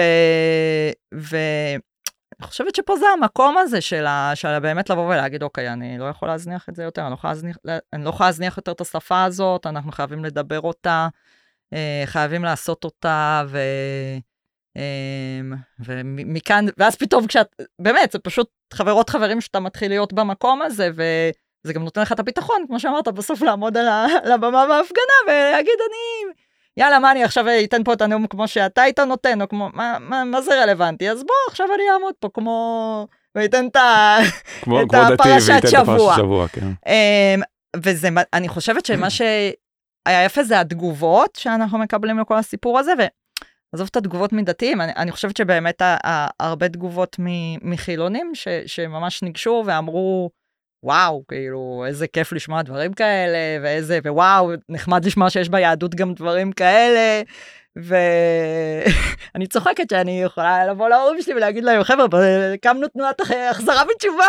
ו... 1.15 1.37
אני 2.43 2.49
חושבת 2.49 2.75
שפה 2.75 2.97
זה 2.97 3.07
המקום 3.09 3.59
הזה 3.59 3.81
של, 3.81 4.07
באמת 4.63 4.91
לבוא 4.91 5.07
ולהגיד, 5.07 5.43
אוקיי, 5.43 5.73
אני 5.73 5.99
לא 5.99 6.05
יכול 6.05 6.29
להזניח 6.29 6.69
את 6.69 6.77
זה 6.77 6.83
יותר, 6.83 7.03
אני 7.03 7.11
לא 7.11 7.15
יכולה 7.15 7.33
להזניח, 7.33 7.57
לא 8.57 8.61
יותר 8.61 8.73
את 8.73 8.81
השפה 8.81 9.25
הזאת, 9.25 9.67
אנחנו 9.67 9.93
חייבים 9.93 10.25
לדבר 10.25 10.61
אותה, 10.61 11.09
אה, 11.73 12.03
חייבים 12.07 12.45
לעשות 12.45 12.85
אותה, 12.85 13.43
ו... 13.49 13.59
אמ, 14.77 15.53
ומכאן, 15.85 16.67
ואז 16.79 16.97
פתאום 16.97 17.27
כשאת, 17.27 17.47
באמת, 17.79 18.13
זה 18.13 18.19
פשוט 18.19 18.51
חברות 18.73 19.11
חברים 19.11 19.41
שאתה 19.41 19.61
מתחיל 19.61 19.89
להיות 19.89 20.13
במקום 20.13 20.63
הזה, 20.63 20.91
וזה 20.93 21.73
גם 21.73 21.85
נותן 21.85 22.01
לך 22.01 22.13
את 22.13 22.21
הביטחון, 22.21 22.65
כמו 22.67 22.81
שאמרת, 22.81 23.09
בסוף 23.09 23.43
לעמוד 23.43 23.77
על 23.77 24.33
הבמה 24.33 24.67
בהפגנה 24.67 25.15
ולהגיד, 25.27 25.79
אני, 25.89 26.33
יאללה, 26.77 26.99
מה 26.99 27.13
אני 27.13 27.25
עכשיו 27.25 27.45
אתן 27.65 27.85
פה 27.85 27.93
את 27.93 28.03
הנאום 28.03 28.27
כמו 28.27 28.49
שאתה 28.49 28.83
היית 28.83 28.99
נותן, 29.01 29.43
או 29.43 29.49
כמו, 29.49 29.69
מה, 29.75 29.97
מה, 30.01 30.25
מה 30.25 30.43
זה 30.43 30.63
רלוונטי? 30.63 31.11
אז 31.11 31.23
בוא, 31.23 31.35
עכשיו 31.49 31.67
אני 31.75 31.83
אעמוד 31.95 32.15
פה 32.21 32.29
כמו, 32.35 33.07
ואתן 33.35 33.67
את. 33.67 33.77
כמו 34.61 34.83
את 34.83 34.87
כמו 34.91 34.99
הפרשת 35.01 35.69
שבוע. 35.71 36.17
שבוע, 36.17 36.49
כן. 36.49 36.67
אמ, 36.87 37.41
וזה, 37.77 38.09
אני 38.33 38.49
חושבת 38.49 38.87
שמה 38.87 39.11
שהיה 39.17 40.25
יפה 40.25 40.43
זה 40.45 40.61
התגובות 40.61 41.37
שאנחנו 41.37 41.79
מקבלים 41.79 42.19
לכל 42.19 42.37
הסיפור 42.37 42.79
הזה, 42.79 42.93
ועזוב 43.73 43.89
את 43.91 43.97
התגובות 43.97 44.33
מדתיים, 44.33 44.81
אני, 44.81 44.93
אני 44.97 45.13
חושבת 45.13 45.37
שבאמת 45.37 45.83
ה- 45.83 45.97
ה- 46.07 46.29
הרבה 46.41 46.69
תגובות 46.69 47.17
מ- 47.19 47.71
מחילונים 47.73 48.31
ש, 48.35 48.49
שממש 48.67 49.23
ניגשו 49.23 49.63
ואמרו, 49.67 50.31
וואו, 50.83 51.23
כאילו, 51.29 51.85
איזה 51.87 52.07
כיף 52.07 52.33
לשמוע 52.33 52.63
דברים 52.63 52.93
כאלה, 52.93 53.39
ואיזה, 53.63 53.99
ווואו, 54.07 54.51
נחמד 54.69 55.05
לשמוע 55.05 55.31
שיש 55.31 55.49
ביהדות 55.49 55.95
גם 55.95 56.15
דברים 56.15 56.53
כאלה. 56.53 57.23
ואני 57.77 59.47
צוחקת 59.53 59.91
שאני 59.91 60.23
יכולה 60.23 60.67
לבוא 60.67 60.89
להורים 60.89 61.23
שלי 61.23 61.35
ולהגיד 61.35 61.65
להם, 61.65 61.85
חבר'ה, 61.85 62.07
הקמנו 62.55 62.89
תנועת 62.89 63.21
הח- 63.21 63.31
החזרה 63.51 63.83
בתשובה. 63.95 64.25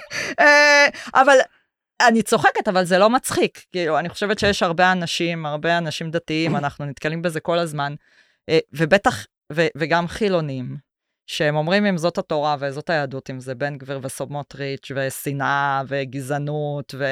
אה, 0.40 0.86
אבל 1.14 1.36
אני 2.06 2.22
צוחקת, 2.22 2.68
אבל 2.68 2.84
זה 2.84 2.98
לא 2.98 3.10
מצחיק. 3.10 3.64
כאילו, 3.72 3.98
אני 3.98 4.08
חושבת 4.08 4.38
שיש 4.38 4.62
הרבה 4.62 4.92
אנשים, 4.92 5.46
הרבה 5.46 5.78
אנשים 5.78 6.10
דתיים, 6.10 6.56
אנחנו 6.56 6.84
נתקלים 6.84 7.22
בזה 7.22 7.40
כל 7.40 7.58
הזמן, 7.58 7.94
אה, 8.48 8.58
ובטח, 8.72 9.26
ו, 9.52 9.66
וגם 9.76 10.08
חילונים, 10.08 10.76
שהם 11.30 11.56
אומרים 11.56 11.86
אם 11.86 11.98
זאת 11.98 12.18
התורה 12.18 12.56
וזאת 12.60 12.90
היהדות, 12.90 13.30
אם 13.30 13.40
זה 13.40 13.54
בן 13.54 13.78
גביר 13.78 14.00
וסמוטריץ' 14.02 14.92
ושנאה 14.94 15.82
וגזענות 15.88 16.94
ו, 16.98 17.04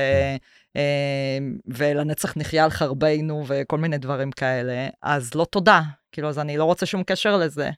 אה, 0.76 1.38
ולנצח 1.66 2.36
נחיה 2.36 2.64
על 2.64 2.70
חרבנו 2.70 3.44
וכל 3.46 3.78
מיני 3.78 3.98
דברים 3.98 4.32
כאלה, 4.32 4.88
אז 5.02 5.34
לא 5.34 5.44
תודה. 5.44 5.80
כאילו, 6.12 6.28
אז 6.28 6.38
אני 6.38 6.56
לא 6.56 6.64
רוצה 6.64 6.86
שום 6.86 7.02
קשר 7.02 7.36
לזה. 7.36 7.70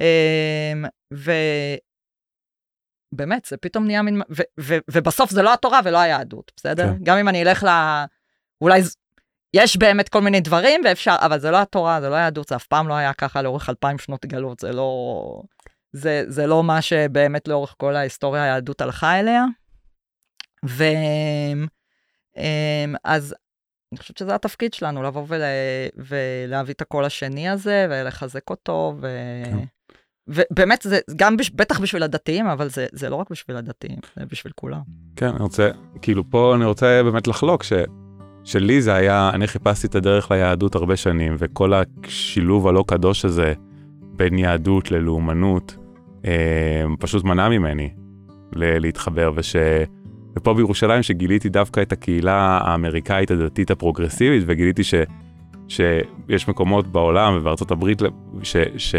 אה, 0.00 0.72
ו... 1.14 1.32
באמת, 3.12 3.44
זה 3.44 3.56
פתאום 3.56 3.86
נהיה 3.86 4.02
מין... 4.02 4.22
ו- 4.30 4.60
ו- 4.60 4.78
ובסוף 4.90 5.30
זה 5.30 5.42
לא 5.42 5.52
התורה 5.52 5.80
ולא 5.84 5.98
היהדות, 5.98 6.52
בסדר? 6.56 6.86
כן. 6.86 6.98
גם 7.02 7.18
אם 7.18 7.28
אני 7.28 7.42
אלך 7.42 7.62
ל... 7.62 7.68
אולי 8.60 8.80
יש 9.54 9.76
באמת 9.76 10.08
כל 10.08 10.20
מיני 10.20 10.40
דברים 10.40 10.80
ואפשר, 10.84 11.16
אבל 11.20 11.38
זה 11.38 11.50
לא 11.50 11.62
התורה, 11.62 12.00
זה 12.00 12.08
לא 12.08 12.14
היהדות, 12.14 12.48
זה 12.48 12.56
אף 12.56 12.66
פעם 12.66 12.88
לא 12.88 12.94
היה 12.94 13.12
ככה 13.12 13.42
לאורך 13.42 13.68
אלפיים 13.68 13.98
שנות 13.98 14.26
גלות, 14.26 14.60
זה 14.60 14.72
לא... 14.72 15.42
זה, 15.94 16.24
זה 16.26 16.46
לא 16.46 16.64
מה 16.64 16.82
שבאמת 16.82 17.48
לאורך 17.48 17.74
כל 17.78 17.96
ההיסטוריה 17.96 18.42
היהדות 18.42 18.80
הלכה 18.80 19.20
אליה. 19.20 19.44
ו... 20.66 20.84
אז 23.04 23.34
אני 23.92 23.98
חושבת 23.98 24.18
שזה 24.18 24.34
התפקיד 24.34 24.74
שלנו, 24.74 25.02
לבוא 25.02 25.24
ול... 25.28 25.40
ולהביא 25.96 26.74
את 26.74 26.80
הקול 26.80 27.04
השני 27.04 27.48
הזה 27.48 27.86
ולחזק 27.90 28.50
אותו, 28.50 28.94
ו... 29.00 29.08
כן. 29.44 29.58
ובאמת 30.28 30.82
זה 30.82 31.00
גם 31.16 31.36
בש... 31.36 31.50
בטח 31.50 31.80
בשביל 31.80 32.02
הדתיים, 32.02 32.46
אבל 32.46 32.68
זה, 32.68 32.86
זה 32.92 33.10
לא 33.10 33.16
רק 33.16 33.30
בשביל 33.30 33.56
הדתיים, 33.56 33.98
זה 34.16 34.26
בשביל 34.26 34.52
כולם. 34.56 34.80
כן, 35.16 35.28
אני 35.28 35.42
רוצה, 35.42 35.70
כאילו 36.02 36.30
פה 36.30 36.54
אני 36.56 36.64
רוצה 36.64 37.00
באמת 37.04 37.26
לחלוק 37.26 37.62
ש, 37.62 37.72
שלי 38.44 38.82
זה 38.82 38.94
היה, 38.94 39.30
אני 39.34 39.46
חיפשתי 39.46 39.86
את 39.86 39.94
הדרך 39.94 40.30
ליהדות 40.30 40.74
הרבה 40.74 40.96
שנים, 40.96 41.36
וכל 41.38 41.72
השילוב 41.74 42.68
הלא 42.68 42.84
קדוש 42.86 43.24
הזה 43.24 43.54
בין 44.00 44.38
יהדות 44.38 44.90
ללאומנות, 44.90 45.76
פשוט 46.98 47.24
מנע 47.24 47.48
ממני 47.48 47.88
להתחבר, 48.56 49.32
וש... 49.34 49.56
ופה 50.36 50.54
בירושלים 50.54 51.02
שגיליתי 51.02 51.48
דווקא 51.48 51.80
את 51.82 51.92
הקהילה 51.92 52.58
האמריקאית 52.62 53.30
הדתית 53.30 53.70
הפרוגרסיבית, 53.70 54.44
וגיליתי 54.46 54.84
ש, 54.84 54.94
שיש 55.68 56.48
מקומות 56.48 56.86
בעולם 56.86 57.36
ובארצות 57.36 57.70
הברית 57.70 58.02
ש... 58.42 58.56
ש 58.76 58.94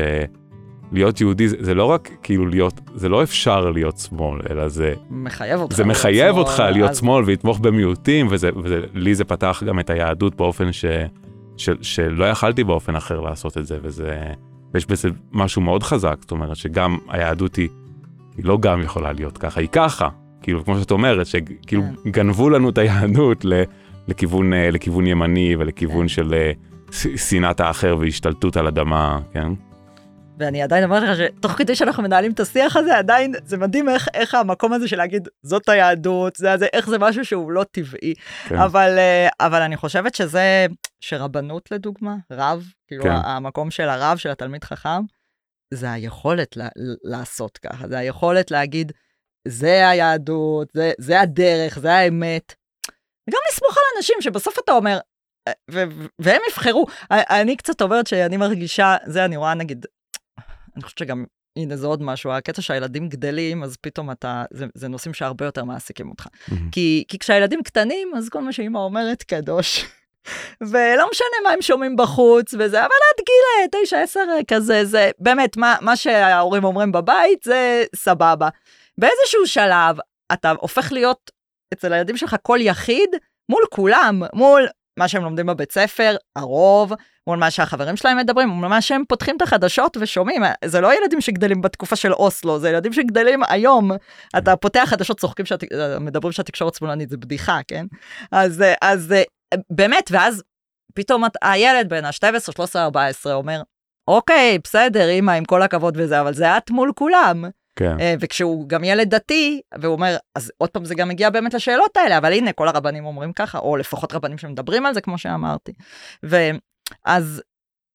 להיות 0.91 1.21
יהודי 1.21 1.47
זה, 1.47 1.57
זה 1.59 1.73
לא 1.73 1.85
רק 1.85 2.09
כאילו 2.23 2.47
להיות, 2.47 2.81
זה 2.95 3.09
לא 3.09 3.23
אפשר 3.23 3.69
להיות 3.71 3.97
שמאל, 3.97 4.41
אלא 4.49 4.67
זה, 4.67 4.93
מחייב 5.09 5.59
אותך. 5.59 5.75
זה 5.75 5.83
מחייב 5.83 6.31
שמאל, 6.31 6.39
אותך 6.39 6.63
להיות 6.71 6.89
אז- 6.89 6.97
שמאל 6.97 7.23
ולתמוך 7.27 7.59
במיעוטים, 7.59 8.27
וזה, 8.29 8.49
וזה, 8.63 8.79
לי 8.93 9.15
זה 9.15 9.25
פתח 9.25 9.63
גם 9.65 9.79
את 9.79 9.89
היהדות 9.89 10.35
באופן 10.35 10.71
ש, 10.71 10.85
ש, 11.57 11.69
שלא 11.81 12.25
יכלתי 12.25 12.63
באופן 12.63 12.95
אחר 12.95 13.21
לעשות 13.21 13.57
את 13.57 13.65
זה, 13.65 13.77
וזה, 13.81 14.19
ויש 14.75 14.85
בזה 14.85 15.09
משהו 15.31 15.61
מאוד 15.61 15.83
חזק, 15.83 16.17
זאת 16.21 16.31
אומרת 16.31 16.55
שגם 16.55 16.97
היהדות 17.07 17.55
היא, 17.55 17.69
היא 18.37 18.45
לא 18.45 18.57
גם 18.57 18.81
יכולה 18.81 19.13
להיות 19.13 19.37
ככה, 19.37 19.59
היא 19.59 19.69
ככה, 19.71 20.09
כאילו, 20.41 20.65
כמו 20.65 20.79
שאת 20.79 20.91
אומרת, 20.91 21.25
שכאילו 21.25 21.83
כן. 22.03 22.09
גנבו 22.09 22.49
לנו 22.49 22.69
את 22.69 22.77
היהדות 22.77 23.45
ל, 23.45 23.63
לכיוון, 24.07 24.53
אה, 24.53 24.71
לכיוון 24.71 25.07
ימני 25.07 25.55
ולכיוון 25.59 26.01
כן. 26.01 26.07
של 26.07 26.33
אה, 26.33 26.51
שנאת 27.17 27.59
האחר 27.59 27.97
והשתלטות 27.99 28.57
על 28.57 28.67
אדמה, 28.67 29.19
כן? 29.33 29.51
ואני 30.39 30.61
עדיין 30.61 30.83
אומרת 30.83 31.03
לך 31.03 31.17
שתוך 31.17 31.51
כדי 31.51 31.75
שאנחנו 31.75 32.03
מנהלים 32.03 32.31
את 32.31 32.39
השיח 32.39 32.75
הזה, 32.75 32.97
עדיין 32.97 33.33
זה 33.45 33.57
מדהים 33.57 33.89
איך, 33.89 34.07
איך 34.13 34.35
המקום 34.35 34.73
הזה 34.73 34.87
של 34.87 34.97
להגיד 34.97 35.27
זאת 35.43 35.69
היהדות, 35.69 36.35
זה, 36.35 36.57
זה, 36.57 36.67
איך 36.73 36.89
זה 36.89 36.97
משהו 36.99 37.25
שהוא 37.25 37.51
לא 37.51 37.63
טבעי. 37.71 38.13
כן. 38.47 38.55
אבל, 38.55 38.97
אה, 38.97 39.27
אבל 39.39 39.61
אני 39.61 39.77
חושבת 39.77 40.15
שזה, 40.15 40.65
שרבנות 40.99 41.71
לדוגמה, 41.71 42.15
רב, 42.31 42.65
כאילו 42.87 43.03
כן. 43.03 43.11
המקום 43.11 43.71
של 43.71 43.89
הרב, 43.89 44.17
של 44.17 44.29
התלמיד 44.29 44.63
חכם, 44.63 45.01
זה 45.73 45.91
היכולת 45.91 46.57
לה, 46.57 46.67
לעשות 47.03 47.57
ככה, 47.57 47.87
זה 47.87 47.97
היכולת 47.97 48.51
להגיד, 48.51 48.91
זה 49.47 49.89
היהדות, 49.89 50.67
זה, 50.73 50.91
זה 50.97 51.21
הדרך, 51.21 51.79
זה 51.79 51.93
האמת. 51.93 52.55
וגם 53.29 53.39
לסמוך 53.51 53.77
על 53.77 53.83
אנשים 53.97 54.15
שבסוף 54.21 54.59
אתה 54.63 54.71
אומר, 54.71 54.99
אה, 55.47 55.53
והם 56.19 56.41
יבחרו. 56.49 56.85
אני 57.11 57.57
קצת 57.57 57.81
אומרת 57.81 58.07
שאני 58.07 58.37
מרגישה, 58.37 58.95
זה 59.05 59.25
אני 59.25 59.37
רואה 59.37 59.53
נגיד 59.53 59.85
אני 60.75 60.83
חושבת 60.83 60.97
שגם, 60.97 61.25
הנה 61.57 61.77
זה 61.77 61.87
עוד 61.87 62.01
משהו, 62.01 62.31
הקטע 62.31 62.61
שהילדים 62.61 63.09
גדלים, 63.09 63.63
אז 63.63 63.77
פתאום 63.81 64.11
אתה, 64.11 64.43
זה, 64.51 64.65
זה 64.73 64.87
נושאים 64.87 65.13
שהרבה 65.13 65.45
יותר 65.45 65.63
מעסיקים 65.63 66.09
אותך. 66.09 66.27
Mm-hmm. 66.27 66.53
כי, 66.71 67.03
כי 67.07 67.19
כשהילדים 67.19 67.63
קטנים, 67.63 68.11
אז 68.15 68.29
כל 68.29 68.41
מה 68.41 68.51
שאימא 68.51 68.77
אומרת 68.77 69.23
קדוש. 69.23 69.85
ולא 70.71 71.09
משנה 71.11 71.37
מה 71.43 71.49
הם 71.49 71.61
שומעים 71.61 71.95
בחוץ 71.95 72.53
וזה, 72.53 72.79
אבל 72.79 72.89
עד 72.89 73.25
גיל 73.25 73.81
9-10 74.13 74.17
כזה, 74.47 74.85
זה 74.85 75.11
באמת, 75.19 75.57
מה, 75.57 75.75
מה 75.81 75.95
שההורים 75.95 76.63
אומרים 76.63 76.91
בבית 76.91 77.43
זה 77.43 77.83
סבבה. 77.95 78.49
באיזשהו 78.97 79.47
שלב 79.47 79.97
אתה 80.33 80.51
הופך 80.51 80.91
להיות 80.91 81.31
אצל 81.73 81.93
הילדים 81.93 82.17
שלך 82.17 82.35
קול 82.41 82.61
יחיד 82.61 83.09
מול 83.49 83.63
כולם, 83.69 84.21
מול 84.33 84.67
מה 84.99 85.07
שהם 85.07 85.23
לומדים 85.23 85.45
בבית 85.45 85.71
ספר, 85.71 86.15
הרוב, 86.35 86.93
מול 87.27 87.37
מה 87.37 87.51
שהחברים 87.51 87.95
שלהם 87.95 88.17
מדברים, 88.17 88.49
מול 88.49 88.67
מה 88.67 88.81
שהם 88.81 89.03
פותחים 89.07 89.37
את 89.37 89.41
החדשות 89.41 89.97
ושומעים. 90.01 90.43
זה 90.65 90.81
לא 90.81 90.97
ילדים 90.97 91.21
שגדלים 91.21 91.61
בתקופה 91.61 91.95
של 91.95 92.13
אוסלו, 92.13 92.59
זה 92.59 92.69
ילדים 92.69 92.93
שגדלים 92.93 93.41
היום. 93.47 93.91
אתה 94.37 94.55
פותח 94.55 94.85
חדשות, 94.85 95.19
צוחקים, 95.19 95.45
שת... 95.45 95.63
מדברים 95.99 96.31
שהתקשורת 96.31 96.75
שמאלנית, 96.75 97.09
זה 97.09 97.17
בדיחה, 97.17 97.59
כן? 97.67 97.85
אז, 98.31 98.63
אז 98.81 99.13
באמת, 99.69 100.09
ואז 100.11 100.43
פתאום 100.93 101.23
הילד 101.41 101.89
בן 101.89 102.05
ה-12, 102.05 102.39
13, 102.39 102.83
14 102.83 103.33
אומר, 103.33 103.61
אוקיי, 104.07 104.59
בסדר, 104.63 105.09
אמא, 105.09 105.31
עם 105.31 105.45
כל 105.45 105.61
הכבוד 105.61 105.97
וזה, 105.97 106.21
אבל 106.21 106.33
זה 106.33 106.57
את 106.57 106.71
מול 106.71 106.91
כולם. 106.95 107.45
כן. 107.75 107.99
אה, 107.99 108.15
וכשהוא 108.19 108.69
גם 108.69 108.83
ילד 108.83 109.15
דתי, 109.15 109.61
והוא 109.79 109.93
אומר, 109.93 110.17
אז 110.35 110.51
עוד 110.57 110.69
פעם 110.69 110.85
זה 110.85 110.95
גם 110.95 111.09
מגיע 111.09 111.29
באמת 111.29 111.53
לשאלות 111.53 111.97
האלה, 111.97 112.17
אבל 112.17 112.33
הנה, 112.33 112.53
כל 112.53 112.67
הרבנים 112.67 113.05
אומרים 113.05 113.33
ככה, 113.33 113.57
או 113.57 113.77
לפחות 113.77 114.13
רבנים 114.13 114.37
שמדברים 114.37 114.85
על 114.85 114.93
זה, 114.93 115.01
כמו 115.01 115.17
שאמרתי. 115.17 115.73
ואז, 117.05 117.41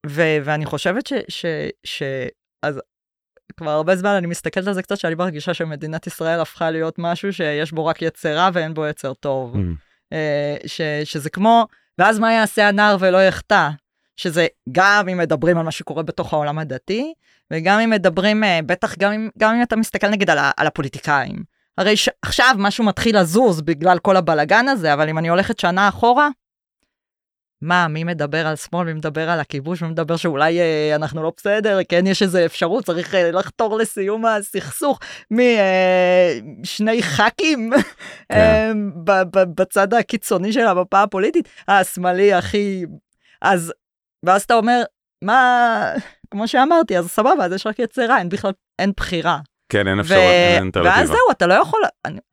ו, 0.07 0.23
ואני 0.45 0.67
חושבת 0.67 1.07
ש, 1.07 1.13
ש, 1.29 1.45
ש... 1.85 2.03
אז 2.63 2.81
כבר 3.57 3.71
הרבה 3.71 3.97
זמן 3.97 4.11
אני 4.11 4.27
מסתכלת 4.27 4.67
על 4.67 4.75
זה 4.75 4.83
קצת, 4.83 4.99
שאני 4.99 5.15
מרגישה 5.15 5.55
שמדינת 5.55 6.07
ישראל 6.07 6.41
הפכה 6.41 6.71
להיות 6.71 6.95
משהו 6.99 7.33
שיש 7.33 7.73
בו 7.73 7.87
רק 7.87 8.03
יצרה 8.03 8.51
ואין 8.53 8.75
בו 8.75 8.87
יצר 8.87 9.15
טוב. 9.15 9.55
Mm. 9.55 9.59
אה, 10.13 10.57
ש, 10.67 10.81
שזה 11.05 11.31
כמו, 11.31 11.67
ואז 11.99 12.19
מה 12.19 12.33
יעשה 12.33 12.69
הנער 12.69 12.97
ולא 13.01 13.27
יחטא? 13.27 13.69
שזה 14.17 14.47
גם 14.73 15.09
אם 15.09 15.19
מדברים 15.19 15.59
על 15.59 15.65
מה 15.65 15.71
שקורה 15.71 16.03
בתוך 16.03 16.33
העולם 16.33 16.59
הדתי, 16.59 17.15
וגם 17.51 17.81
אם 17.81 17.91
מדברים, 17.91 18.45
אה, 18.45 18.61
בטח 18.67 18.99
גם 18.99 19.13
אם, 19.13 19.29
גם 19.39 19.55
אם 19.55 19.63
אתה 19.63 19.77
מסתכל 19.77 20.09
נגיד 20.09 20.31
על, 20.31 20.39
על 20.57 20.67
הפוליטיקאים. 20.67 21.43
הרי 21.79 21.97
ש, 21.97 22.09
עכשיו 22.23 22.55
משהו 22.59 22.85
מתחיל 22.85 23.21
לזוז 23.21 23.61
בגלל 23.61 23.99
כל 23.99 24.17
הבלגן 24.17 24.69
הזה, 24.69 24.95
אבל 24.95 25.09
אם 25.09 25.19
אני 25.19 25.29
הולכת 25.29 25.59
שנה 25.59 25.89
אחורה, 25.89 26.29
מה, 27.63 27.89
מי 27.89 28.05
מדבר 28.05 28.47
על 28.47 28.57
שמאל, 28.57 28.87
מי 28.87 28.93
מדבר 28.93 29.31
על 29.31 29.41
הכיבוש, 29.41 29.83
מי 29.83 29.89
מדבר 29.89 30.17
שאולי 30.17 30.61
אה, 30.61 30.93
אנחנו 30.95 31.23
לא 31.23 31.33
בסדר, 31.37 31.79
כן, 31.89 32.07
יש 32.07 32.23
איזו 32.23 32.39
אפשרות, 32.45 32.85
צריך 32.85 33.15
אה, 33.15 33.31
לחתור 33.31 33.79
לסיום 33.79 34.27
הסכסוך 34.27 34.99
משני 35.31 36.97
אה, 36.97 37.03
ח"כים 37.03 37.71
כן. 38.33 38.77
אה, 39.09 39.25
בצד 39.55 39.95
הקיצוני 39.95 40.53
של 40.53 40.67
המפה 40.67 41.03
הפוליטית, 41.03 41.49
השמאלי 41.69 42.33
הכי... 42.35 42.85
אז, 43.43 43.73
ואז 44.23 44.43
אתה 44.43 44.55
אומר, 44.55 44.83
מה, 45.25 45.93
כמו 46.31 46.49
שאמרתי, 46.49 46.99
אז 46.99 47.09
סבבה, 47.09 47.45
אז 47.45 47.53
יש 47.53 47.67
רק 47.67 47.79
יצירה, 47.79 48.19
אין 48.19 48.29
בכלל, 48.29 48.53
אין 48.79 48.93
בחירה. 48.97 49.39
כן, 49.69 49.89
אין 49.89 50.01
אפשרות, 50.01 50.19
אין 50.21 50.65
אלטרנטיבה. 50.65 50.95
ואז 50.95 51.09
זהו, 51.09 51.31
אתה 51.31 51.47
לא 51.47 51.55
יכול, 51.55 51.81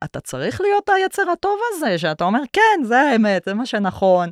אתה 0.04 0.20
צריך 0.20 0.60
להיות 0.60 0.88
היצר 0.88 1.30
הטוב 1.30 1.58
הזה, 1.72 1.98
שאתה 1.98 2.24
אומר, 2.24 2.40
כן, 2.52 2.84
זה 2.84 3.00
האמת, 3.00 3.42
זה 3.44 3.54
מה 3.54 3.66
שנכון, 3.66 4.30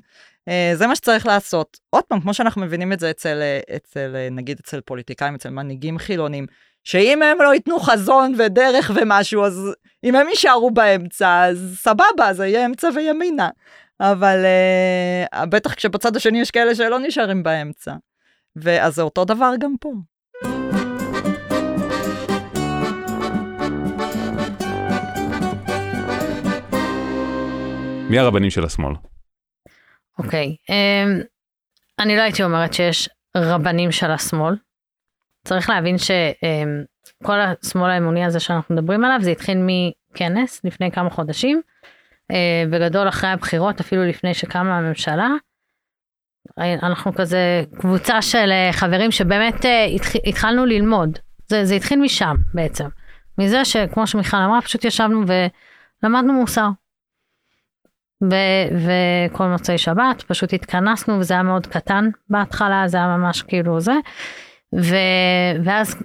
זה 0.74 0.87
מה 0.87 0.96
שצריך 0.96 1.26
לעשות. 1.26 1.78
עוד 1.90 2.04
פעם, 2.04 2.20
כמו 2.20 2.35
שאנחנו 2.35 2.62
מבינים 2.62 2.92
את 2.92 3.00
זה 3.00 3.11
אצל, 3.11 3.38
אה, 3.42 3.76
אצל 3.76 4.12
אה, 4.16 4.28
נגיד 4.30 4.61
אצל 4.61 4.80
פוליטיקאים, 4.80 5.35
אצל 5.35 5.50
מנהיגים 5.50 5.98
חילונים, 5.98 6.46
שאם 6.85 7.22
הם 7.22 7.38
לא 7.40 7.54
ייתנו 7.54 7.78
חזון 7.80 8.35
ודרך 8.38 8.90
ומשהו, 8.94 9.44
אז 9.44 9.72
אם 10.04 10.14
הם 10.14 10.28
יישארו 10.28 10.70
באמצע, 10.70 11.44
אז 11.44 11.78
סבבה, 11.82 12.32
זה 12.32 12.46
יהיה 12.46 12.66
אמצע 12.66 12.88
וימינה. 12.94 13.48
אבל 14.00 14.44
uh, 15.35 15.46
בטח 15.46 15.74
כשבצד 15.74 16.16
השני 16.16 16.40
יש 16.40 16.50
כאלה 16.50 16.74
שלא 16.74 16.98
נשארים 16.98 17.42
באמצע. 17.42 17.94
ואז 18.56 18.94
זה 18.94 19.02
אותו 19.02 19.24
דבר 19.24 19.52
גם 19.59 19.74
פה. 19.80 19.92
מי 28.11 28.18
הרבנים 28.18 28.50
של 28.50 28.64
השמאל? 28.64 28.92
אוקיי, 30.18 30.57
um, 30.70 31.24
אני 31.98 32.16
לא 32.16 32.22
הייתי 32.22 32.42
אומרת 32.42 32.74
שיש 32.74 33.09
רבנים 33.37 33.92
של 33.92 34.11
השמאל. 34.11 34.55
צריך 35.44 35.70
להבין 35.70 35.98
שכל 35.98 37.40
um, 37.40 37.57
השמאל 37.62 37.90
האמוני 37.90 38.24
הזה 38.24 38.40
שאנחנו 38.40 38.74
מדברים 38.74 39.05
עליו, 39.05 39.18
זה 39.22 39.31
התחיל 39.31 39.59
מכנס 39.61 40.61
לפני 40.64 40.90
כמה 40.90 41.11
חודשים. 41.11 41.62
Uh, 42.33 42.37
בגדול 42.70 43.09
אחרי 43.09 43.31
הבחירות, 43.31 43.81
אפילו 43.81 44.05
לפני 44.05 44.35
שקמה 44.35 44.79
הממשלה. 44.79 45.29
אנחנו 46.59 47.14
כזה 47.14 47.64
קבוצה 47.79 48.22
של 48.22 48.50
אה, 48.50 48.72
חברים 48.72 49.11
שבאמת 49.11 49.64
אה, 49.66 49.87
התחלנו 50.26 50.66
ללמוד. 50.66 51.18
זה, 51.48 51.64
זה 51.64 51.74
התחיל 51.74 52.00
משם 52.00 52.37
בעצם. 52.55 52.88
מזה 53.38 53.64
שכמו 53.64 54.07
שמיכל 54.07 54.37
אמרה, 54.37 54.61
פשוט 54.61 54.85
ישבנו 54.85 55.22
ולמדנו 56.02 56.33
מוסר. 56.33 56.68
ו- 58.24 58.76
וכל 59.29 59.44
מוצאי 59.46 59.79
שבת 59.79 60.22
פשוט 60.22 60.52
התכנסנו 60.52 61.18
וזה 61.18 61.35
היה 61.35 61.42
מאוד 61.42 61.66
קטן 61.66 62.09
בהתחלה, 62.31 62.88
זה 62.88 62.96
היה 62.96 63.07
ממש 63.16 63.42
כאילו 63.42 63.81
זה. 63.81 63.94
ו- 64.74 65.62
ואז 65.64 66.02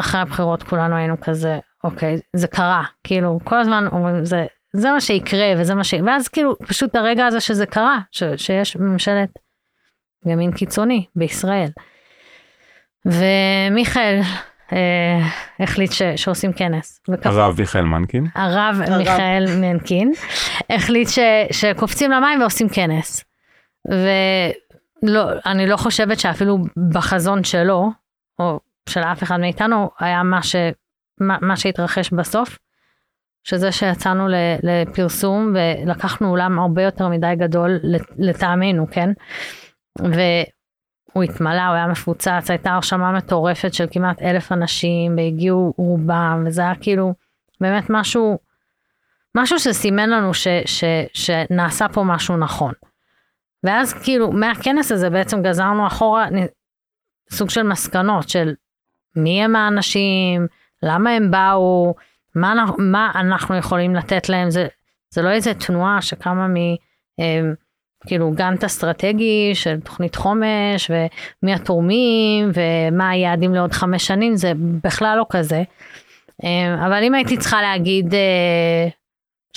אחרי 0.00 0.20
הבחירות 0.20 0.62
כולנו 0.62 0.96
היינו 0.96 1.20
כזה, 1.20 1.58
אוקיי, 1.84 2.18
זה 2.36 2.48
קרה, 2.48 2.84
כאילו 3.04 3.38
כל 3.44 3.56
הזמן 3.60 3.86
אומרים 3.92 4.24
זה, 4.24 4.46
זה 4.72 4.90
מה 4.90 5.00
שיקרה 5.00 5.52
וזה 5.58 5.74
מה 5.74 5.84
ש... 5.84 5.94
ואז 6.06 6.28
כאילו 6.28 6.58
פשוט 6.58 6.96
הרגע 6.96 7.26
הזה 7.26 7.40
שזה 7.40 7.66
קרה, 7.66 7.98
ש- 8.12 8.22
שיש 8.36 8.76
ממשלת 8.76 9.30
ימין 10.26 10.52
קיצוני 10.52 11.06
בישראל. 11.16 11.68
ומיכאל 13.06 14.20
אה, 14.72 15.18
החליט 15.60 15.92
ש, 15.92 16.02
שעושים 16.16 16.52
כנס. 16.52 17.00
וכך, 17.08 17.26
הרב 17.26 17.60
מיכאל 17.60 17.84
מנקין? 17.84 18.26
הרב 18.34 18.80
מיכאל 18.98 19.46
מנקין 19.60 20.12
החליט 20.70 21.08
ש, 21.08 21.18
שקופצים 21.50 22.10
למים 22.10 22.40
ועושים 22.40 22.68
כנס. 22.68 23.24
ואני 25.02 25.66
לא 25.66 25.76
חושבת 25.76 26.20
שאפילו 26.20 26.58
בחזון 26.92 27.44
שלו, 27.44 27.90
או 28.38 28.60
של 28.88 29.00
אף 29.00 29.22
אחד 29.22 29.40
מאיתנו, 29.40 29.90
היה 30.00 30.22
מה, 30.22 30.42
ש, 30.42 30.56
מה, 31.20 31.36
מה 31.40 31.56
שהתרחש 31.56 32.12
בסוף. 32.12 32.58
שזה 33.46 33.72
שיצאנו 33.72 34.26
לפרסום 34.62 35.54
ולקחנו 35.54 36.30
אולם 36.30 36.58
הרבה 36.58 36.82
יותר 36.82 37.08
מדי 37.08 37.34
גדול 37.38 37.80
לטעמנו, 38.18 38.86
כן? 38.90 39.10
והוא 41.14 41.24
התמלא, 41.24 41.66
הוא 41.66 41.74
היה 41.74 41.86
מפוצץ, 41.86 42.50
הייתה 42.50 42.70
הרשמה 42.70 43.12
מטורפת 43.12 43.74
של 43.74 43.86
כמעט 43.90 44.22
אלף 44.22 44.52
אנשים, 44.52 45.16
והגיעו 45.16 45.74
רובם, 45.76 46.44
וזה 46.46 46.62
היה 46.62 46.74
כאילו 46.80 47.14
באמת 47.60 47.84
משהו, 47.90 48.38
משהו 49.34 49.58
שסימן 49.58 50.10
לנו 50.10 50.34
ש, 50.34 50.48
ש, 50.64 50.84
שנעשה 51.12 51.88
פה 51.88 52.02
משהו 52.02 52.36
נכון. 52.36 52.72
ואז 53.64 53.92
כאילו 53.92 54.32
מהכנס 54.32 54.92
הזה 54.92 55.10
בעצם 55.10 55.42
גזרנו 55.42 55.86
אחורה 55.86 56.26
סוג 57.30 57.50
של 57.50 57.62
מסקנות 57.62 58.28
של 58.28 58.54
מי 59.16 59.44
הם 59.44 59.56
האנשים, 59.56 60.46
למה 60.82 61.10
הם 61.10 61.30
באו, 61.30 61.94
מה, 62.34 62.64
מה 62.78 63.12
אנחנו 63.14 63.56
יכולים 63.56 63.94
לתת 63.94 64.28
להם, 64.28 64.50
זה, 64.50 64.66
זה 65.10 65.22
לא 65.22 65.30
איזה 65.30 65.54
תנועה 65.54 66.02
שקמה 66.02 66.48
מ... 66.48 66.56
אה, 67.20 67.40
כאילו 68.06 68.30
גאנט 68.30 68.64
אסטרטגי 68.64 69.54
של 69.54 69.80
תוכנית 69.80 70.14
חומש 70.14 70.90
ומי 70.90 71.54
התורמים 71.54 72.50
ומה 72.54 73.10
היעדים 73.10 73.54
לעוד 73.54 73.72
חמש 73.72 74.06
שנים 74.06 74.36
זה 74.36 74.52
בכלל 74.56 75.18
לא 75.18 75.26
כזה. 75.30 75.62
אה, 76.44 76.86
אבל 76.86 77.02
אם 77.02 77.14
הייתי 77.14 77.36
צריכה 77.36 77.62
להגיד 77.62 78.14
אה, 78.14 78.88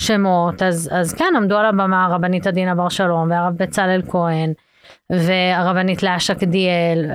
שמות 0.00 0.62
אז, 0.62 0.90
אז 0.92 1.14
כן 1.14 1.32
עמדו 1.36 1.56
על 1.56 1.66
הבמה 1.66 2.04
הרבנית 2.04 2.46
עדינה 2.46 2.74
בר 2.74 2.88
שלום 2.88 3.30
והרב 3.30 3.56
בצלאל 3.56 4.02
כהן 4.10 4.52
והרבנית 5.10 6.02
לאה 6.02 6.20
שקדיאל 6.20 7.10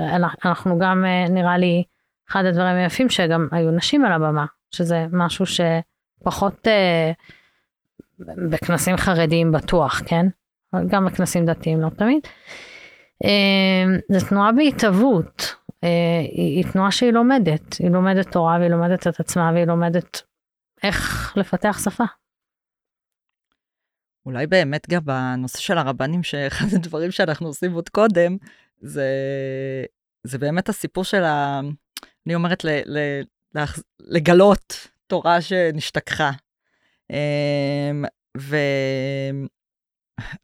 אנחנו 0.46 0.80
גם 0.80 1.06
אה, 1.06 1.26
נראה 1.30 1.58
לי 1.58 1.84
אחד 2.30 2.46
הדברים 2.46 2.76
היפים 2.76 3.10
שגם 3.10 3.48
היו 3.52 3.72
נשים 3.72 4.06
על 4.06 4.12
הבמה 4.12 4.46
שזה 4.72 5.06
משהו 5.12 5.46
שפחות 5.46 6.68
בכנסים 8.20 8.98
חרדיים 8.98 9.52
בטוח 9.52 10.02
כן. 10.06 10.26
גם 10.88 11.06
בכנסים 11.06 11.46
דתיים, 11.46 11.82
לא 11.82 11.90
תמיד. 11.90 12.28
אה, 13.24 14.20
זו 14.20 14.28
תנועה 14.28 14.52
בהתהוות, 14.52 15.56
אה, 15.84 16.20
היא 16.32 16.66
תנועה 16.72 16.92
שהיא 16.92 17.12
לומדת, 17.12 17.74
היא 17.80 17.90
לומדת 17.90 18.32
תורה 18.32 18.58
והיא 18.60 18.70
לומדת 18.70 19.08
את 19.08 19.20
עצמה 19.20 19.52
והיא 19.54 19.66
לומדת 19.66 20.22
איך 20.84 21.34
לפתח 21.38 21.80
שפה. 21.84 22.04
אולי 24.26 24.48
באמת 24.48 24.90
גם 24.90 25.06
בנושא 25.06 25.60
של 25.60 25.78
הרבנים, 25.78 26.24
שאחד 26.24 26.66
הדברים 26.76 27.12
שאנחנו 27.12 27.48
עושים 27.48 27.74
עוד 27.74 27.90
קודם, 27.90 28.38
זה, 28.82 29.10
זה 30.24 30.38
באמת 30.38 30.70
הסיפור 30.70 31.04
של 31.04 31.24
ה... 31.24 31.62
אני 32.26 32.36
אומרת, 32.36 32.64
ל, 32.64 32.70
ל, 32.86 33.22
לגלות 34.00 34.88
תורה 35.08 35.42
שנשתכחה. 35.42 36.32
אה, 37.12 37.92
ו... 38.38 38.56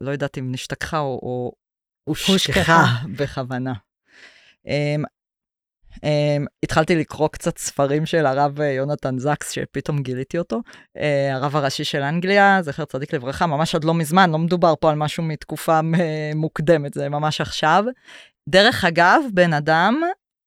לא 0.01 0.11
יודעת 0.11 0.37
אם 0.37 0.51
נשתכחה 0.51 0.99
או, 0.99 1.19
או 1.23 1.51
הושכחה 2.05 2.83
בכוונה. 3.17 3.73
Um, 4.65 5.03
um, 5.95 6.45
התחלתי 6.63 6.95
לקרוא 6.95 7.27
קצת 7.27 7.57
ספרים 7.57 8.05
של 8.05 8.25
הרב 8.25 8.59
יונתן 8.61 9.17
זקס, 9.17 9.51
שפתאום 9.51 10.01
גיליתי 10.01 10.37
אותו, 10.37 10.61
uh, 10.97 11.01
הרב 11.33 11.55
הראשי 11.55 11.83
של 11.83 12.01
אנגליה, 12.01 12.61
זכר 12.61 12.85
צדיק 12.85 13.13
לברכה, 13.13 13.45
ממש 13.45 13.75
עד 13.75 13.83
לא 13.83 13.93
מזמן, 13.93 14.31
לא 14.31 14.37
מדובר 14.37 14.73
פה 14.79 14.89
על 14.89 14.95
משהו 14.95 15.23
מתקופה 15.23 15.79
מוקדמת, 16.35 16.93
זה 16.93 17.09
ממש 17.09 17.41
עכשיו. 17.41 17.83
דרך 18.49 18.85
אגב, 18.85 19.21
בן 19.33 19.53
אדם 19.53 20.01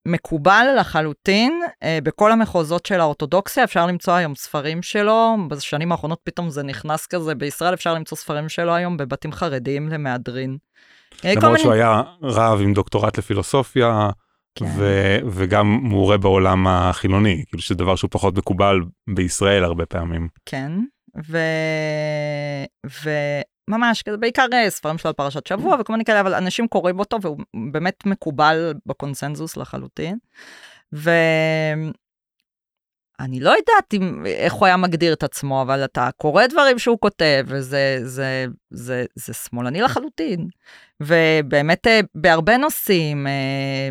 מקובל 0.07 0.67
לחלוטין 0.79 1.61
אה, 1.83 1.99
בכל 2.03 2.33
המחוזות 2.33 2.87
של 2.87 3.01
האורתודוקסיה, 3.01 3.65
אפשר 3.65 3.87
למצוא 3.87 4.15
היום 4.15 4.35
ספרים 4.35 4.83
שלו, 4.83 5.37
בשנים 5.49 5.93
האחרונות 5.93 6.21
פתאום 6.25 6.51
זה 6.51 6.63
נכנס 6.63 7.07
כזה, 7.07 7.35
בישראל 7.35 7.75
אפשר 7.75 7.95
למצוא 7.95 8.19
ספרים 8.19 8.49
שלו 8.49 8.75
היום 8.75 8.97
בבתים 8.97 9.33
חרדיים 9.33 9.89
למהדרין. 9.89 10.57
אה, 11.25 11.33
למרות 11.37 11.59
שהוא. 11.59 11.73
היה 11.73 12.03
רב 12.23 12.61
עם 12.61 12.75
דוקטורט 12.75 13.19
לפילוסופיה, 13.19 14.11
כן. 14.55 14.67
ו- 14.77 15.19
וגם 15.31 15.79
מעורה 15.83 16.19
בעולם 16.19 16.67
החילוני, 16.67 17.45
כאילו 17.49 17.63
שזה 17.63 17.75
דבר 17.75 17.97
שהוא 17.97 18.11
פחות 18.11 18.39
מקובל 18.39 18.81
בישראל 19.15 19.65
הרבה 19.65 19.87
פעמים. 19.87 20.29
כן, 20.47 20.73
ו... 21.29 21.39
ו... 23.05 23.11
ממש, 23.69 24.03
כזה, 24.03 24.17
בעיקר 24.17 24.47
אה, 24.53 24.71
ספרים 24.71 24.99
שלו 24.99 25.09
על 25.09 25.15
פרשת 25.15 25.47
שבוע 25.47 25.77
וכל 25.81 25.93
מיני 25.93 26.05
כאלה, 26.05 26.21
אבל 26.21 26.35
אנשים 26.35 26.69
קוראים 26.69 26.99
אותו 26.99 27.19
והוא 27.23 27.39
באמת 27.73 28.07
מקובל 28.07 28.75
בקונסנזוס 28.87 29.57
לחלוטין. 29.57 30.19
ואני 30.93 31.91
לא 33.41 33.51
יודעת 33.51 33.95
אם, 33.95 34.27
איך 34.27 34.53
הוא 34.53 34.67
היה 34.67 34.77
מגדיר 34.77 35.13
את 35.13 35.23
עצמו, 35.23 35.63
אבל 35.63 35.85
אתה 35.85 36.09
קורא 36.17 36.47
דברים 36.47 36.79
שהוא 36.79 36.99
כותב, 37.01 37.45
וזה 37.47 38.01
זה, 38.03 38.47
זה, 38.71 39.05
זה 39.15 39.35
שמאלני 39.35 39.81
לחלוטין. 39.81 40.49
ובאמת, 41.01 41.87
אה, 41.87 42.01
בהרבה 42.15 42.57
נושאים, 42.57 43.27
אה, 43.27 43.89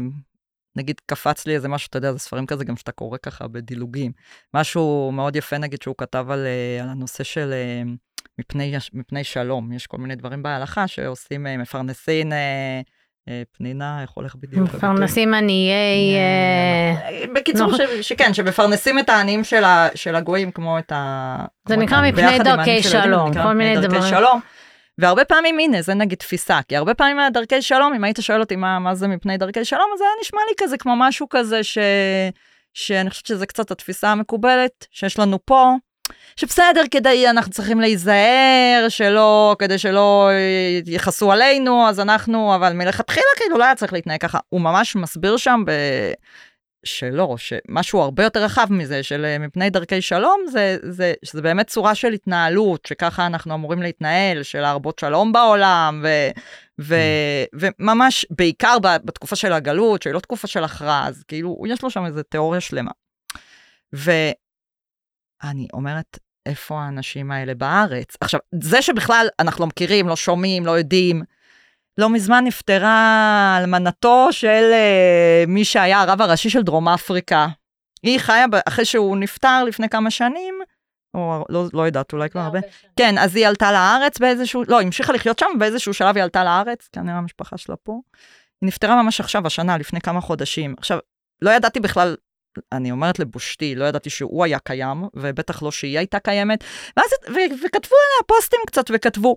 נגיד 0.75 1.01
קפץ 1.05 1.47
לי 1.47 1.55
איזה 1.55 1.67
משהו, 1.67 1.87
אתה 1.89 1.97
יודע, 1.97 2.11
זה 2.11 2.19
ספרים 2.19 2.45
כזה 2.45 2.65
גם 2.65 2.77
שאתה 2.77 2.91
קורא 2.91 3.17
ככה 3.17 3.47
בדילוגים. 3.47 4.11
משהו 4.53 5.11
מאוד 5.13 5.35
יפה, 5.35 5.57
נגיד, 5.57 5.81
שהוא 5.81 5.95
כתב 5.97 6.25
על, 6.29 6.47
על 6.81 6.89
הנושא 6.89 7.23
של... 7.23 7.53
מפני, 8.41 8.73
מפני 8.93 9.23
שלום. 9.23 9.73
יש 9.73 9.87
כל 9.87 9.97
מיני 9.97 10.15
דברים 10.15 10.43
בהלכה 10.43 10.87
שעושים 10.87 11.47
אה, 11.47 11.57
מפרנסים, 11.57 12.33
אה, 12.33 12.81
אה, 13.29 13.41
פנינה, 13.57 14.01
איך 14.01 14.11
הולך 14.11 14.35
בדיוק? 14.35 14.75
מפרנסים 14.75 15.33
עניי... 15.33 15.69
בקיצור, 17.35 17.71
שכן, 18.01 18.33
שמפרנסים 18.33 18.99
את 18.99 19.09
העניים 19.09 19.41
של 19.95 20.15
הגויים, 20.15 20.51
כמו 20.51 20.79
את 20.79 20.91
ה... 20.91 21.45
זה 21.67 21.77
נקרא 21.77 22.01
מפני 22.01 22.39
דרכי 22.39 22.83
שלום, 22.83 23.33
כל 23.33 23.53
מיני 23.53 23.87
דברים. 23.87 24.13
והרבה 24.97 25.25
פעמים, 25.25 25.59
הנה, 25.59 25.81
זה 25.81 25.93
נגיד 25.93 26.17
תפיסה, 26.17 26.59
כי 26.67 26.75
הרבה 26.75 26.93
פעמים 26.93 27.17
דרכי 27.33 27.61
שלום, 27.61 27.93
אם 27.93 28.03
היית 28.03 28.17
שואל 28.21 28.39
אותי 28.39 28.55
מה, 28.55 28.79
מה 28.79 28.95
זה 28.95 29.07
מפני 29.07 29.37
דרכי 29.37 29.65
שלום, 29.65 29.89
אז 29.93 29.99
זה 29.99 30.05
היה 30.05 30.13
נשמע 30.21 30.41
לי 30.49 30.53
כזה 30.57 30.77
כמו 30.77 30.93
משהו 30.97 31.29
כזה 31.29 31.63
ש... 31.63 31.77
שאני 32.73 33.09
חושבת 33.09 33.25
שזה 33.25 33.45
קצת 33.45 33.71
התפיסה 33.71 34.11
המקובלת 34.11 34.87
שיש 34.91 35.19
לנו 35.19 35.39
פה, 35.45 35.75
שבסדר, 36.35 36.81
כדי, 36.91 37.29
אנחנו 37.29 37.51
צריכים 37.51 37.81
להיזהר, 37.81 38.85
שלא, 38.89 39.55
כדי 39.59 39.77
שלא 39.77 40.29
יכעסו 40.85 41.31
עלינו, 41.31 41.87
אז 41.87 41.99
אנחנו, 41.99 42.55
אבל 42.55 42.73
מלכתחילה 42.73 43.25
כאילו 43.35 43.57
לא 43.57 43.63
היה 43.63 43.75
צריך 43.75 43.93
להתנהג 43.93 44.21
ככה. 44.21 44.39
הוא 44.49 44.61
ממש 44.61 44.95
מסביר 44.95 45.37
שם 45.37 45.63
ב... 45.65 45.71
שלא, 46.83 47.35
שמשהו 47.37 48.01
הרבה 48.01 48.23
יותר 48.23 48.43
רחב 48.43 48.67
מזה, 48.69 49.03
של 49.03 49.25
אה, 49.25 49.37
מפני 49.39 49.69
דרכי 49.69 50.01
שלום, 50.01 50.41
זה, 50.51 50.77
זה, 50.81 51.13
שזה 51.25 51.41
באמת 51.41 51.67
צורה 51.67 51.95
של 51.95 52.13
התנהלות, 52.13 52.85
שככה 52.85 53.25
אנחנו 53.25 53.53
אמורים 53.53 53.81
להתנהל, 53.81 54.43
של 54.43 54.61
להרבות 54.61 54.99
שלום 54.99 55.31
בעולם, 55.31 56.03
ו, 56.03 56.29
ו, 56.81 56.95
mm. 56.95 57.59
וממש, 57.79 58.25
בעיקר 58.29 58.77
בתקופה 58.79 59.35
של 59.35 59.53
הגלות, 59.53 60.01
שהיא 60.01 60.13
לא 60.13 60.19
תקופה 60.19 60.47
של 60.47 60.63
הכרעה, 60.63 61.07
אז 61.07 61.23
כאילו, 61.27 61.63
יש 61.67 61.83
לו 61.83 61.89
שם 61.89 62.05
איזה 62.05 62.23
תיאוריה 62.23 62.61
שלמה. 62.61 62.91
ו, 63.95 64.11
אני 65.43 65.67
אומרת, 65.73 66.19
איפה 66.45 66.79
האנשים 66.79 67.31
האלה 67.31 67.55
בארץ? 67.55 68.17
עכשיו, 68.21 68.39
זה 68.61 68.81
שבכלל 68.81 69.27
אנחנו 69.39 69.61
לא 69.61 69.67
מכירים, 69.67 70.07
לא 70.07 70.15
שומעים, 70.15 70.65
לא 70.65 70.71
יודעים, 70.71 71.23
לא 71.97 72.09
מזמן 72.09 72.43
נפטרה 72.43 73.57
אלמנתו 73.59 74.27
של 74.31 74.71
uh, 74.71 75.49
מי 75.49 75.65
שהיה 75.65 76.01
הרב 76.01 76.21
הראשי 76.21 76.49
של 76.49 76.61
דרום 76.61 76.89
אפריקה. 76.89 77.47
היא 78.03 78.19
חיה 78.19 78.45
אחרי 78.67 78.85
שהוא 78.85 79.17
נפטר 79.17 79.63
לפני 79.63 79.89
כמה 79.89 80.11
שנים, 80.11 80.55
או 81.13 81.45
לא, 81.49 81.65
לא 81.73 81.81
יודעת, 81.81 82.13
אולי 82.13 82.29
כבר 82.29 82.41
הרבה. 82.41 82.59
כן, 82.95 83.17
אז 83.17 83.35
היא 83.35 83.47
עלתה 83.47 83.71
לארץ 83.71 84.19
באיזשהו, 84.19 84.63
לא, 84.67 84.77
היא 84.79 84.85
המשיכה 84.85 85.13
לחיות 85.13 85.39
שם, 85.39 85.47
באיזשהו 85.59 85.93
שלב 85.93 86.15
היא 86.15 86.23
עלתה 86.23 86.43
לארץ, 86.43 86.89
כנראה 86.91 87.17
המשפחה 87.17 87.57
שלה 87.57 87.75
פה. 87.75 87.99
היא 88.61 88.67
נפטרה 88.67 89.03
ממש 89.03 89.19
עכשיו, 89.19 89.47
השנה, 89.47 89.77
לפני 89.77 90.01
כמה 90.01 90.21
חודשים. 90.21 90.75
עכשיו, 90.77 90.99
לא 91.41 91.51
ידעתי 91.51 91.79
בכלל 91.79 92.15
אני 92.71 92.91
אומרת 92.91 93.19
לבושתי, 93.19 93.75
לא 93.75 93.85
ידעתי 93.85 94.09
שהוא 94.09 94.43
היה 94.43 94.59
קיים, 94.59 95.03
ובטח 95.13 95.63
לא 95.63 95.71
שהיא 95.71 95.97
הייתה 95.97 96.19
קיימת, 96.19 96.63
ואז, 96.97 97.09
ו, 97.29 97.37
וכתבו 97.65 97.95
עליה 97.95 98.27
פוסטים 98.27 98.59
קצת, 98.67 98.85
וכתבו, 98.93 99.35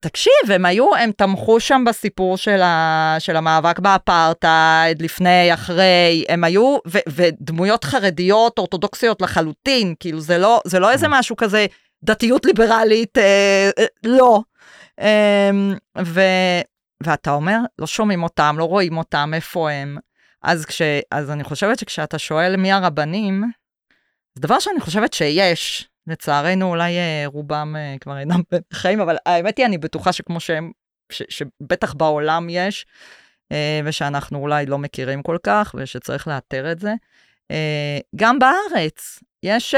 תקשיב, 0.00 0.50
הם 0.54 0.64
היו, 0.64 0.96
הם 0.96 1.12
תמכו 1.12 1.60
שם 1.60 1.84
בסיפור 1.86 2.36
של, 2.36 2.62
ה, 2.62 3.16
של 3.18 3.36
המאבק 3.36 3.78
באפרטהייד, 3.78 5.02
לפני, 5.02 5.54
אחרי, 5.54 6.24
הם 6.28 6.44
היו, 6.44 6.78
ו, 6.86 6.98
ודמויות 7.08 7.84
חרדיות 7.84 8.58
אורתודוקסיות 8.58 9.22
לחלוטין, 9.22 9.94
כאילו 10.00 10.20
זה 10.20 10.38
לא, 10.38 10.60
זה 10.64 10.78
לא 10.78 10.90
איזה 10.90 11.06
אממ. 11.06 11.10
משהו 11.12 11.36
כזה 11.36 11.66
דתיות 12.04 12.46
ליברלית, 12.46 13.18
אה, 13.18 13.70
אה, 13.78 13.84
לא. 14.04 14.40
אה, 15.00 15.50
ו, 16.04 16.20
ואתה 17.02 17.30
אומר, 17.30 17.58
לא 17.78 17.86
שומעים 17.86 18.22
אותם, 18.22 18.56
לא 18.58 18.64
רואים 18.64 18.98
אותם, 18.98 19.30
איפה 19.34 19.70
הם. 19.70 19.98
אז, 20.42 20.66
כש, 20.66 20.82
אז 21.10 21.30
אני 21.30 21.44
חושבת 21.44 21.78
שכשאתה 21.78 22.18
שואל 22.18 22.56
מי 22.56 22.72
הרבנים, 22.72 23.44
זה 24.34 24.42
דבר 24.42 24.58
שאני 24.58 24.80
חושבת 24.80 25.12
שיש, 25.12 25.88
לצערנו 26.06 26.70
אולי 26.70 26.96
אה, 26.98 27.22
רובם 27.26 27.76
אה, 27.78 27.96
כבר 28.00 28.18
אינם 28.18 28.40
בחיים, 28.72 29.00
אבל 29.00 29.16
האמת 29.26 29.58
היא, 29.58 29.66
אני 29.66 29.78
בטוחה 29.78 30.12
שכמו 30.12 30.40
שהם, 30.40 30.72
ש, 31.12 31.22
שבטח 31.28 31.94
בעולם 31.94 32.46
יש, 32.50 32.86
אה, 33.52 33.80
ושאנחנו 33.84 34.38
אולי 34.38 34.66
לא 34.66 34.78
מכירים 34.78 35.22
כל 35.22 35.36
כך, 35.42 35.74
ושצריך 35.78 36.28
לאתר 36.28 36.72
את 36.72 36.78
זה. 36.78 36.94
גם 38.16 38.38
בארץ 38.38 39.20
יש 39.42 39.74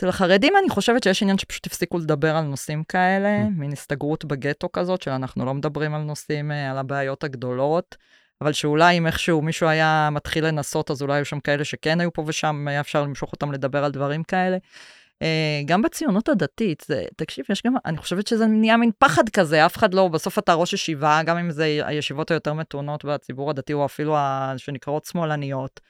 אצל 0.00 0.08
החרדים 0.08 0.52
אני 0.62 0.68
חושבת 0.68 1.02
שיש 1.02 1.22
עניין 1.22 1.38
שפשוט 1.38 1.66
הפסיקו 1.66 1.98
לדבר 1.98 2.36
על 2.36 2.44
נושאים 2.44 2.84
כאלה, 2.84 3.38
mm. 3.42 3.50
מין 3.50 3.72
הסתגרות 3.72 4.24
בגטו 4.24 4.72
כזאת, 4.72 5.02
שאנחנו 5.02 5.44
לא 5.44 5.54
מדברים 5.54 5.94
על 5.94 6.02
נושאים, 6.02 6.52
אה, 6.52 6.70
על 6.70 6.78
הבעיות 6.78 7.24
הגדולות, 7.24 7.96
אבל 8.40 8.52
שאולי 8.52 8.98
אם 8.98 9.06
איכשהו 9.06 9.42
מישהו 9.42 9.68
היה 9.68 10.08
מתחיל 10.12 10.46
לנסות, 10.46 10.90
אז 10.90 11.02
אולי 11.02 11.14
היו 11.14 11.24
שם 11.24 11.40
כאלה 11.40 11.64
שכן 11.64 12.00
היו 12.00 12.12
פה 12.12 12.24
ושם, 12.26 12.68
היה 12.68 12.80
אפשר 12.80 13.02
למשוך 13.02 13.32
אותם 13.32 13.52
לדבר 13.52 13.84
על 13.84 13.92
דברים 13.92 14.22
כאלה. 14.22 14.56
Uh, 14.56 15.66
גם 15.66 15.82
בציונות 15.82 16.28
הדתית, 16.28 16.84
זה, 16.86 17.04
תקשיב, 17.16 17.44
יש 17.48 17.62
גם, 17.66 17.74
אני 17.84 17.96
חושבת 17.96 18.26
שזה 18.26 18.46
נהיה 18.46 18.76
מין 18.76 18.90
פחד 18.98 19.28
כזה, 19.28 19.66
אף 19.66 19.76
אחד 19.76 19.94
לא, 19.94 20.08
בסוף 20.08 20.38
אתה 20.38 20.54
ראש 20.54 20.72
ישיבה, 20.72 21.20
גם 21.26 21.38
אם 21.38 21.50
זה 21.50 21.64
הישיבות 21.64 22.30
היותר 22.30 22.52
מתונות 22.52 23.04
בציבור 23.04 23.50
הדתי, 23.50 23.72
או 23.72 23.84
אפילו 23.84 24.16
ה, 24.16 24.54
שנקראות 24.56 25.04
שמאלניות. 25.04 25.80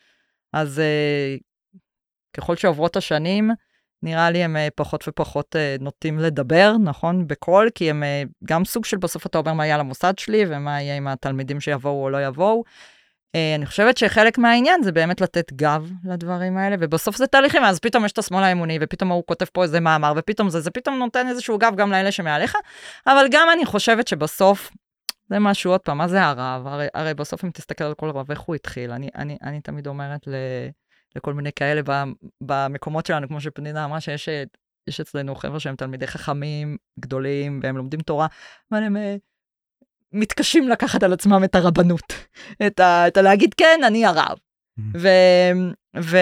אז 0.52 0.82
ככל 2.36 2.56
שעוברות 2.56 2.96
השנים, 2.96 3.50
נראה 4.02 4.30
לי 4.30 4.44
הם 4.44 4.56
אה, 4.56 4.68
פחות 4.74 5.04
ופחות 5.08 5.56
אה, 5.56 5.76
נוטים 5.80 6.18
לדבר, 6.18 6.72
נכון? 6.84 7.26
בקול, 7.26 7.70
כי 7.74 7.90
הם 7.90 8.02
אה, 8.02 8.22
גם 8.44 8.64
סוג 8.64 8.84
של 8.84 8.96
בסוף 8.96 9.26
אתה 9.26 9.38
אומר 9.38 9.52
מה 9.52 9.66
יהיה 9.66 9.78
למוסד 9.78 10.18
שלי 10.18 10.44
ומה 10.48 10.82
יהיה 10.82 10.96
עם 10.96 11.08
התלמידים 11.08 11.60
שיבואו 11.60 12.02
או 12.02 12.10
לא 12.10 12.26
יבואו. 12.26 12.64
אני 13.56 13.66
חושבת 13.66 13.96
שחלק 13.96 14.38
מהעניין 14.38 14.82
זה 14.82 14.92
באמת 14.92 15.20
לתת 15.20 15.52
גב 15.52 15.90
לדברים 16.04 16.56
האלה, 16.56 16.76
ובסוף 16.80 17.16
זה 17.16 17.26
תהליכים, 17.26 17.64
אז 17.64 17.78
פתאום 17.78 18.04
יש 18.04 18.12
את 18.12 18.18
השמאל 18.18 18.42
האמוני, 18.42 18.78
ופתאום 18.80 19.10
הוא 19.10 19.22
כותב 19.26 19.46
פה 19.52 19.62
איזה 19.62 19.80
מאמר, 19.80 20.12
ופתאום 20.16 20.50
זה, 20.50 20.60
זה 20.60 20.70
פתאום 20.70 20.98
נותן 20.98 21.28
איזשהו 21.28 21.58
גב 21.58 21.72
גם 21.76 21.90
לאלה 21.90 22.12
שמעליך, 22.12 22.56
אבל 23.06 23.26
גם 23.30 23.48
אני 23.52 23.66
חושבת 23.66 24.08
שבסוף, 24.08 24.70
זה 25.28 25.38
משהו, 25.38 25.70
עוד 25.70 25.80
פעם, 25.80 25.98
מה 25.98 26.08
זה 26.08 26.22
הרב? 26.22 26.66
הרי, 26.66 26.86
הרי 26.94 27.14
בסוף 27.14 27.44
אם 27.44 27.50
תסתכל 27.50 27.84
על 27.84 27.94
כל 27.94 28.10
רב, 28.10 28.30
איך 28.30 28.40
הוא 28.40 28.54
התחיל? 28.54 28.90
אני, 28.90 29.08
אני, 29.14 29.36
אני 29.42 29.60
תמיד 29.60 29.86
אומרת 29.86 30.26
ל... 30.26 30.34
לכל 31.16 31.34
מיני 31.34 31.52
כאלה 31.52 31.80
במקומות 32.40 33.06
שלנו, 33.06 33.28
כמו 33.28 33.40
שפנינה 33.40 33.84
אמרה, 33.84 34.00
שיש 34.00 34.28
יש 34.88 35.00
אצלנו 35.00 35.34
חבר'ה 35.34 35.60
שהם 35.60 35.76
תלמידי 35.76 36.06
חכמים 36.06 36.76
גדולים, 37.00 37.60
והם 37.62 37.76
לומדים 37.76 38.00
תורה, 38.00 38.26
אבל 38.72 38.82
הם 38.82 38.96
אה, 38.96 39.16
מתקשים 40.12 40.68
לקחת 40.68 41.02
על 41.02 41.12
עצמם 41.12 41.44
את 41.44 41.54
הרבנות, 41.54 42.12
את, 42.66 42.80
ה, 42.80 43.08
את 43.08 43.16
הלהגיד, 43.16 43.54
כן, 43.54 43.80
אני 43.86 44.06
הרב. 44.06 44.38
Mm-hmm. 44.38 44.98
ו... 44.98 45.08
ו... 46.00 46.16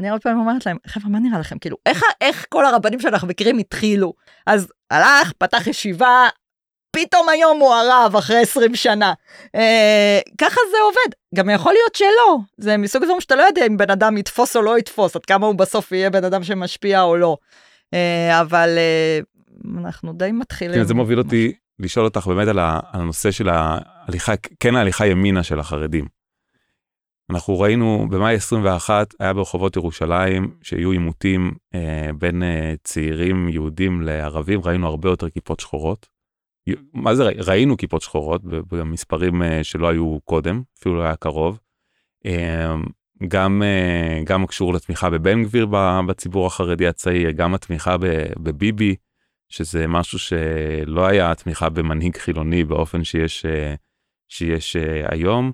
אני 0.00 0.08
הרבה 0.08 0.20
פעמים 0.20 0.38
אומרת 0.38 0.66
להם, 0.66 0.76
חבר'ה, 0.86 1.10
מה 1.10 1.18
נראה 1.18 1.38
לכם? 1.38 1.58
כאילו, 1.58 1.76
איך, 1.86 2.02
איך 2.20 2.46
כל 2.48 2.66
הרבנים 2.66 3.00
שאנחנו 3.00 3.28
מכירים 3.28 3.58
התחילו? 3.58 4.12
אז 4.46 4.72
הלך, 4.90 5.32
פתח 5.38 5.66
ישיבה, 5.66 6.28
פתאום 6.90 7.28
היום 7.28 7.60
הוא 7.60 7.74
הרב 7.74 8.16
אחרי 8.16 8.36
20 8.36 8.74
שנה. 8.74 9.12
אה, 9.54 10.20
ככה 10.38 10.60
זה 10.70 10.76
עובד. 10.84 11.14
גם 11.34 11.50
יכול 11.50 11.72
להיות 11.72 11.94
שלא. 11.94 12.38
זה 12.58 12.76
מסוג 12.76 13.02
הדברים 13.02 13.20
שאתה 13.20 13.36
לא 13.36 13.42
יודע 13.42 13.66
אם 13.66 13.76
בן 13.76 13.90
אדם 13.90 14.16
יתפוס 14.16 14.56
או 14.56 14.62
לא 14.62 14.78
יתפוס, 14.78 15.16
עד 15.16 15.24
כמה 15.24 15.46
הוא 15.46 15.54
בסוף 15.54 15.92
יהיה 15.92 16.10
בן 16.10 16.24
אדם 16.24 16.44
שמשפיע 16.44 17.02
או 17.02 17.16
לא. 17.16 17.36
אה, 17.94 18.40
אבל 18.40 18.78
אה, 18.78 19.20
אנחנו 19.80 20.12
די 20.12 20.32
מתחילים. 20.32 20.74
כן, 20.74 20.84
זה 20.84 20.94
מוביל 20.94 21.18
אותי 21.18 21.52
לשאול 21.78 22.04
אותך 22.04 22.26
באמת 22.26 22.48
על, 22.48 22.58
הנושא 22.62 23.30
של 23.30 23.48
ההליכה, 23.48 24.32
כן 24.60 24.76
ההליכה 24.76 25.06
ימינה 25.06 25.42
של 25.42 25.60
החרדים. 25.60 26.20
אנחנו 27.30 27.60
ראינו 27.60 28.06
במאי 28.10 28.34
21 28.34 29.14
היה 29.20 29.32
ברחובות 29.32 29.76
ירושלים 29.76 30.54
שיהיו 30.62 30.90
עימותים 30.90 31.52
אה, 31.74 32.10
בין 32.18 32.42
אה, 32.42 32.74
צעירים 32.84 33.48
יהודים 33.48 34.02
לערבים, 34.02 34.60
ראינו 34.64 34.86
הרבה 34.86 35.08
יותר 35.08 35.30
כיפות 35.30 35.60
שחורות. 35.60 36.06
מה 36.94 37.14
זה 37.14 37.24
ראינו 37.24 37.76
כיפות 37.76 38.02
שחורות 38.02 38.42
במספרים 38.44 39.42
אה, 39.42 39.64
שלא 39.64 39.88
היו 39.88 40.18
קודם 40.24 40.62
אפילו 40.78 40.96
לא 40.96 41.02
היה 41.02 41.16
קרוב. 41.16 41.58
אה, 42.26 42.74
גם 43.28 43.62
אה, 43.62 44.22
גם 44.24 44.46
קשור 44.46 44.74
לתמיכה 44.74 45.10
בבן 45.10 45.42
גביר 45.42 45.66
בציבור 46.08 46.46
החרדי 46.46 46.86
הצעיר 46.86 47.30
גם 47.30 47.54
התמיכה 47.54 47.96
בביבי 48.42 48.96
שזה 49.48 49.86
משהו 49.86 50.18
שלא 50.18 51.06
היה 51.06 51.34
תמיכה 51.34 51.68
במנהיג 51.68 52.16
חילוני 52.16 52.64
באופן 52.64 53.04
שיש 53.04 53.46
שיש 54.28 54.76
היום. 55.08 55.52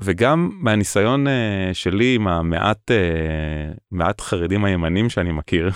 וגם 0.00 0.50
מהניסיון 0.54 1.26
שלי 1.72 2.14
עם 2.14 2.28
המעט 2.28 2.90
מעט 3.90 4.20
חרדים 4.20 4.64
הימנים 4.64 5.10
שאני 5.10 5.32
מכיר. 5.32 5.70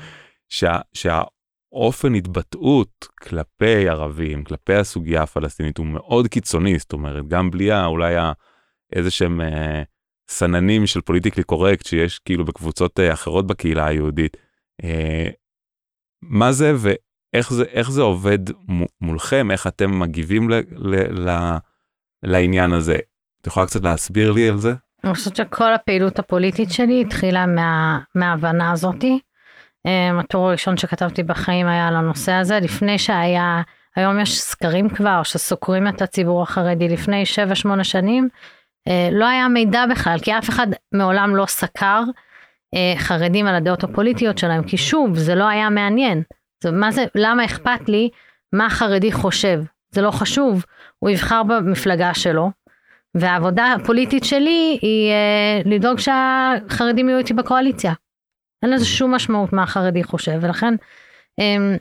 שה, 0.48 0.78
שה, 0.92 1.22
אופן 1.74 2.14
התבטאות 2.14 3.08
כלפי 3.22 3.88
ערבים, 3.88 4.44
כלפי 4.44 4.74
הסוגיה 4.74 5.22
הפלסטינית 5.22 5.78
הוא 5.78 5.86
מאוד 5.86 6.28
קיצוני, 6.28 6.78
זאת 6.78 6.92
אומרת, 6.92 7.28
גם 7.28 7.50
בלי 7.50 7.84
אולי 7.84 8.14
איזה 8.92 9.10
שהם 9.10 9.40
אה, 9.40 9.82
סננים 10.28 10.86
של 10.86 11.00
פוליטיקלי 11.00 11.44
קורקט 11.44 11.86
שיש 11.86 12.18
כאילו 12.18 12.44
בקבוצות 12.44 13.00
אה, 13.00 13.12
אחרות 13.12 13.46
בקהילה 13.46 13.86
היהודית. 13.86 14.36
אה, 14.84 15.28
מה 16.22 16.52
זה 16.52 16.72
ואיך 16.76 17.52
זה, 17.52 17.64
זה 17.82 18.02
עובד 18.02 18.38
מולכם, 19.00 19.50
איך 19.50 19.66
אתם 19.66 20.00
מגיבים 20.00 20.50
ל, 20.50 20.54
ל, 20.70 21.28
ל, 21.28 21.56
לעניין 22.22 22.72
הזה? 22.72 22.98
את 23.40 23.46
יכולה 23.46 23.66
קצת 23.66 23.84
להסביר 23.84 24.32
לי 24.32 24.48
על 24.48 24.58
זה? 24.58 24.74
אני 25.04 25.14
חושבת 25.14 25.36
שכל 25.36 25.74
הפעילות 25.74 26.18
הפוליטית 26.18 26.70
שלי 26.70 27.00
התחילה 27.00 27.46
מה, 27.46 27.98
מההבנה 28.14 28.72
הזאתי. 28.72 29.18
אמ, 29.86 30.18
הטור 30.18 30.48
הראשון 30.48 30.76
שכתבתי 30.76 31.22
בחיים 31.22 31.66
היה 31.66 31.88
על 31.88 31.96
הנושא 31.96 32.32
הזה, 32.32 32.60
לפני 32.60 32.98
שהיה, 32.98 33.62
היום 33.96 34.20
יש 34.20 34.40
סקרים 34.40 34.88
כבר 34.88 35.22
שסוקרים 35.22 35.88
את 35.88 36.02
הציבור 36.02 36.42
החרדי 36.42 36.88
לפני 36.88 37.24
7-8 37.80 37.84
שנים, 37.84 38.28
אה, 38.88 39.08
לא 39.12 39.26
היה 39.26 39.48
מידע 39.48 39.84
בכלל, 39.90 40.18
כי 40.22 40.38
אף 40.38 40.48
אחד 40.48 40.66
מעולם 40.92 41.36
לא 41.36 41.46
סקר 41.46 42.02
אה, 42.74 42.94
חרדים 42.98 43.46
על 43.46 43.54
הדעות 43.54 43.84
הפוליטיות 43.84 44.38
שלהם, 44.38 44.62
כי 44.62 44.76
שוב, 44.76 45.18
זה 45.18 45.34
לא 45.34 45.48
היה 45.48 45.70
מעניין. 45.70 46.22
זה, 46.62 46.70
מה 46.70 46.90
זה, 46.90 47.04
למה 47.14 47.44
אכפת 47.44 47.88
לי 47.88 48.10
מה 48.52 48.70
חרדי 48.70 49.12
חושב? 49.12 49.60
זה 49.90 50.02
לא 50.02 50.10
חשוב, 50.10 50.64
הוא 50.98 51.10
יבחר 51.10 51.42
במפלגה 51.42 52.14
שלו, 52.14 52.50
והעבודה 53.14 53.72
הפוליטית 53.72 54.24
שלי 54.24 54.78
היא 54.82 55.10
אה, 55.10 55.60
לדאוג 55.64 55.98
שהחרדים 55.98 57.08
יהיו 57.08 57.18
איתי 57.18 57.34
בקואליציה. 57.34 57.92
אין 58.64 58.72
לזה 58.72 58.86
שום 58.86 59.14
משמעות 59.14 59.52
מה 59.52 59.62
החרדי 59.62 60.04
חושב, 60.04 60.38
ולכן 60.40 60.74
אמ, 61.38 61.76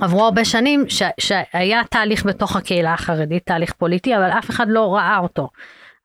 עברו 0.00 0.24
הרבה 0.24 0.44
שנים 0.44 0.84
ש, 0.88 1.02
שהיה 1.20 1.82
תהליך 1.90 2.26
בתוך 2.26 2.56
הקהילה 2.56 2.94
החרדית, 2.94 3.46
תהליך 3.46 3.72
פוליטי, 3.72 4.16
אבל 4.16 4.30
אף 4.30 4.50
אחד 4.50 4.66
לא 4.68 4.94
ראה 4.94 5.18
אותו. 5.18 5.48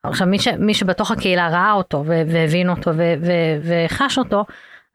עכשיו 0.03 0.27
מי, 0.27 0.39
ש, 0.39 0.47
מי 0.47 0.73
שבתוך 0.73 1.11
הקהילה 1.11 1.49
ראה 1.49 1.71
אותו 1.71 2.03
והבין 2.05 2.69
אותו 2.69 2.91
וחש 3.63 4.17
אותו, 4.17 4.45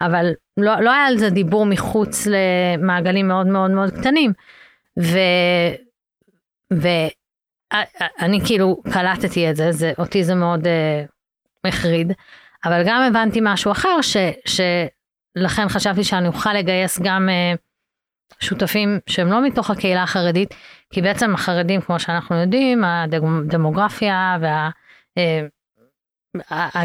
אבל 0.00 0.32
לא, 0.56 0.80
לא 0.80 0.90
היה 0.92 1.06
על 1.06 1.18
זה 1.18 1.30
דיבור 1.30 1.66
מחוץ 1.66 2.26
למעגלים 2.26 3.28
מאוד 3.28 3.46
מאוד 3.46 3.70
מאוד 3.70 3.90
קטנים. 3.90 4.32
ו... 5.00 5.18
ואני 6.70 8.40
כאילו 8.46 8.82
קלטתי 8.92 9.50
את 9.50 9.56
זה, 9.56 9.72
זה 9.72 9.92
אותי 9.98 10.24
זה 10.24 10.34
מאוד 10.34 10.64
uh, 10.64 11.68
החריד, 11.68 12.12
אבל 12.64 12.82
גם 12.86 13.02
הבנתי 13.02 13.38
משהו 13.42 13.72
אחר, 13.72 14.00
ש, 14.02 14.16
ש, 14.46 14.60
לכן 15.42 15.68
חשבתי 15.68 16.04
שאני 16.04 16.28
אוכל 16.28 16.52
לגייס 16.52 17.00
גם 17.02 17.28
uh, 17.28 17.58
שותפים 18.40 18.98
שהם 19.06 19.28
לא 19.28 19.46
מתוך 19.46 19.70
הקהילה 19.70 20.02
החרדית, 20.02 20.54
כי 20.90 21.02
בעצם 21.02 21.34
החרדים, 21.34 21.80
כמו 21.80 22.00
שאנחנו 22.00 22.36
יודעים, 22.36 22.84
הדמוגרפיה 22.84 24.38
וה... 24.40 24.70
Uh, 25.18 25.22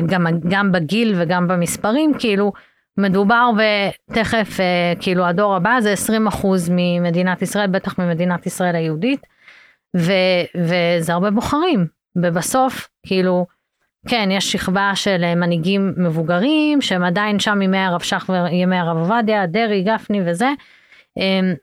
גם, 0.08 0.28
גם 0.50 0.72
בגיל 0.72 1.14
וגם 1.18 1.48
במספרים, 1.48 2.12
כאילו, 2.20 2.52
מדובר 2.98 3.50
ותכף, 3.56 4.58
uh, 4.58 5.02
כאילו, 5.02 5.26
הדור 5.26 5.56
הבא 5.56 5.78
זה 5.80 5.92
20 5.92 6.28
אחוז 6.28 6.70
ממדינת 6.72 7.42
ישראל, 7.42 7.68
בטח 7.68 8.00
ממדינת 8.00 8.46
ישראל 8.46 8.76
היהודית, 8.76 9.22
ו, 9.98 10.12
וזה 10.58 11.14
הרבה 11.14 11.32
בוחרים, 11.32 11.88
ובסוף, 12.16 12.90
כאילו, 13.06 13.46
כן, 14.08 14.30
יש 14.32 14.52
שכבה 14.52 14.92
של 14.96 15.24
אה, 15.24 15.36
מנהיגים 15.36 15.94
מבוגרים, 15.98 16.82
שהם 16.82 17.04
עדיין 17.04 17.40
שם 17.40 17.62
ימי 17.62 17.78
הרב 17.78 18.02
שך 18.02 18.30
וימי 18.30 18.78
הרב 18.78 18.98
עובדיה, 18.98 19.48
דרעי, 19.48 19.84
גפני 19.84 20.22
וזה. 20.26 20.50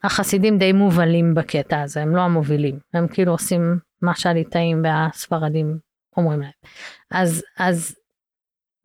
החסידים 0.05 0.59
די 0.59 0.73
מובלים 0.73 1.35
בקטע 1.35 1.81
הזה, 1.83 2.03
הם 2.03 2.17
לא 2.17 2.21
המובילים, 2.21 2.79
הם 2.95 3.09
כאילו 3.09 3.33
עושים 3.33 3.79
מה 4.03 4.15
שהליטאים 4.15 4.83
והספרדים 4.85 5.79
אומרים 6.17 6.41
להם. 6.41 6.51
אז, 7.11 7.45
אז 7.59 7.97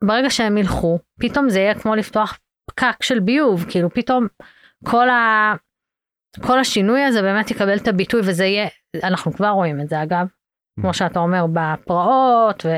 ברגע 0.04 0.30
שהם 0.30 0.58
ילכו, 0.58 1.00
פתאום 1.20 1.50
זה 1.50 1.60
יהיה 1.60 1.76
כמו 1.76 1.96
לפתוח 1.96 2.40
פקק 2.70 3.04
של 3.04 3.20
ביוב, 3.20 3.66
כאילו 3.70 3.90
פתאום 3.90 4.28
כל, 4.86 5.10
ה, 5.10 5.54
כל 6.42 6.60
השינוי 6.60 7.04
הזה 7.04 7.22
באמת 7.22 7.52
יקבל 7.52 7.78
את 7.78 7.88
הביטוי 7.88 8.22
וזה 8.24 8.46
יהיה, 8.46 8.68
אנחנו 9.04 9.34
כבר 9.34 9.50
רואים 9.50 9.82
את 9.82 9.90
זה 9.90 10.04
אגב, 10.04 10.28
כמו 10.82 10.94
שאתה 10.94 11.20
אומר, 11.20 11.46
בפרעות, 11.54 12.66
ו... 12.66 12.78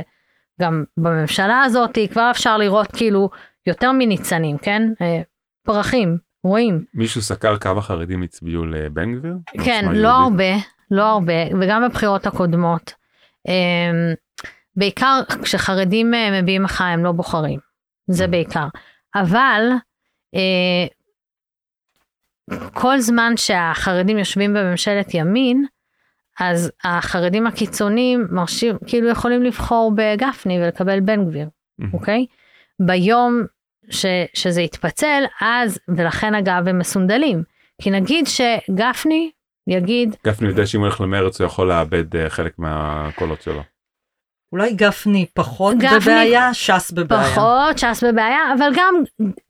גם 0.61 0.83
בממשלה 0.97 1.61
הזאת 1.61 1.97
כבר 2.11 2.31
אפשר 2.31 2.57
לראות 2.57 2.87
כאילו 2.91 3.29
יותר 3.67 3.91
מניצנים, 3.91 4.57
כן? 4.57 4.81
אה, 5.01 5.21
פרחים, 5.63 6.17
רואים. 6.43 6.83
מישהו 6.93 7.21
סקר 7.21 7.57
כמה 7.57 7.81
חרדים 7.81 8.23
הצביעו 8.23 8.65
לבן 8.65 9.15
גביר? 9.15 9.35
כן, 9.65 9.85
לא 9.93 10.09
הרבה, 10.09 10.53
לא 10.91 11.03
הרבה, 11.03 11.57
וגם 11.61 11.83
בבחירות 11.85 12.27
הקודמות. 12.27 12.93
אמ, 13.47 14.13
בעיקר 14.75 15.21
כשחרדים 15.43 16.13
אה, 16.13 16.41
מביעים 16.41 16.63
מחאה 16.63 16.87
הם 16.87 17.03
לא 17.03 17.11
בוחרים, 17.11 17.59
זה 18.07 18.25
mm. 18.25 18.27
בעיקר. 18.27 18.67
אבל 19.15 19.61
אה, 20.35 20.87
כל 22.73 22.99
זמן 22.99 23.33
שהחרדים 23.37 24.17
יושבים 24.17 24.53
בממשלת 24.53 25.13
ימין, 25.13 25.65
אז 26.39 26.71
החרדים 26.83 27.47
הקיצוניים 27.47 28.27
מרשים, 28.31 28.75
כאילו 28.87 29.09
יכולים 29.09 29.43
לבחור 29.43 29.91
בגפני 29.95 30.59
ולקבל 30.63 30.99
בן 30.99 31.25
גביר, 31.25 31.49
אוקיי? 31.93 32.25
ביום 32.79 33.43
ש, 33.89 34.05
שזה 34.33 34.61
יתפצל, 34.61 35.23
אז, 35.41 35.79
ולכן 35.87 36.35
אגב 36.35 36.67
הם 36.67 36.79
מסונדלים. 36.79 37.43
כי 37.81 37.91
נגיד 37.91 38.25
שגפני 38.27 39.31
יגיד... 39.67 40.15
גפני 40.25 40.47
יודע 40.47 40.65
שאם 40.65 40.79
הוא 40.79 40.87
הולך 40.87 41.01
למרץ 41.01 41.41
הוא 41.41 41.45
יכול 41.45 41.67
לאבד 41.67 42.15
uh, 42.15 42.29
חלק 42.29 42.59
מהקולות 42.59 43.41
שלו. 43.41 43.61
אולי 44.51 44.73
גפני 44.73 45.25
פחות 45.33 45.77
גפני- 45.77 45.99
בבעיה, 45.99 46.53
ש"ס 46.53 46.91
בבעיה. 46.91 47.23
פחות, 47.23 47.77
ש"ס 47.77 48.03
בבעיה, 48.03 48.39
אבל 48.57 48.69
גם, 48.75 48.95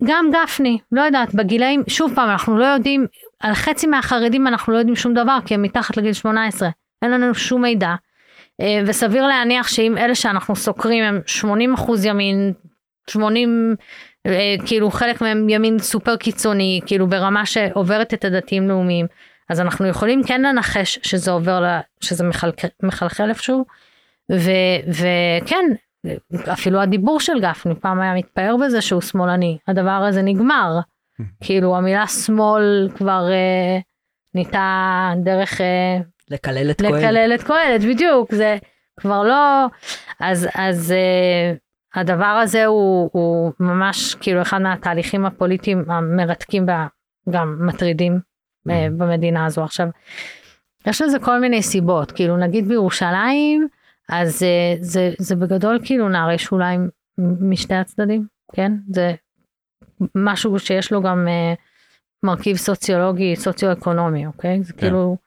גם 0.04 0.26
גפני, 0.34 0.78
לא 0.92 1.02
יודעת, 1.02 1.36
בגילאים, 1.36 1.84
שוב 1.88 2.12
פעם, 2.16 2.30
אנחנו 2.30 2.58
לא 2.58 2.66
יודעים, 2.66 3.06
על 3.40 3.54
חצי 3.54 3.88
מהחרדים 3.88 4.48
אנחנו 4.48 4.74
לא 4.74 4.78
יודעים 4.78 4.96
שום 4.96 5.14
דבר, 5.14 5.38
כי 5.46 5.54
הם 5.54 5.62
מתחת 5.62 5.98
לגיל 5.98 6.14
18, 6.14 6.70
אין 7.02 7.12
לנו 7.12 7.36
שום 7.36 7.62
מידע. 7.62 7.96
אה, 8.62 8.80
וסביר 8.86 9.28
להניח 9.28 9.68
שאם 9.68 9.98
אלה 9.98 10.16
שאנחנו 10.16 10.56
סוקרים 10.56 11.04
הם 11.04 11.20
80 11.26 11.74
אחוז 11.74 12.06
ימין, 12.06 12.54
80, 13.10 13.76
אה, 14.28 14.56
כאילו 14.66 14.92
חלק 14.92 15.22
מהם 15.22 15.50
ימין 15.50 15.80
סופר 15.80 16.16
קיצוני, 16.16 16.82
כאילו 16.86 17.08
ברמה 17.08 17.46
שעוברת 17.46 18.14
את 18.14 18.26
הדתיים 18.26 18.70
לאומיים, 18.70 19.06
אז 19.50 19.60
אנחנו 19.62 19.88
יכולים 19.88 20.24
כן 20.24 20.42
לנחש 20.42 21.00
שזה 21.04 21.32
עובר, 21.32 21.64
שזה 22.02 22.26
מחלחל 22.84 23.30
איפשהו, 23.30 23.58
ו- 23.60 23.87
וכן, 24.88 25.66
אפילו 26.54 26.80
הדיבור 26.80 27.20
של 27.20 27.40
גפני 27.42 27.76
פעם 27.76 28.00
היה 28.00 28.14
מתפאר 28.14 28.56
בזה 28.66 28.82
שהוא 28.82 29.02
שמאלני, 29.02 29.58
הדבר 29.68 29.92
הזה 29.92 30.22
נגמר. 30.22 30.80
כאילו 31.44 31.76
המילה 31.76 32.08
שמאל 32.08 32.90
כבר 32.96 33.28
אה, 33.32 33.80
נהייתה 34.34 35.14
דרך 35.24 35.62
אה, 35.62 35.98
לקלל 36.30 36.72
את 36.72 36.82
כהן. 36.82 36.94
לקלל 36.94 37.32
את 37.36 37.44
קהלת, 37.44 37.82
בדיוק, 37.82 38.34
זה 38.34 38.58
כבר 39.00 39.24
לא, 39.24 39.66
אז, 40.20 40.48
אז 40.56 40.92
אה, 40.92 41.54
הדבר 41.96 42.26
הזה 42.26 42.66
הוא, 42.66 43.10
הוא 43.14 43.52
ממש 43.60 44.16
כאילו 44.16 44.42
אחד 44.42 44.62
מהתהליכים 44.62 45.26
הפוליטיים 45.26 45.92
המרתקים 45.92 46.66
וגם 47.28 47.68
מטרידים 47.68 48.20
אה, 48.70 48.88
במדינה 48.98 49.46
הזו. 49.46 49.64
עכשיו, 49.64 49.88
יש 50.88 51.02
לזה 51.02 51.20
כל 51.20 51.40
מיני 51.40 51.64
סיבות, 51.64 52.12
כאילו 52.12 52.38
נגיד 52.38 52.68
בירושלים, 52.68 53.68
אז 54.10 54.44
אה, 54.44 54.76
זה, 54.82 55.12
זה 55.20 55.36
בגדול 55.36 55.80
כאילו 55.84 56.10
נערי 56.10 56.38
שוליים 56.38 56.90
משני 57.42 57.78
הצדדים, 57.78 58.28
כן? 58.54 58.72
זה 58.94 59.14
משהו 60.16 60.60
שיש 60.60 60.92
לו 60.92 61.02
גם 61.02 61.28
אה, 61.28 61.54
מרכיב 62.24 62.58
סוציולוגי, 62.58 63.36
סוציו-אקונומי, 63.36 64.26
אוקיי? 64.26 64.64
זה 64.64 64.74
כן. 64.74 64.80
כאילו 64.80 65.18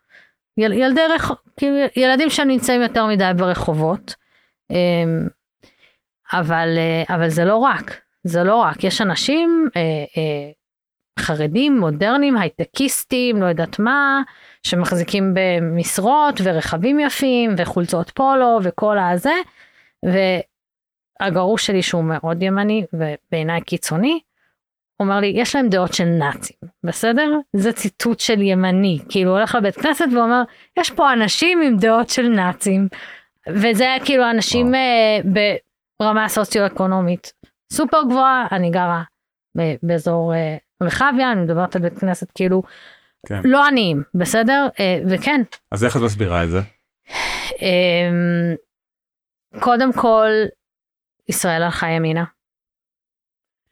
יל, 0.59 0.72
ילדי 0.72 1.01
רחוב, 1.14 1.37
כאילו 1.57 1.76
ילדים 1.97 2.31
שנמצאים 2.31 2.83
יותר 2.83 3.07
מדי 3.07 3.31
ברחובות, 3.37 4.14
אמ, 4.70 5.28
אבל, 6.33 6.74
אה, 6.78 7.14
אבל 7.14 7.28
זה 7.28 7.45
לא 7.45 7.57
רק, 7.57 8.01
זה 8.24 8.45
לא 8.45 8.57
רק, 8.57 8.85
יש 8.85 9.01
אנשים 9.01 9.68
אה, 9.76 9.81
אה, 10.16 10.51
חרדים, 11.21 11.79
מודרניים, 11.79 12.37
הייטקיסטים, 12.37 13.43
לא 13.43 13.47
יודעת 13.47 13.79
מה, 13.79 14.23
שמחזיקים 14.62 15.35
במשרות 15.35 16.41
ורכבים 16.45 17.01
יפים 17.01 17.55
וחולצות 17.57 18.11
פולו 18.11 18.59
וכל 18.62 18.97
הזה, 18.99 19.35
והגרוש 21.23 21.66
שלי 21.66 21.83
שהוא 21.83 22.05
מאוד 22.05 22.43
ימני 22.43 22.85
ובעיניי 22.93 23.61
קיצוני, 23.61 24.21
אומר 25.01 25.21
לי, 25.21 25.33
יש 25.37 25.57
להם 25.57 25.68
דעות 25.68 25.95
של 25.95 26.05
נאצים, 26.05 26.57
בסדר? 26.85 27.31
זה 27.57 27.73
ציטוט 27.73 28.21
של 28.21 28.43
ימני, 28.43 28.99
כאילו 29.09 29.31
הולך 29.31 29.55
לבית 29.55 29.75
כנסת 29.75 30.05
ואומר, 30.14 30.43
יש 30.79 30.91
פה 30.91 31.12
אנשים 31.12 31.62
עם 31.62 31.77
דעות 31.77 32.09
של 32.09 32.29
נאצים, 32.29 32.89
וזה 33.49 33.97
כאילו 34.05 34.31
אנשים 34.31 34.75
אה, 34.75 35.18
ברמה 36.01 36.29
סוציו-אקונומית 36.29 37.33
סופר 37.73 38.03
גבוהה, 38.09 38.47
אני 38.53 38.71
גרה 38.71 39.03
ב- 39.59 39.75
באזור 39.83 40.35
אה, 40.35 40.57
רחביה, 40.83 41.33
אני 41.33 41.41
מדברת 41.41 41.76
על 41.76 41.83
בית 41.83 41.99
כנסת 41.99 42.31
כאילו 42.35 42.62
כן. 43.26 43.41
לא 43.45 43.66
עניים, 43.66 44.03
בסדר? 44.14 44.68
אה, 44.81 45.01
וכן, 45.11 45.41
אז 45.72 45.85
איך 45.85 45.97
את 45.97 46.03
מסבירה 46.03 46.45
את 46.45 46.51
זה? 46.51 46.59
אמ, 47.62 48.55
קודם 49.61 49.93
כל, 49.93 50.28
ישראל 51.28 51.62
הלכה 51.62 51.89
ימינה. 51.89 52.24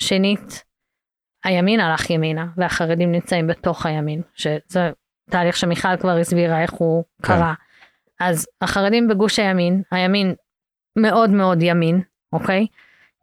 שנית, 0.03 0.65
הימין 1.45 1.81
הלך 1.81 2.11
ימינה, 2.11 2.47
והחרדים 2.57 3.13
נמצאים 3.13 3.47
בתוך 3.47 3.87
הימין, 3.87 4.23
שזה 4.35 4.91
תהליך 5.31 5.57
שמיכל 5.57 5.97
כבר 6.01 6.17
הסבירה 6.17 6.63
איך 6.63 6.73
הוא 6.73 7.05
כן. 7.23 7.29
קרה. 7.29 7.55
אז 8.21 8.47
החרדים 8.61 9.09
בגוש 9.09 9.39
הימין, 9.39 9.83
הימין 9.91 10.35
מאוד 10.99 11.31
מאוד 11.31 11.59
ימין, 11.63 12.03
אוקיי? 12.33 12.67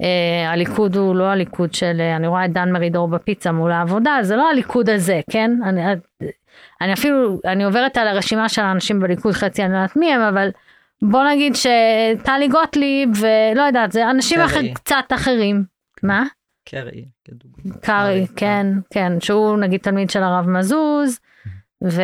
Uh, 0.04 0.48
הליכוד 0.48 0.96
הוא 0.96 1.16
לא 1.16 1.24
הליכוד 1.24 1.74
של, 1.74 1.98
uh, 1.98 2.16
אני 2.16 2.28
רואה 2.28 2.46
את 2.46 2.54
דן 2.54 2.72
מרידור 2.72 3.08
בפיצה 3.08 3.52
מול 3.52 3.72
העבודה, 3.72 4.18
זה 4.22 4.36
לא 4.36 4.50
הליכוד 4.50 4.90
הזה, 4.90 5.22
כן? 5.30 5.52
אני, 5.66 5.82
אני 6.82 6.94
אפילו, 6.94 7.40
אני 7.46 7.64
עוברת 7.64 7.98
על 7.98 8.08
הרשימה 8.08 8.50
של 8.50 8.62
האנשים 8.62 9.00
בליכוד, 9.00 9.34
חצי 9.34 9.64
אני 9.64 9.72
לא 9.74 9.78
יודעת 9.78 9.96
מי 9.96 10.14
הם, 10.14 10.22
אבל 10.22 10.50
בוא 11.02 11.24
נגיד 11.24 11.54
שטלי 11.56 12.48
גוטליב, 12.48 13.10
ולא 13.20 13.62
יודעת, 13.62 13.92
זה 13.92 14.10
אנשים 14.10 14.38
קרי. 14.38 14.46
אחר, 14.46 14.74
קצת 14.74 15.06
אחרים. 15.16 15.64
מה? 16.04 16.24
קרי, 16.70 17.06
כדוגמה. 17.26 17.78
קרעי, 17.82 18.28
כן, 18.36 18.68
כן, 18.94 19.20
שהוא 19.20 19.58
נגיד 19.58 19.80
תלמיד 19.82 20.10
של 20.10 20.24
הרב 20.24 20.50
מזוז, 20.50 21.20
ו... 21.84 22.02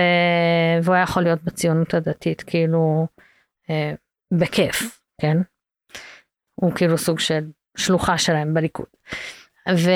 והוא 0.84 0.96
היה 0.96 1.04
יכול 1.04 1.24
להיות 1.24 1.44
בציונות 1.44 1.94
הדתית, 1.94 2.44
כאילו, 2.44 3.08
אה, 3.70 3.94
בכיף, 4.32 5.00
כן? 5.22 5.38
הוא 6.56 6.72
כאילו 6.72 6.98
סוג 6.98 7.20
של 7.20 7.44
שלוחה 7.78 8.18
שלהם 8.18 8.54
בליכוד. 8.54 8.86
ו... 9.70 9.92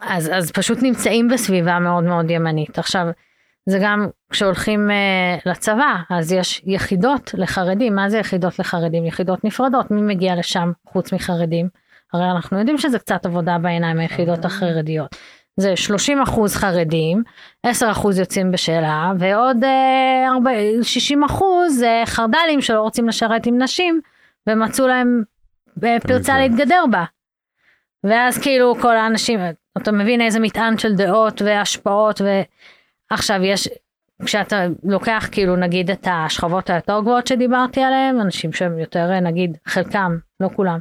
אז, 0.00 0.30
אז 0.34 0.52
פשוט 0.52 0.78
נמצאים 0.82 1.28
בסביבה 1.28 1.78
מאוד 1.78 2.04
מאוד 2.04 2.30
ימנית. 2.30 2.78
עכשיו, 2.78 3.06
זה 3.66 3.78
גם 3.82 4.08
כשהולכים 4.30 4.90
uh, 4.90 5.50
לצבא, 5.50 5.96
אז 6.10 6.32
יש 6.32 6.62
יחידות 6.66 7.30
לחרדים, 7.34 7.94
מה 7.94 8.08
זה 8.08 8.18
יחידות 8.18 8.58
לחרדים? 8.58 9.06
יחידות 9.06 9.44
נפרדות, 9.44 9.90
מי 9.90 10.02
מגיע 10.02 10.36
לשם 10.36 10.72
חוץ 10.86 11.12
מחרדים? 11.12 11.68
הרי 12.12 12.30
אנחנו 12.30 12.58
יודעים 12.58 12.78
שזה 12.78 12.98
קצת 12.98 13.26
עבודה 13.26 13.58
בעיניים 13.58 13.98
היחידות 13.98 14.44
החרדיות. 14.44 15.16
זה 15.56 15.76
30 15.76 16.22
אחוז 16.22 16.56
חרדים, 16.56 17.22
10 17.62 17.90
אחוז 17.90 18.18
יוצאים 18.18 18.50
בשאלה, 18.50 19.12
ועוד 19.18 19.64
אה, 19.64 20.28
40, 20.34 20.82
60 20.82 21.24
אחוז 21.24 21.82
אה, 21.82 22.02
חרד"לים 22.06 22.60
שלא 22.60 22.80
רוצים 22.80 23.08
לשרת 23.08 23.46
עם 23.46 23.62
נשים, 23.62 24.00
ומצאו 24.46 24.86
להם 24.86 25.22
אה, 25.28 25.33
פרצה 25.80 26.32
זה. 26.32 26.38
להתגדר 26.38 26.84
בה. 26.90 27.04
ואז 28.04 28.38
כאילו 28.38 28.74
כל 28.80 28.96
האנשים, 28.96 29.40
אתה 29.76 29.92
מבין 29.92 30.20
איזה 30.20 30.40
מטען 30.40 30.78
של 30.78 30.94
דעות 30.94 31.42
והשפעות, 31.42 32.20
ועכשיו 33.10 33.42
יש, 33.42 33.68
כשאתה 34.24 34.66
לוקח 34.82 35.28
כאילו 35.32 35.56
נגיד 35.56 35.90
את 35.90 36.08
השכבות 36.10 36.70
היותר 36.70 37.00
גבוהות 37.00 37.26
שדיברתי 37.26 37.82
עליהן, 37.82 38.20
אנשים 38.20 38.52
שהם 38.52 38.78
יותר 38.78 39.20
נגיד 39.20 39.56
חלקם, 39.66 40.18
לא 40.40 40.48
כולם, 40.56 40.78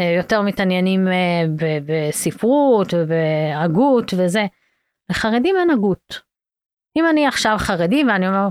אה, 0.00 0.14
יותר 0.16 0.42
מתעניינים 0.42 1.08
אה, 1.08 1.44
בספרות 1.86 2.94
ובהגות 2.94 4.14
וזה. 4.16 4.46
לחרדים 5.10 5.56
אין 5.56 5.70
הגות. 5.70 6.20
אם 6.96 7.04
אני 7.10 7.26
עכשיו 7.26 7.56
חרדי 7.58 8.04
ואני 8.08 8.28
אומר, 8.28 8.48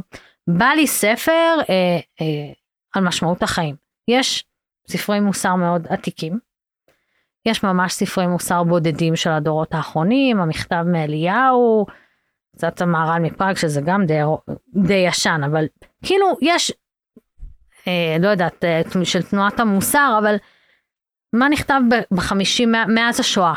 בא 0.48 0.66
לי 0.66 0.88
ספר 0.88 1.56
אה, 1.70 2.00
אה, 2.22 2.54
על 2.96 3.04
משמעות 3.04 3.44
החיים. 3.44 3.76
יש 4.08 4.47
ספרי 4.90 5.20
מוסר 5.20 5.56
מאוד 5.56 5.88
עתיקים. 5.90 6.40
יש 7.46 7.64
ממש 7.64 7.94
ספרי 7.94 8.28
מוסר 8.28 8.64
בודדים 8.64 9.16
של 9.16 9.30
הדורות 9.30 9.74
האחרונים, 9.74 10.40
המכתב 10.40 10.84
מאליהו, 10.86 11.86
קצת 12.56 12.82
המהר"ל 12.82 13.20
מפראג 13.20 13.56
שזה 13.56 13.82
גם 13.86 14.06
די, 14.06 14.20
די 14.74 15.04
ישן, 15.08 15.42
אבל 15.46 15.66
כאילו 16.04 16.38
יש, 16.42 16.72
אה, 17.88 18.18
לא 18.20 18.28
יודעת, 18.28 18.66
אה, 18.66 18.82
של 19.04 19.24
תנועת 19.24 19.60
המוסר, 19.60 20.18
אבל 20.20 20.36
מה 21.34 21.50
נכתב 21.50 21.82
בחמישים 22.12 22.72
מאז 22.72 23.20
השואה? 23.20 23.54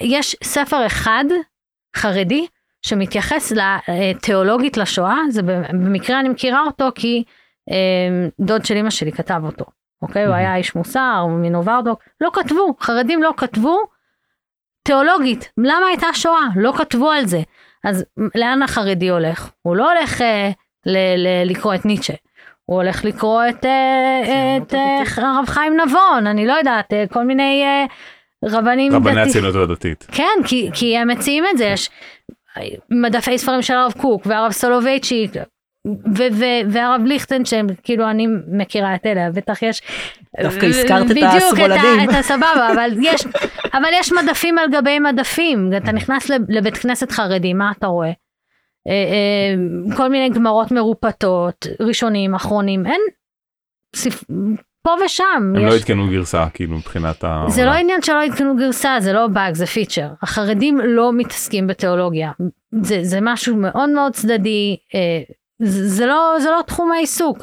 יש 0.00 0.36
ספר 0.44 0.86
אחד 0.86 1.24
חרדי 1.96 2.46
שמתייחס 2.82 3.52
לתיאולוגית 3.52 4.76
לשואה, 4.76 5.16
זה 5.30 5.42
במקרה 5.42 6.20
אני 6.20 6.28
מכירה 6.28 6.62
אותו 6.62 6.88
כי 6.94 7.24
אה, 7.70 8.28
דוד 8.40 8.64
של 8.64 8.76
אמא 8.76 8.90
שלי 8.90 9.12
כתב 9.12 9.40
אותו, 9.44 9.64
אוקיי? 10.02 10.24
הוא 10.26 10.34
היה 10.34 10.56
איש 10.56 10.74
מוסר, 10.74 11.26
מנוברדוק, 11.28 12.02
לא 12.20 12.30
כתבו, 12.32 12.74
חרדים 12.80 13.22
לא 13.22 13.34
כתבו 13.36 13.78
תיאולוגית, 14.82 15.52
למה 15.58 15.86
הייתה 15.88 16.06
שואה? 16.12 16.46
לא 16.56 16.72
כתבו 16.78 17.10
על 17.10 17.26
זה. 17.26 17.40
אז 17.84 18.04
לאן 18.34 18.62
החרדי 18.62 19.08
הולך? 19.10 19.50
הוא 19.62 19.76
לא 19.76 19.92
הולך 19.92 20.22
אה, 20.22 20.50
ל- 20.86 21.16
ל- 21.16 21.50
לקרוא 21.50 21.74
את 21.74 21.84
ניטשה, 21.84 22.14
הוא 22.64 22.76
הולך 22.82 23.04
לקרוא 23.04 23.42
את, 23.48 23.64
אה, 23.64 24.22
ציונות 24.24 24.68
את 24.68 24.74
אה. 24.74 25.02
הרב 25.16 25.44
חיים 25.46 25.80
נבון, 25.80 26.26
אני 26.26 26.46
לא 26.46 26.52
יודעת, 26.52 26.92
אה, 26.92 27.04
כל 27.12 27.24
מיני 27.24 27.62
אה, 27.64 27.84
רבנים 28.44 28.92
רבני 28.92 29.10
דתיים. 29.12 29.28
הציונות 29.28 29.54
הדתית. 29.70 30.06
כן, 30.12 30.38
כי, 30.46 30.70
כי 30.74 30.96
הם 30.98 31.08
מציעים 31.08 31.44
את 31.52 31.58
זה, 31.58 31.64
יש 31.64 31.90
מדפי 32.90 33.38
ספרים 33.38 33.62
של 33.62 33.74
הרב 33.74 33.92
קוק 33.92 34.22
והרב 34.26 34.52
סולובייצ'יק 34.52 35.30
ו- 36.16 36.32
ו- 36.32 36.70
והרב 36.70 37.02
ליכטנשטיין, 37.04 37.66
כאילו 37.82 38.10
אני 38.10 38.26
מכירה 38.48 38.94
את 38.94 39.06
אלה, 39.06 39.30
בטח 39.30 39.62
יש... 39.62 39.82
דווקא 40.42 40.66
הזכרת 40.66 41.06
את 41.06 41.10
בדיוק, 41.10 41.32
השמאלנים. 41.52 42.10
את 42.10 42.14
הסבבה, 42.14 42.68
אבל 42.74 42.90
יש, 43.02 43.26
אבל 43.74 43.88
יש 43.92 44.12
מדפים 44.12 44.58
על 44.58 44.70
גבי 44.72 44.98
מדפים, 44.98 45.70
אתה 45.76 45.92
נכנס 45.92 46.30
לב- 46.30 46.50
לבית 46.50 46.76
כנסת 46.76 47.10
חרדי, 47.12 47.52
מה 47.54 47.72
אתה 47.78 47.86
רואה? 47.86 48.08
אה, 48.88 48.92
אה, 48.92 49.54
כל 49.96 50.08
מיני 50.08 50.30
גמרות 50.30 50.72
מרופטות, 50.72 51.66
ראשונים, 51.80 52.34
אחרונים, 52.34 52.86
אין 52.86 53.00
ספ... 53.96 54.24
פה 54.82 54.94
ושם. 55.04 55.24
הם 55.38 55.56
יש... 55.56 55.62
לא 55.72 55.76
עדכנו 55.76 56.08
גרסה 56.10 56.46
כאילו 56.54 56.76
מבחינת 56.76 57.24
ה... 57.24 57.44
זה 57.48 57.64
לא 57.64 57.70
עניין 57.70 58.02
שלא 58.02 58.22
עדכנו 58.24 58.56
גרסה, 58.56 58.96
זה 59.00 59.12
לא 59.12 59.26
באג, 59.26 59.54
זה 59.54 59.66
פיצ'ר. 59.66 60.08
החרדים 60.22 60.80
לא 60.84 61.12
מתעסקים 61.12 61.66
בתיאולוגיה. 61.66 62.30
זה, 62.82 62.98
זה 63.02 63.18
משהו 63.22 63.56
מאוד 63.56 63.90
מאוד 63.90 64.12
צדדי, 64.12 64.76
אה, 64.94 65.20
זה, 65.62 66.06
לא, 66.06 66.34
זה 66.40 66.50
לא 66.50 66.62
תחום 66.66 66.92
העיסוק. 66.92 67.38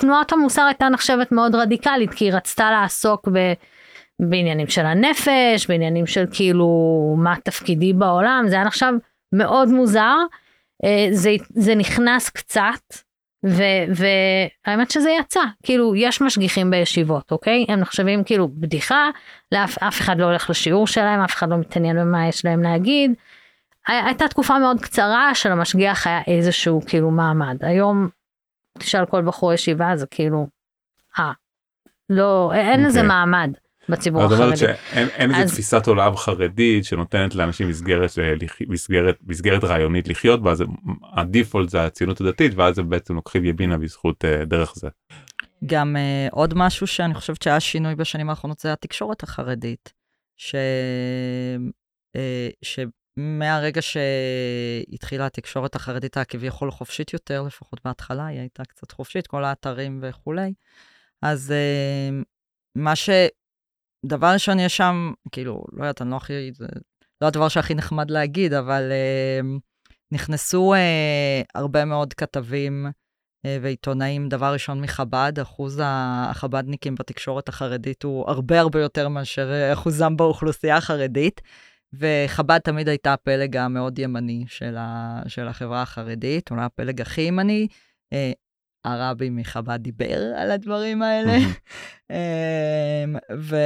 תנועת 0.00 0.32
המוסר 0.32 0.62
הייתה 0.62 0.88
נחשבת 0.88 1.32
מאוד 1.32 1.54
רדיקלית, 1.54 2.14
כי 2.14 2.24
היא 2.24 2.32
רצתה 2.32 2.70
לעסוק 2.70 3.28
ב... 3.32 3.52
בעניינים 4.28 4.66
של 4.66 4.86
הנפש, 4.86 5.66
בעניינים 5.68 6.06
של 6.06 6.24
כאילו 6.32 6.68
מה 7.18 7.34
תפקידי 7.44 7.92
בעולם, 7.92 8.44
זה 8.48 8.54
היה 8.54 8.64
נחשב 8.64 8.92
מאוד 9.32 9.68
מוזר. 9.68 10.16
אה, 10.84 11.08
זה, 11.10 11.30
זה 11.50 11.74
נכנס 11.74 12.28
קצת, 12.28 12.94
והאמת 13.44 14.90
שזה 14.90 15.10
יצא, 15.10 15.40
כאילו 15.62 15.94
יש 15.96 16.20
משגיחים 16.20 16.70
בישיבות, 16.70 17.32
אוקיי? 17.32 17.66
הם 17.68 17.80
נחשבים 17.80 18.24
כאילו 18.24 18.48
בדיחה, 18.48 19.10
לאף 19.52 19.82
אף 19.82 20.00
אחד 20.00 20.18
לא 20.18 20.24
הולך 20.24 20.50
לשיעור 20.50 20.86
שלהם, 20.86 21.20
אף 21.20 21.34
אחד 21.34 21.50
לא 21.50 21.56
מתעניין 21.56 21.96
במה 21.96 22.28
יש 22.28 22.44
להם 22.44 22.62
להגיד. 22.62 23.14
הייתה 23.86 24.28
תקופה 24.28 24.58
מאוד 24.58 24.80
קצרה 24.80 25.34
שלמשגיח 25.34 26.06
היה 26.06 26.20
איזשהו 26.26 26.80
כאילו 26.86 27.10
מעמד. 27.10 27.56
היום 27.60 28.08
תשאל 28.78 29.06
כל 29.06 29.22
בחור 29.22 29.52
ישיבה 29.52 29.96
זה 29.96 30.06
כאילו, 30.06 30.46
אה, 31.18 31.32
לא, 32.10 32.52
אין 32.54 32.84
לזה 32.84 33.00
okay. 33.00 33.02
אוקיי. 33.02 33.08
מעמד. 33.08 33.50
בציבור 33.88 34.22
החרדי. 34.22 34.36
זאת 34.36 34.44
אומרת 34.44 34.58
שאין 34.58 35.34
איזה 35.34 35.52
תפיסת 35.52 35.86
עולם 35.86 36.16
חרדית 36.16 36.84
שנותנת 36.84 37.34
לאנשים 37.34 37.68
מסגרת, 37.68 38.18
אה, 38.18 38.34
מסגרת, 38.68 39.16
מסגרת 39.26 39.64
רעיונית 39.64 40.08
לחיות 40.08 40.42
בה, 40.42 40.50
אז 40.50 40.64
הדיפולט 41.12 41.68
זה 41.68 41.84
הציונות 41.84 42.20
הדתית 42.20 42.52
ואז 42.54 42.78
הם 42.78 42.88
בעצם 42.88 43.14
לוקחים 43.14 43.44
ימינה 43.44 43.78
בזכות 43.78 44.24
uh, 44.24 44.44
דרך 44.44 44.74
זה. 44.76 44.88
גם 45.66 45.96
uh, 45.96 46.34
עוד 46.34 46.54
משהו 46.56 46.86
שאני 46.86 47.14
חושבת 47.14 47.42
שהיה 47.42 47.60
שינוי 47.60 47.94
בשנים 47.94 48.30
האחרונות 48.30 48.58
זה 48.58 48.72
התקשורת 48.72 49.22
החרדית, 49.22 49.92
ש... 50.36 50.54
uh, 52.16 52.20
שמהרגע 53.20 53.80
שהתחילה 53.82 55.26
התקשורת 55.26 55.74
החרדית 55.74 56.16
הכביכול 56.16 56.70
חופשית 56.70 57.12
יותר, 57.12 57.42
לפחות 57.42 57.80
בהתחלה 57.84 58.26
היא 58.26 58.40
הייתה 58.40 58.64
קצת 58.64 58.92
חופשית, 58.92 59.26
כל 59.26 59.44
האתרים 59.44 60.00
וכולי, 60.02 60.52
אז 61.22 61.50
uh, 61.50 62.24
מה 62.74 62.96
ש... 62.96 63.10
דבר 64.06 64.32
ראשון, 64.32 64.58
יש 64.58 64.76
שם, 64.76 65.12
כאילו, 65.32 65.64
לא 65.72 65.82
יודעת, 65.82 66.02
אני 66.02 66.10
לא 66.10 66.16
הכי, 66.16 66.50
זה 66.54 66.66
לא 67.20 67.26
הדבר 67.26 67.48
שהכי 67.48 67.74
נחמד 67.74 68.10
להגיד, 68.10 68.52
אבל 68.52 68.92
uh, 68.92 69.60
נכנסו 70.12 70.74
uh, 70.74 71.46
הרבה 71.54 71.84
מאוד 71.84 72.14
כתבים 72.14 72.86
ועיתונאים, 73.44 74.28
דבר 74.28 74.52
ראשון 74.52 74.80
מחב"ד, 74.80 75.32
אחוז 75.42 75.80
החב"דניקים 75.84 76.94
בתקשורת 76.94 77.48
החרדית 77.48 78.02
הוא 78.02 78.30
הרבה 78.30 78.60
הרבה 78.60 78.80
יותר 78.80 79.08
מאשר 79.08 79.72
אחוזם 79.72 80.16
באוכלוסייה 80.16 80.76
החרדית. 80.76 81.40
וחב"ד 81.92 82.58
תמיד 82.58 82.88
הייתה 82.88 83.12
הפלג 83.12 83.56
המאוד 83.56 83.98
ימני 83.98 84.44
של, 84.48 84.76
ה, 84.78 85.20
של 85.26 85.48
החברה 85.48 85.82
החרדית, 85.82 86.50
אולי 86.50 86.64
הפלג 86.64 87.00
הכי 87.00 87.20
ימני. 87.20 87.66
הרבי 88.84 89.30
מחב"ד 89.30 89.82
דיבר 89.82 90.18
על 90.36 90.50
הדברים 90.50 91.02
האלה. 91.02 91.32
אמ, 92.10 93.16
ו... 93.38 93.56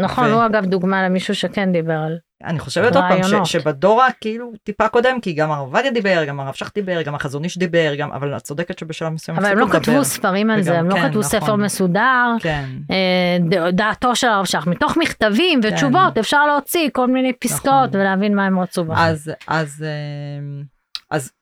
נכון, 0.00 0.24
ו... 0.24 0.32
הוא 0.32 0.46
אגב 0.46 0.64
דוגמה 0.66 1.08
למישהו 1.08 1.34
שכן 1.34 1.72
דיבר 1.72 1.98
על 1.98 2.18
אני 2.46 2.58
חושבת 2.58 2.96
עוד 2.96 3.04
פעם 3.08 3.44
ש, 3.44 3.52
שבדור 3.52 4.02
הכאילו 4.02 4.52
טיפה 4.62 4.88
קודם, 4.88 5.20
כי 5.20 5.32
גם 5.32 5.50
הרב 5.50 5.60
עובדיה 5.60 5.90
דיבר, 5.90 6.24
גם 6.24 6.40
הרב 6.40 6.54
שך 6.54 6.70
דיבר, 6.74 7.02
גם 7.02 7.14
החזון 7.14 7.44
איש 7.44 7.58
דיבר, 7.58 7.94
גם, 7.94 8.12
אבל 8.12 8.36
את 8.36 8.42
צודקת 8.42 8.78
שבשלב 8.78 9.08
מסוים 9.08 9.38
אבל 9.38 9.46
הם 9.46 9.58
לא 9.58 9.66
כתבו 9.72 10.04
ספרים 10.04 10.50
על 10.50 10.56
וגם, 10.56 10.64
זה, 10.64 10.78
הם 10.78 10.88
לא 10.88 10.94
כן, 10.94 11.02
לא 11.02 11.08
כתבו 11.08 11.20
נכון. 11.20 11.40
ספר 11.40 11.56
מסודר, 11.56 12.26
כן. 12.40 12.64
אה, 12.90 13.70
דעתו 13.72 14.16
של 14.16 14.28
הרב 14.28 14.44
שך, 14.44 14.66
מתוך 14.66 14.96
מכתבים 14.96 15.62
כן. 15.62 15.68
ותשובות 15.68 16.14
כן. 16.14 16.20
אפשר 16.20 16.46
להוציא 16.46 16.88
כל 16.92 17.06
מיני 17.06 17.32
פסקאות 17.32 17.88
נכון. 17.88 18.00
ולהבין 18.00 18.34
מה 18.34 18.46
הם 18.46 18.60
רצו 18.60 18.84
בכם. 18.84 19.00
אז, 19.00 19.32
אז, 19.48 19.84
אמ, 19.84 20.62
אז 21.10 21.32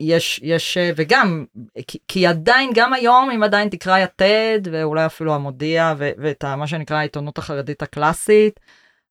יש, 0.00 0.40
יש, 0.42 0.76
אה, 0.76 0.90
וגם, 0.96 1.44
כי, 1.86 1.98
כי 2.08 2.26
עדיין, 2.26 2.70
גם 2.74 2.92
היום, 2.92 3.30
אם 3.30 3.42
עדיין 3.42 3.68
תקרא 3.68 3.98
יתד, 3.98 4.60
ואולי 4.72 5.06
אפילו 5.06 5.34
המודיע, 5.34 5.94
ו, 5.98 6.10
ואת 6.18 6.44
מה 6.44 6.66
שנקרא 6.66 6.96
העיתונות 6.96 7.38
החרדית 7.38 7.82
הקלאסית, 7.82 8.60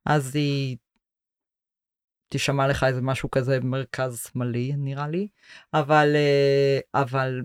אז 0.06 0.36
היא 0.36 0.78
תשמע 2.30 2.68
לך 2.68 2.84
איזה 2.84 3.02
משהו 3.02 3.32
כזה 3.32 3.60
מרכז 3.64 4.30
שמאלי, 4.32 4.74
נראה 4.78 5.08
לי, 5.08 5.28
אבל, 5.74 6.16
אה, 6.16 7.02
אבל 7.02 7.42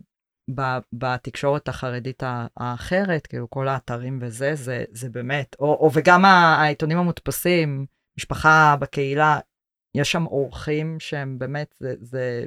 ב, 0.54 0.60
בתקשורת 0.92 1.68
החרדית 1.68 2.22
האחרת, 2.56 3.26
כאילו 3.26 3.50
כל 3.50 3.68
האתרים 3.68 4.18
וזה, 4.22 4.54
זה, 4.54 4.84
זה 4.92 5.10
באמת, 5.10 5.56
או, 5.60 5.66
או 5.66 5.90
וגם 5.94 6.24
העיתונים 6.24 6.98
המודפסים, 6.98 7.86
משפחה 8.18 8.76
בקהילה, 8.80 9.38
יש 9.94 10.12
שם 10.12 10.26
אורחים 10.26 10.96
שהם 11.00 11.38
באמת, 11.38 11.74
זה, 11.80 11.94
זה 12.00 12.46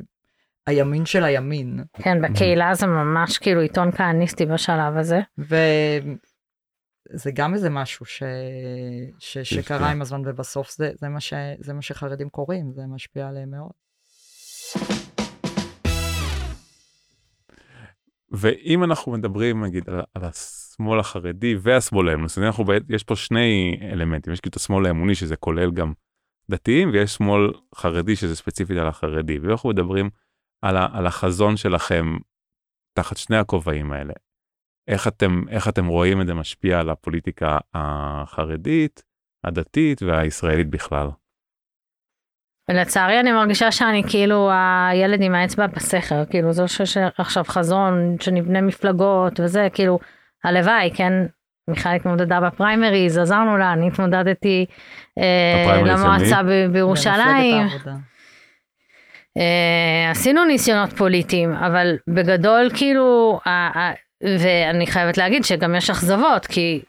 הימין 0.68 1.06
של 1.06 1.24
הימין. 1.24 1.84
כן, 1.94 2.22
בקהילה 2.22 2.74
זה 2.74 2.88
ממש 2.88 3.38
כאילו 3.38 3.62
עיתון 3.62 3.92
כהניסטי 3.92 4.46
בשלב 4.46 4.98
הזה. 4.98 5.20
וזה 7.14 7.32
גם 7.32 7.54
איזה 7.54 7.70
משהו 7.70 8.06
ש... 8.06 8.24
ש... 9.20 9.38
שקרה 9.38 9.92
עם 9.92 10.02
הזמן, 10.02 10.22
ובסוף 10.26 10.72
זה, 10.72 10.92
זה, 10.96 11.10
מה 11.10 11.20
ש... 11.20 11.34
זה 11.60 11.74
מה 11.74 11.82
שחרדים 11.82 12.30
קוראים, 12.30 12.72
זה 12.72 12.82
משפיע 12.88 13.28
עליהם 13.28 13.52
מאוד. 13.52 13.72
ואם 18.32 18.84
אנחנו 18.84 19.12
מדברים 19.12 19.64
נגיד 19.64 19.90
על, 19.90 20.02
על 20.14 20.24
השמאל 20.24 21.00
החרדי 21.00 21.56
והשמאל 21.62 22.10
האמוני, 22.10 22.28
אנחנו 22.48 22.66
יש 22.90 23.04
פה 23.04 23.16
שני 23.16 23.80
אלמנטים, 23.82 24.34
יש 24.34 24.40
כאילו 24.40 24.50
את 24.50 24.56
השמאל 24.56 24.86
האמוני 24.86 25.16
שזה 25.16 25.36
כולל 25.36 25.72
גם 25.72 25.94
דתיים 26.52 26.90
ויש 26.94 27.16
שמאל 27.16 27.52
חרדי 27.76 28.16
שזה 28.16 28.36
ספציפית 28.36 28.78
על 28.78 28.88
החרדי, 28.88 29.40
ואנחנו 29.40 29.70
מדברים 29.70 30.10
על, 30.62 30.78
ה, 30.78 30.88
על 30.94 31.08
החזון 31.08 31.58
שלכם 31.58 32.18
תחת 32.94 33.18
שני 33.18 33.38
הכובעים 33.38 33.92
האלה. 33.92 34.14
איך 34.88 35.08
אתם, 35.08 35.42
איך 35.50 35.68
אתם 35.68 35.88
רואים 35.88 36.22
את 36.22 36.28
זה 36.28 36.34
משפיע 36.34 36.80
על 36.80 36.90
הפוליטיקה 36.90 37.58
החרדית, 37.74 39.04
הדתית 39.44 40.04
והישראלית 40.04 40.70
בכלל? 40.70 41.08
לצערי 42.70 43.20
אני 43.20 43.32
מרגישה 43.32 43.72
שאני 43.72 44.04
כאילו 44.10 44.50
הילד 44.52 45.22
עם 45.22 45.36
האצבע 45.36 45.68
בסכר, 45.68 46.26
כאילו 46.26 46.54
זה 46.54 46.62
לא 46.62 46.68
שיש 46.68 46.98
עכשיו 47.18 47.44
חזון 47.44 48.16
שנבנה 48.20 48.62
מפלגות 48.62 49.40
וזה, 49.40 49.68
כאילו 49.74 50.00
הלוואי, 50.44 50.92
כן, 50.96 51.14
מיכל 51.68 51.90
התמודדה 51.90 52.42
בפריימריז, 52.42 53.18
עזרנו 53.18 53.58
לה, 53.58 53.74
אני 53.74 53.88
התמודדתי 53.88 54.66
אה, 55.18 55.82
למועצה 55.86 56.42
בירושלים. 56.72 57.68
Uh, 59.38 60.12
עשינו 60.12 60.46
ניסיונות 60.46 60.94
פוליטיים, 60.94 61.54
אבל 61.54 61.98
בגדול 62.08 62.70
כאילו, 62.76 63.40
uh, 63.44 63.48
uh, 63.76 63.80
ואני 64.24 64.88
חייבת 64.88 65.18
להגיד 65.18 65.44
שגם 65.44 65.76
יש 65.76 65.90
אכזבות, 65.90 66.46
כי 66.46 66.82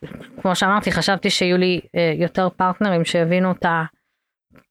כמו 0.42 0.56
שאמרתי, 0.56 0.92
חשבתי 0.92 1.30
שיהיו 1.30 1.56
לי 1.56 1.80
uh, 1.84 2.22
יותר 2.22 2.48
פרטנרים 2.48 3.04
שיבינו 3.04 3.50
את, 3.50 3.64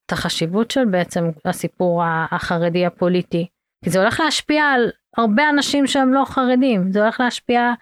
את 0.05 0.11
החשיבות 0.11 0.71
של 0.71 0.85
בעצם 0.85 1.29
הסיפור 1.45 2.03
החרדי 2.31 2.85
הפוליטי. 2.85 3.47
כי 3.83 3.89
זה 3.89 3.99
הולך 3.99 4.19
להשפיע 4.19 4.63
על 4.63 4.91
הרבה 5.17 5.49
אנשים 5.49 5.87
שהם 5.87 6.13
לא 6.13 6.23
חרדים, 6.25 6.91
זה 6.91 7.01
הולך 7.01 7.19
להשפיע 7.19 7.73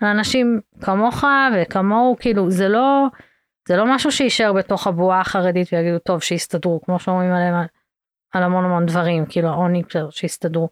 על 0.00 0.08
אנשים 0.08 0.60
כמוך 0.80 1.24
וכמוהו, 1.54 2.16
כאילו 2.20 2.50
זה 2.50 2.68
לא, 2.68 3.06
זה 3.68 3.76
לא 3.76 3.94
משהו 3.94 4.12
שיישאר 4.12 4.52
בתוך 4.52 4.86
הבועה 4.86 5.20
החרדית 5.20 5.68
ויגידו 5.72 5.98
טוב 5.98 6.22
שיסתדרו, 6.22 6.80
כמו 6.84 6.98
שאומרים 6.98 7.32
עליהם. 7.32 7.54
על 8.32 8.42
המון 8.42 8.64
המון 8.64 8.86
דברים, 8.86 9.26
כאילו 9.26 9.48
העוני 9.48 9.82
בסדר 9.82 10.10
שיסתדרו. 10.10 10.68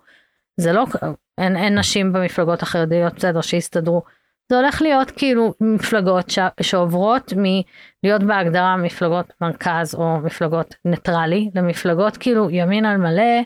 זה 0.61 0.72
לא, 0.72 0.86
אין, 1.38 1.56
אין 1.56 1.78
נשים 1.78 2.12
במפלגות 2.12 2.62
החרדיות 2.62 3.14
בסדר 3.14 3.40
שיסתדרו. 3.40 4.02
זה 4.48 4.56
הולך 4.56 4.82
להיות 4.82 5.11
כאילו 5.11 5.54
מפלגות 5.61 6.30
ש, 6.30 6.38
שעוברות 6.61 7.32
מלהיות 7.36 8.22
בהגדרה 8.22 8.76
מפלגות 8.76 9.32
מרכז 9.40 9.94
או 9.94 10.18
מפלגות 10.20 10.74
ניטרלי 10.84 11.50
למפלגות 11.54 12.16
כאילו 12.16 12.50
ימין 12.50 12.84
על 12.84 12.96
מלא 12.96 13.42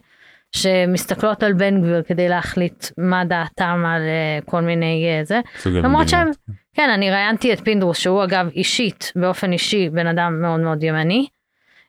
שמסתכלות 0.53 1.43
על 1.43 1.53
בן 1.53 1.83
גביר 1.83 2.03
כדי 2.03 2.29
להחליט 2.29 2.87
מה 2.99 3.25
דעתם 3.25 3.85
על 3.87 4.03
uh, 4.03 4.51
כל 4.51 4.61
מיני 4.61 5.21
uh, 5.23 5.27
זה. 5.27 5.41
למרות 5.67 6.09
שהם, 6.09 6.31
כן 6.75 6.91
אני 6.91 7.11
ראיינתי 7.11 7.53
את 7.53 7.61
פינדרוס 7.61 7.99
שהוא 7.99 8.25
אגב 8.25 8.49
אישית 8.55 9.13
באופן 9.17 9.53
אישי 9.53 9.89
בן 9.91 10.07
אדם 10.07 10.41
מאוד 10.43 10.61
מאוד 10.61 10.83
ימני. 10.83 11.27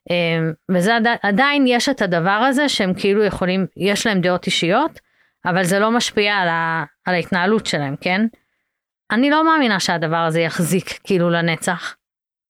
אמ, 0.09 0.53
וזה 0.71 0.97
עדיין 1.23 1.65
יש 1.67 1.89
את 1.89 2.01
הדבר 2.01 2.29
הזה 2.29 2.69
שהם 2.69 2.93
כאילו 2.93 3.23
יכולים, 3.23 3.65
יש 3.77 4.07
להם 4.07 4.21
דעות 4.21 4.45
אישיות, 4.45 4.99
אבל 5.49 5.63
זה 5.63 5.79
לא 5.79 5.91
משפיע 5.91 6.35
על, 6.35 6.47
ה, 6.47 6.83
על 7.05 7.13
ההתנהלות 7.15 7.65
שלהם, 7.65 7.95
כן? 8.01 8.21
אני 9.11 9.29
לא 9.29 9.45
מאמינה 9.45 9.79
שהדבר 9.79 10.17
הזה 10.17 10.39
יחזיק 10.39 10.99
כאילו 11.03 11.29
לנצח. 11.29 11.95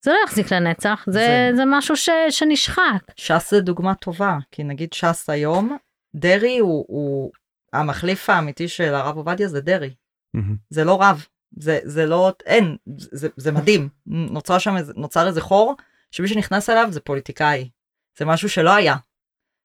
זה 0.04 0.10
לא 0.12 0.18
יחזיק 0.24 0.52
לנצח, 0.52 1.04
זה, 1.06 1.12
זה... 1.12 1.50
זה 1.56 1.62
משהו 1.66 1.96
ש, 1.96 2.08
שנשחק. 2.30 3.02
ש"ס 3.16 3.50
זה 3.50 3.60
דוגמה 3.60 3.94
טובה, 3.94 4.38
כי 4.52 4.64
נגיד 4.64 4.92
ש"ס 4.92 5.30
היום, 5.30 5.76
דרעי 6.16 6.58
הוא, 6.58 6.84
הוא 6.88 7.32
המחליף 7.72 8.30
האמיתי 8.30 8.68
של 8.68 8.94
הרב 8.94 9.16
עובדיה 9.16 9.48
זה 9.48 9.60
דרעי. 9.60 9.94
Mm-hmm. 10.36 10.40
זה 10.70 10.84
לא 10.84 11.02
רב, 11.02 11.26
זה, 11.58 11.78
זה 11.84 12.06
לא, 12.06 12.32
אין, 12.46 12.76
זה, 12.96 13.28
זה 13.36 13.52
מדהים. 13.52 13.88
נוצר 14.06 14.58
שם, 14.58 14.76
איזה- 14.76 14.92
נוצר 14.96 15.26
איזה 15.26 15.40
חור, 15.40 15.74
שמי 16.10 16.28
שנכנס 16.28 16.70
אליו 16.70 16.86
זה 16.90 17.00
פוליטיקאי. 17.00 17.70
זה 18.18 18.24
משהו 18.24 18.48
שלא 18.48 18.74
היה. 18.74 18.96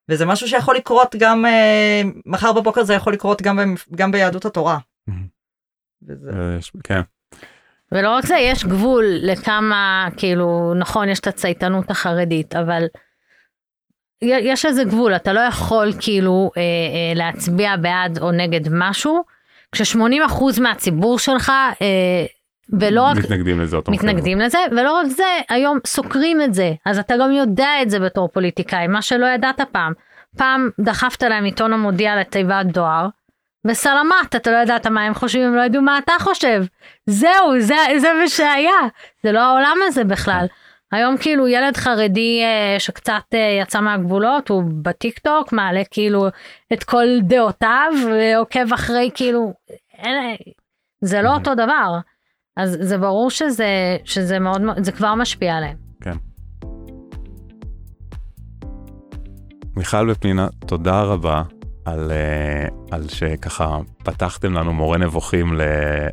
וזה 0.10 0.26
משהו 0.26 0.48
שיכול 0.48 0.76
לקרות 0.76 1.16
גם, 1.20 1.46
אה, 1.46 2.02
מחר 2.26 2.54
בבוקר 2.54 2.84
זה 2.84 2.94
יכול 2.94 3.14
לקרות 3.14 3.42
גם, 3.42 3.76
גם 3.96 4.12
ביהדות 4.12 4.46
התורה. 4.46 4.78
וזה, 6.08 6.32
ויש- 6.34 6.72
כן. 6.84 7.02
ולא 7.92 8.10
רק 8.16 8.26
זה, 8.26 8.36
יש 8.38 8.66
גבול 8.66 9.06
לכמה, 9.22 10.08
כאילו, 10.18 10.74
נכון, 10.80 11.10
יש 11.10 11.20
את 11.20 11.28
הצייתנות 11.28 11.92
החרדית, 11.92 12.56
אבל 12.56 12.84
יש 14.22 14.66
איזה 14.66 14.84
גבול, 14.84 15.16
אתה 15.16 15.34
לא 15.34 15.40
יכול 15.40 15.94
כאילו 16.00 16.52
אה, 16.58 16.62
אה, 16.62 17.14
להצביע 17.16 17.78
בעד 17.78 18.18
או 18.22 18.32
נגד 18.32 18.62
משהו, 18.72 19.24
כש-80% 19.72 20.62
מהציבור 20.62 21.20
שלך, 21.20 21.50
אה, 21.82 22.26
ולא 22.80 23.02
רק 23.02 23.18
מתנגדים 23.18 23.60
לזה. 23.60 23.76
או 23.76 23.82
תומכים 23.82 24.02
בו. 24.02 24.08
מתנגדים 24.08 24.40
לזה, 24.40 24.58
ולא 24.72 24.94
רק 24.94 25.08
זה, 25.08 25.24
היום 25.50 25.80
סוקרים 25.88 26.42
את 26.42 26.54
זה, 26.54 26.74
אז 26.86 27.00
אתה 27.00 27.18
גם 27.18 27.32
יודע 27.32 27.70
את 27.82 27.90
זה 27.90 28.00
בתור 28.00 28.28
פוליטיקאי, 28.28 28.88
מה 28.88 29.02
שלא 29.02 29.26
ידעת 29.26 29.62
פעם. 29.72 29.94
פעם 30.38 30.70
דחפת 30.80 31.24
להם 31.24 31.44
עיתון 31.44 31.74
המודיע 31.74 32.16
לתיבת 32.16 32.66
דואר, 32.66 33.08
וסלמת, 33.68 34.36
אתה 34.36 34.52
לא 34.52 34.58
ידעת 34.58 34.88
מה 34.88 35.04
הם 35.04 35.14
חושבים, 35.14 35.44
הם 35.44 35.56
לא 35.56 35.62
ידעו 35.62 35.82
מה 35.82 35.98
אתה 35.98 36.14
חושב. 36.20 36.64
זהו, 37.06 37.60
זה, 37.60 37.76
זה 37.98 38.08
מה 38.22 38.28
שהיה. 38.28 38.88
זה 39.24 39.32
לא 39.32 39.40
העולם 39.40 39.78
הזה 39.88 40.04
בכלל. 40.04 40.46
היום 40.92 41.18
כאילו 41.18 41.48
ילד 41.48 41.78
חרדי 41.78 42.42
אה, 42.44 42.80
שקצת 42.80 43.24
אה, 43.34 43.60
יצא 43.62 43.82
מהגבולות, 43.82 44.50
הוא 44.50 44.64
בטיק 44.82 45.20
טוק, 45.20 45.54
מעלה 45.54 45.82
כאילו 45.92 46.28
את 46.74 46.84
כל 46.84 47.08
דעותיו, 47.22 47.92
ועוקב 48.06 48.74
אחרי 48.74 49.10
כאילו, 49.14 49.54
אין, 49.98 50.36
זה 51.02 51.22
לא. 51.22 51.30
אותו 51.34 51.56
דבר. 51.56 51.98
אז 52.58 52.78
זה 52.82 52.98
ברור 52.98 53.30
שזה, 53.30 53.98
שזה 54.04 54.40
מאוד, 54.40 54.62
זה 54.78 54.92
כבר 54.92 55.16
משפיע 55.16 55.56
עליהם. 55.56 55.78
מיכל 59.76 60.10
ופנינה, 60.12 60.48
תודה 60.66 61.02
רבה 61.02 61.44
על, 61.86 62.12
אה, 62.12 62.68
על 62.92 63.08
שככה 63.08 63.78
פתחתם 64.04 64.54
לנו 64.54 64.74
מורה 64.74 64.98
נבוכים 64.98 65.54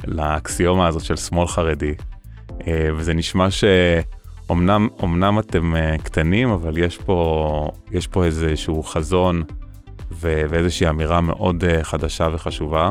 לאקסיומה 0.06 0.86
הזאת 0.86 1.04
של 1.04 1.16
שמאל 1.16 1.46
חרדי. 1.46 1.94
אה, 2.66 2.88
וזה 2.96 3.14
נשמע 3.14 3.48
שאומנם 3.50 4.88
אמנם 5.04 5.38
אתם 5.38 5.76
אה, 5.76 5.96
קטנים, 5.98 6.48
אבל 6.48 6.78
יש 6.78 6.98
פה, 6.98 7.68
יש 7.92 8.06
פה 8.06 8.24
איזשהו 8.24 8.82
חזון 8.82 9.42
ו- 10.12 10.42
ואיזושהי 10.48 10.88
אמירה 10.88 11.20
מאוד 11.20 11.64
חדשה 11.82 12.28
וחשובה, 12.32 12.90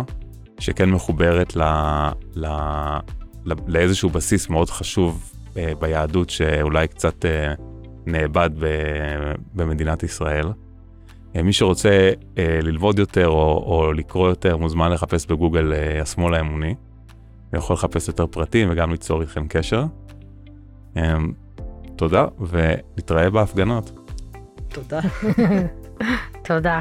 שכן 0.59 0.89
מחוברת 0.89 1.55
ל, 1.55 1.61
ל, 2.35 2.47
לאיזשהו 3.67 4.09
בסיס 4.09 4.49
מאוד 4.49 4.69
חשוב 4.69 5.31
אה, 5.57 5.73
ביהדות, 5.79 6.29
שאולי 6.29 6.87
קצת... 6.87 7.25
אה, 7.25 7.53
נאבד 8.07 8.49
ב- 8.59 9.33
במדינת 9.53 10.03
ישראל. 10.03 10.47
אה, 11.35 11.43
מי 11.43 11.53
שרוצה 11.53 12.11
אה, 12.37 12.59
ללמוד 12.61 12.99
יותר 12.99 13.27
או, 13.27 13.63
או 13.65 13.93
לקרוא 13.93 14.29
יותר 14.29 14.57
מוזמן 14.57 14.91
לחפש 14.91 15.25
בגוגל 15.25 15.73
אה, 15.73 16.01
השמאל 16.01 16.33
האמוני. 16.33 16.75
הוא 17.51 17.57
יכול 17.57 17.73
לחפש 17.73 18.07
יותר 18.07 18.27
פרטים 18.27 18.67
וגם 18.71 18.91
ליצור 18.91 19.21
איתכם 19.21 19.47
קשר. 19.47 19.85
אה, 20.97 21.15
תודה 21.95 22.25
ונתראה 22.49 23.29
בהפגנות. 23.29 23.91
תודה. 24.69 24.99
תודה. 26.47 26.79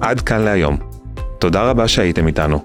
עד 0.00 0.20
כאן 0.20 0.40
להיום. 0.40 0.85
תודה 1.38 1.70
רבה 1.70 1.88
שהייתם 1.88 2.26
איתנו. 2.26 2.64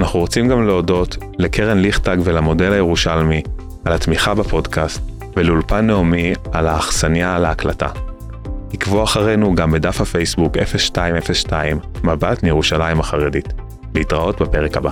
אנחנו 0.00 0.20
רוצים 0.20 0.48
גם 0.48 0.66
להודות 0.66 1.16
לקרן 1.38 1.78
ליכטג 1.78 2.16
ולמודל 2.24 2.72
הירושלמי 2.72 3.42
על 3.84 3.92
התמיכה 3.92 4.34
בפודקאסט, 4.34 5.02
ולאולפן 5.36 5.86
נעמי 5.86 6.32
על 6.52 6.66
האכסניה 6.66 7.36
על 7.36 7.44
ההקלטה. 7.44 7.88
עקבו 8.72 9.04
אחרינו 9.04 9.54
גם 9.54 9.70
בדף 9.70 10.00
הפייסבוק 10.00 10.56
0202 10.56 11.78
מבט 12.04 12.42
מירושלים 12.42 13.00
החרדית. 13.00 13.52
להתראות 13.94 14.42
בפרק 14.42 14.76
הבא. 14.76 14.90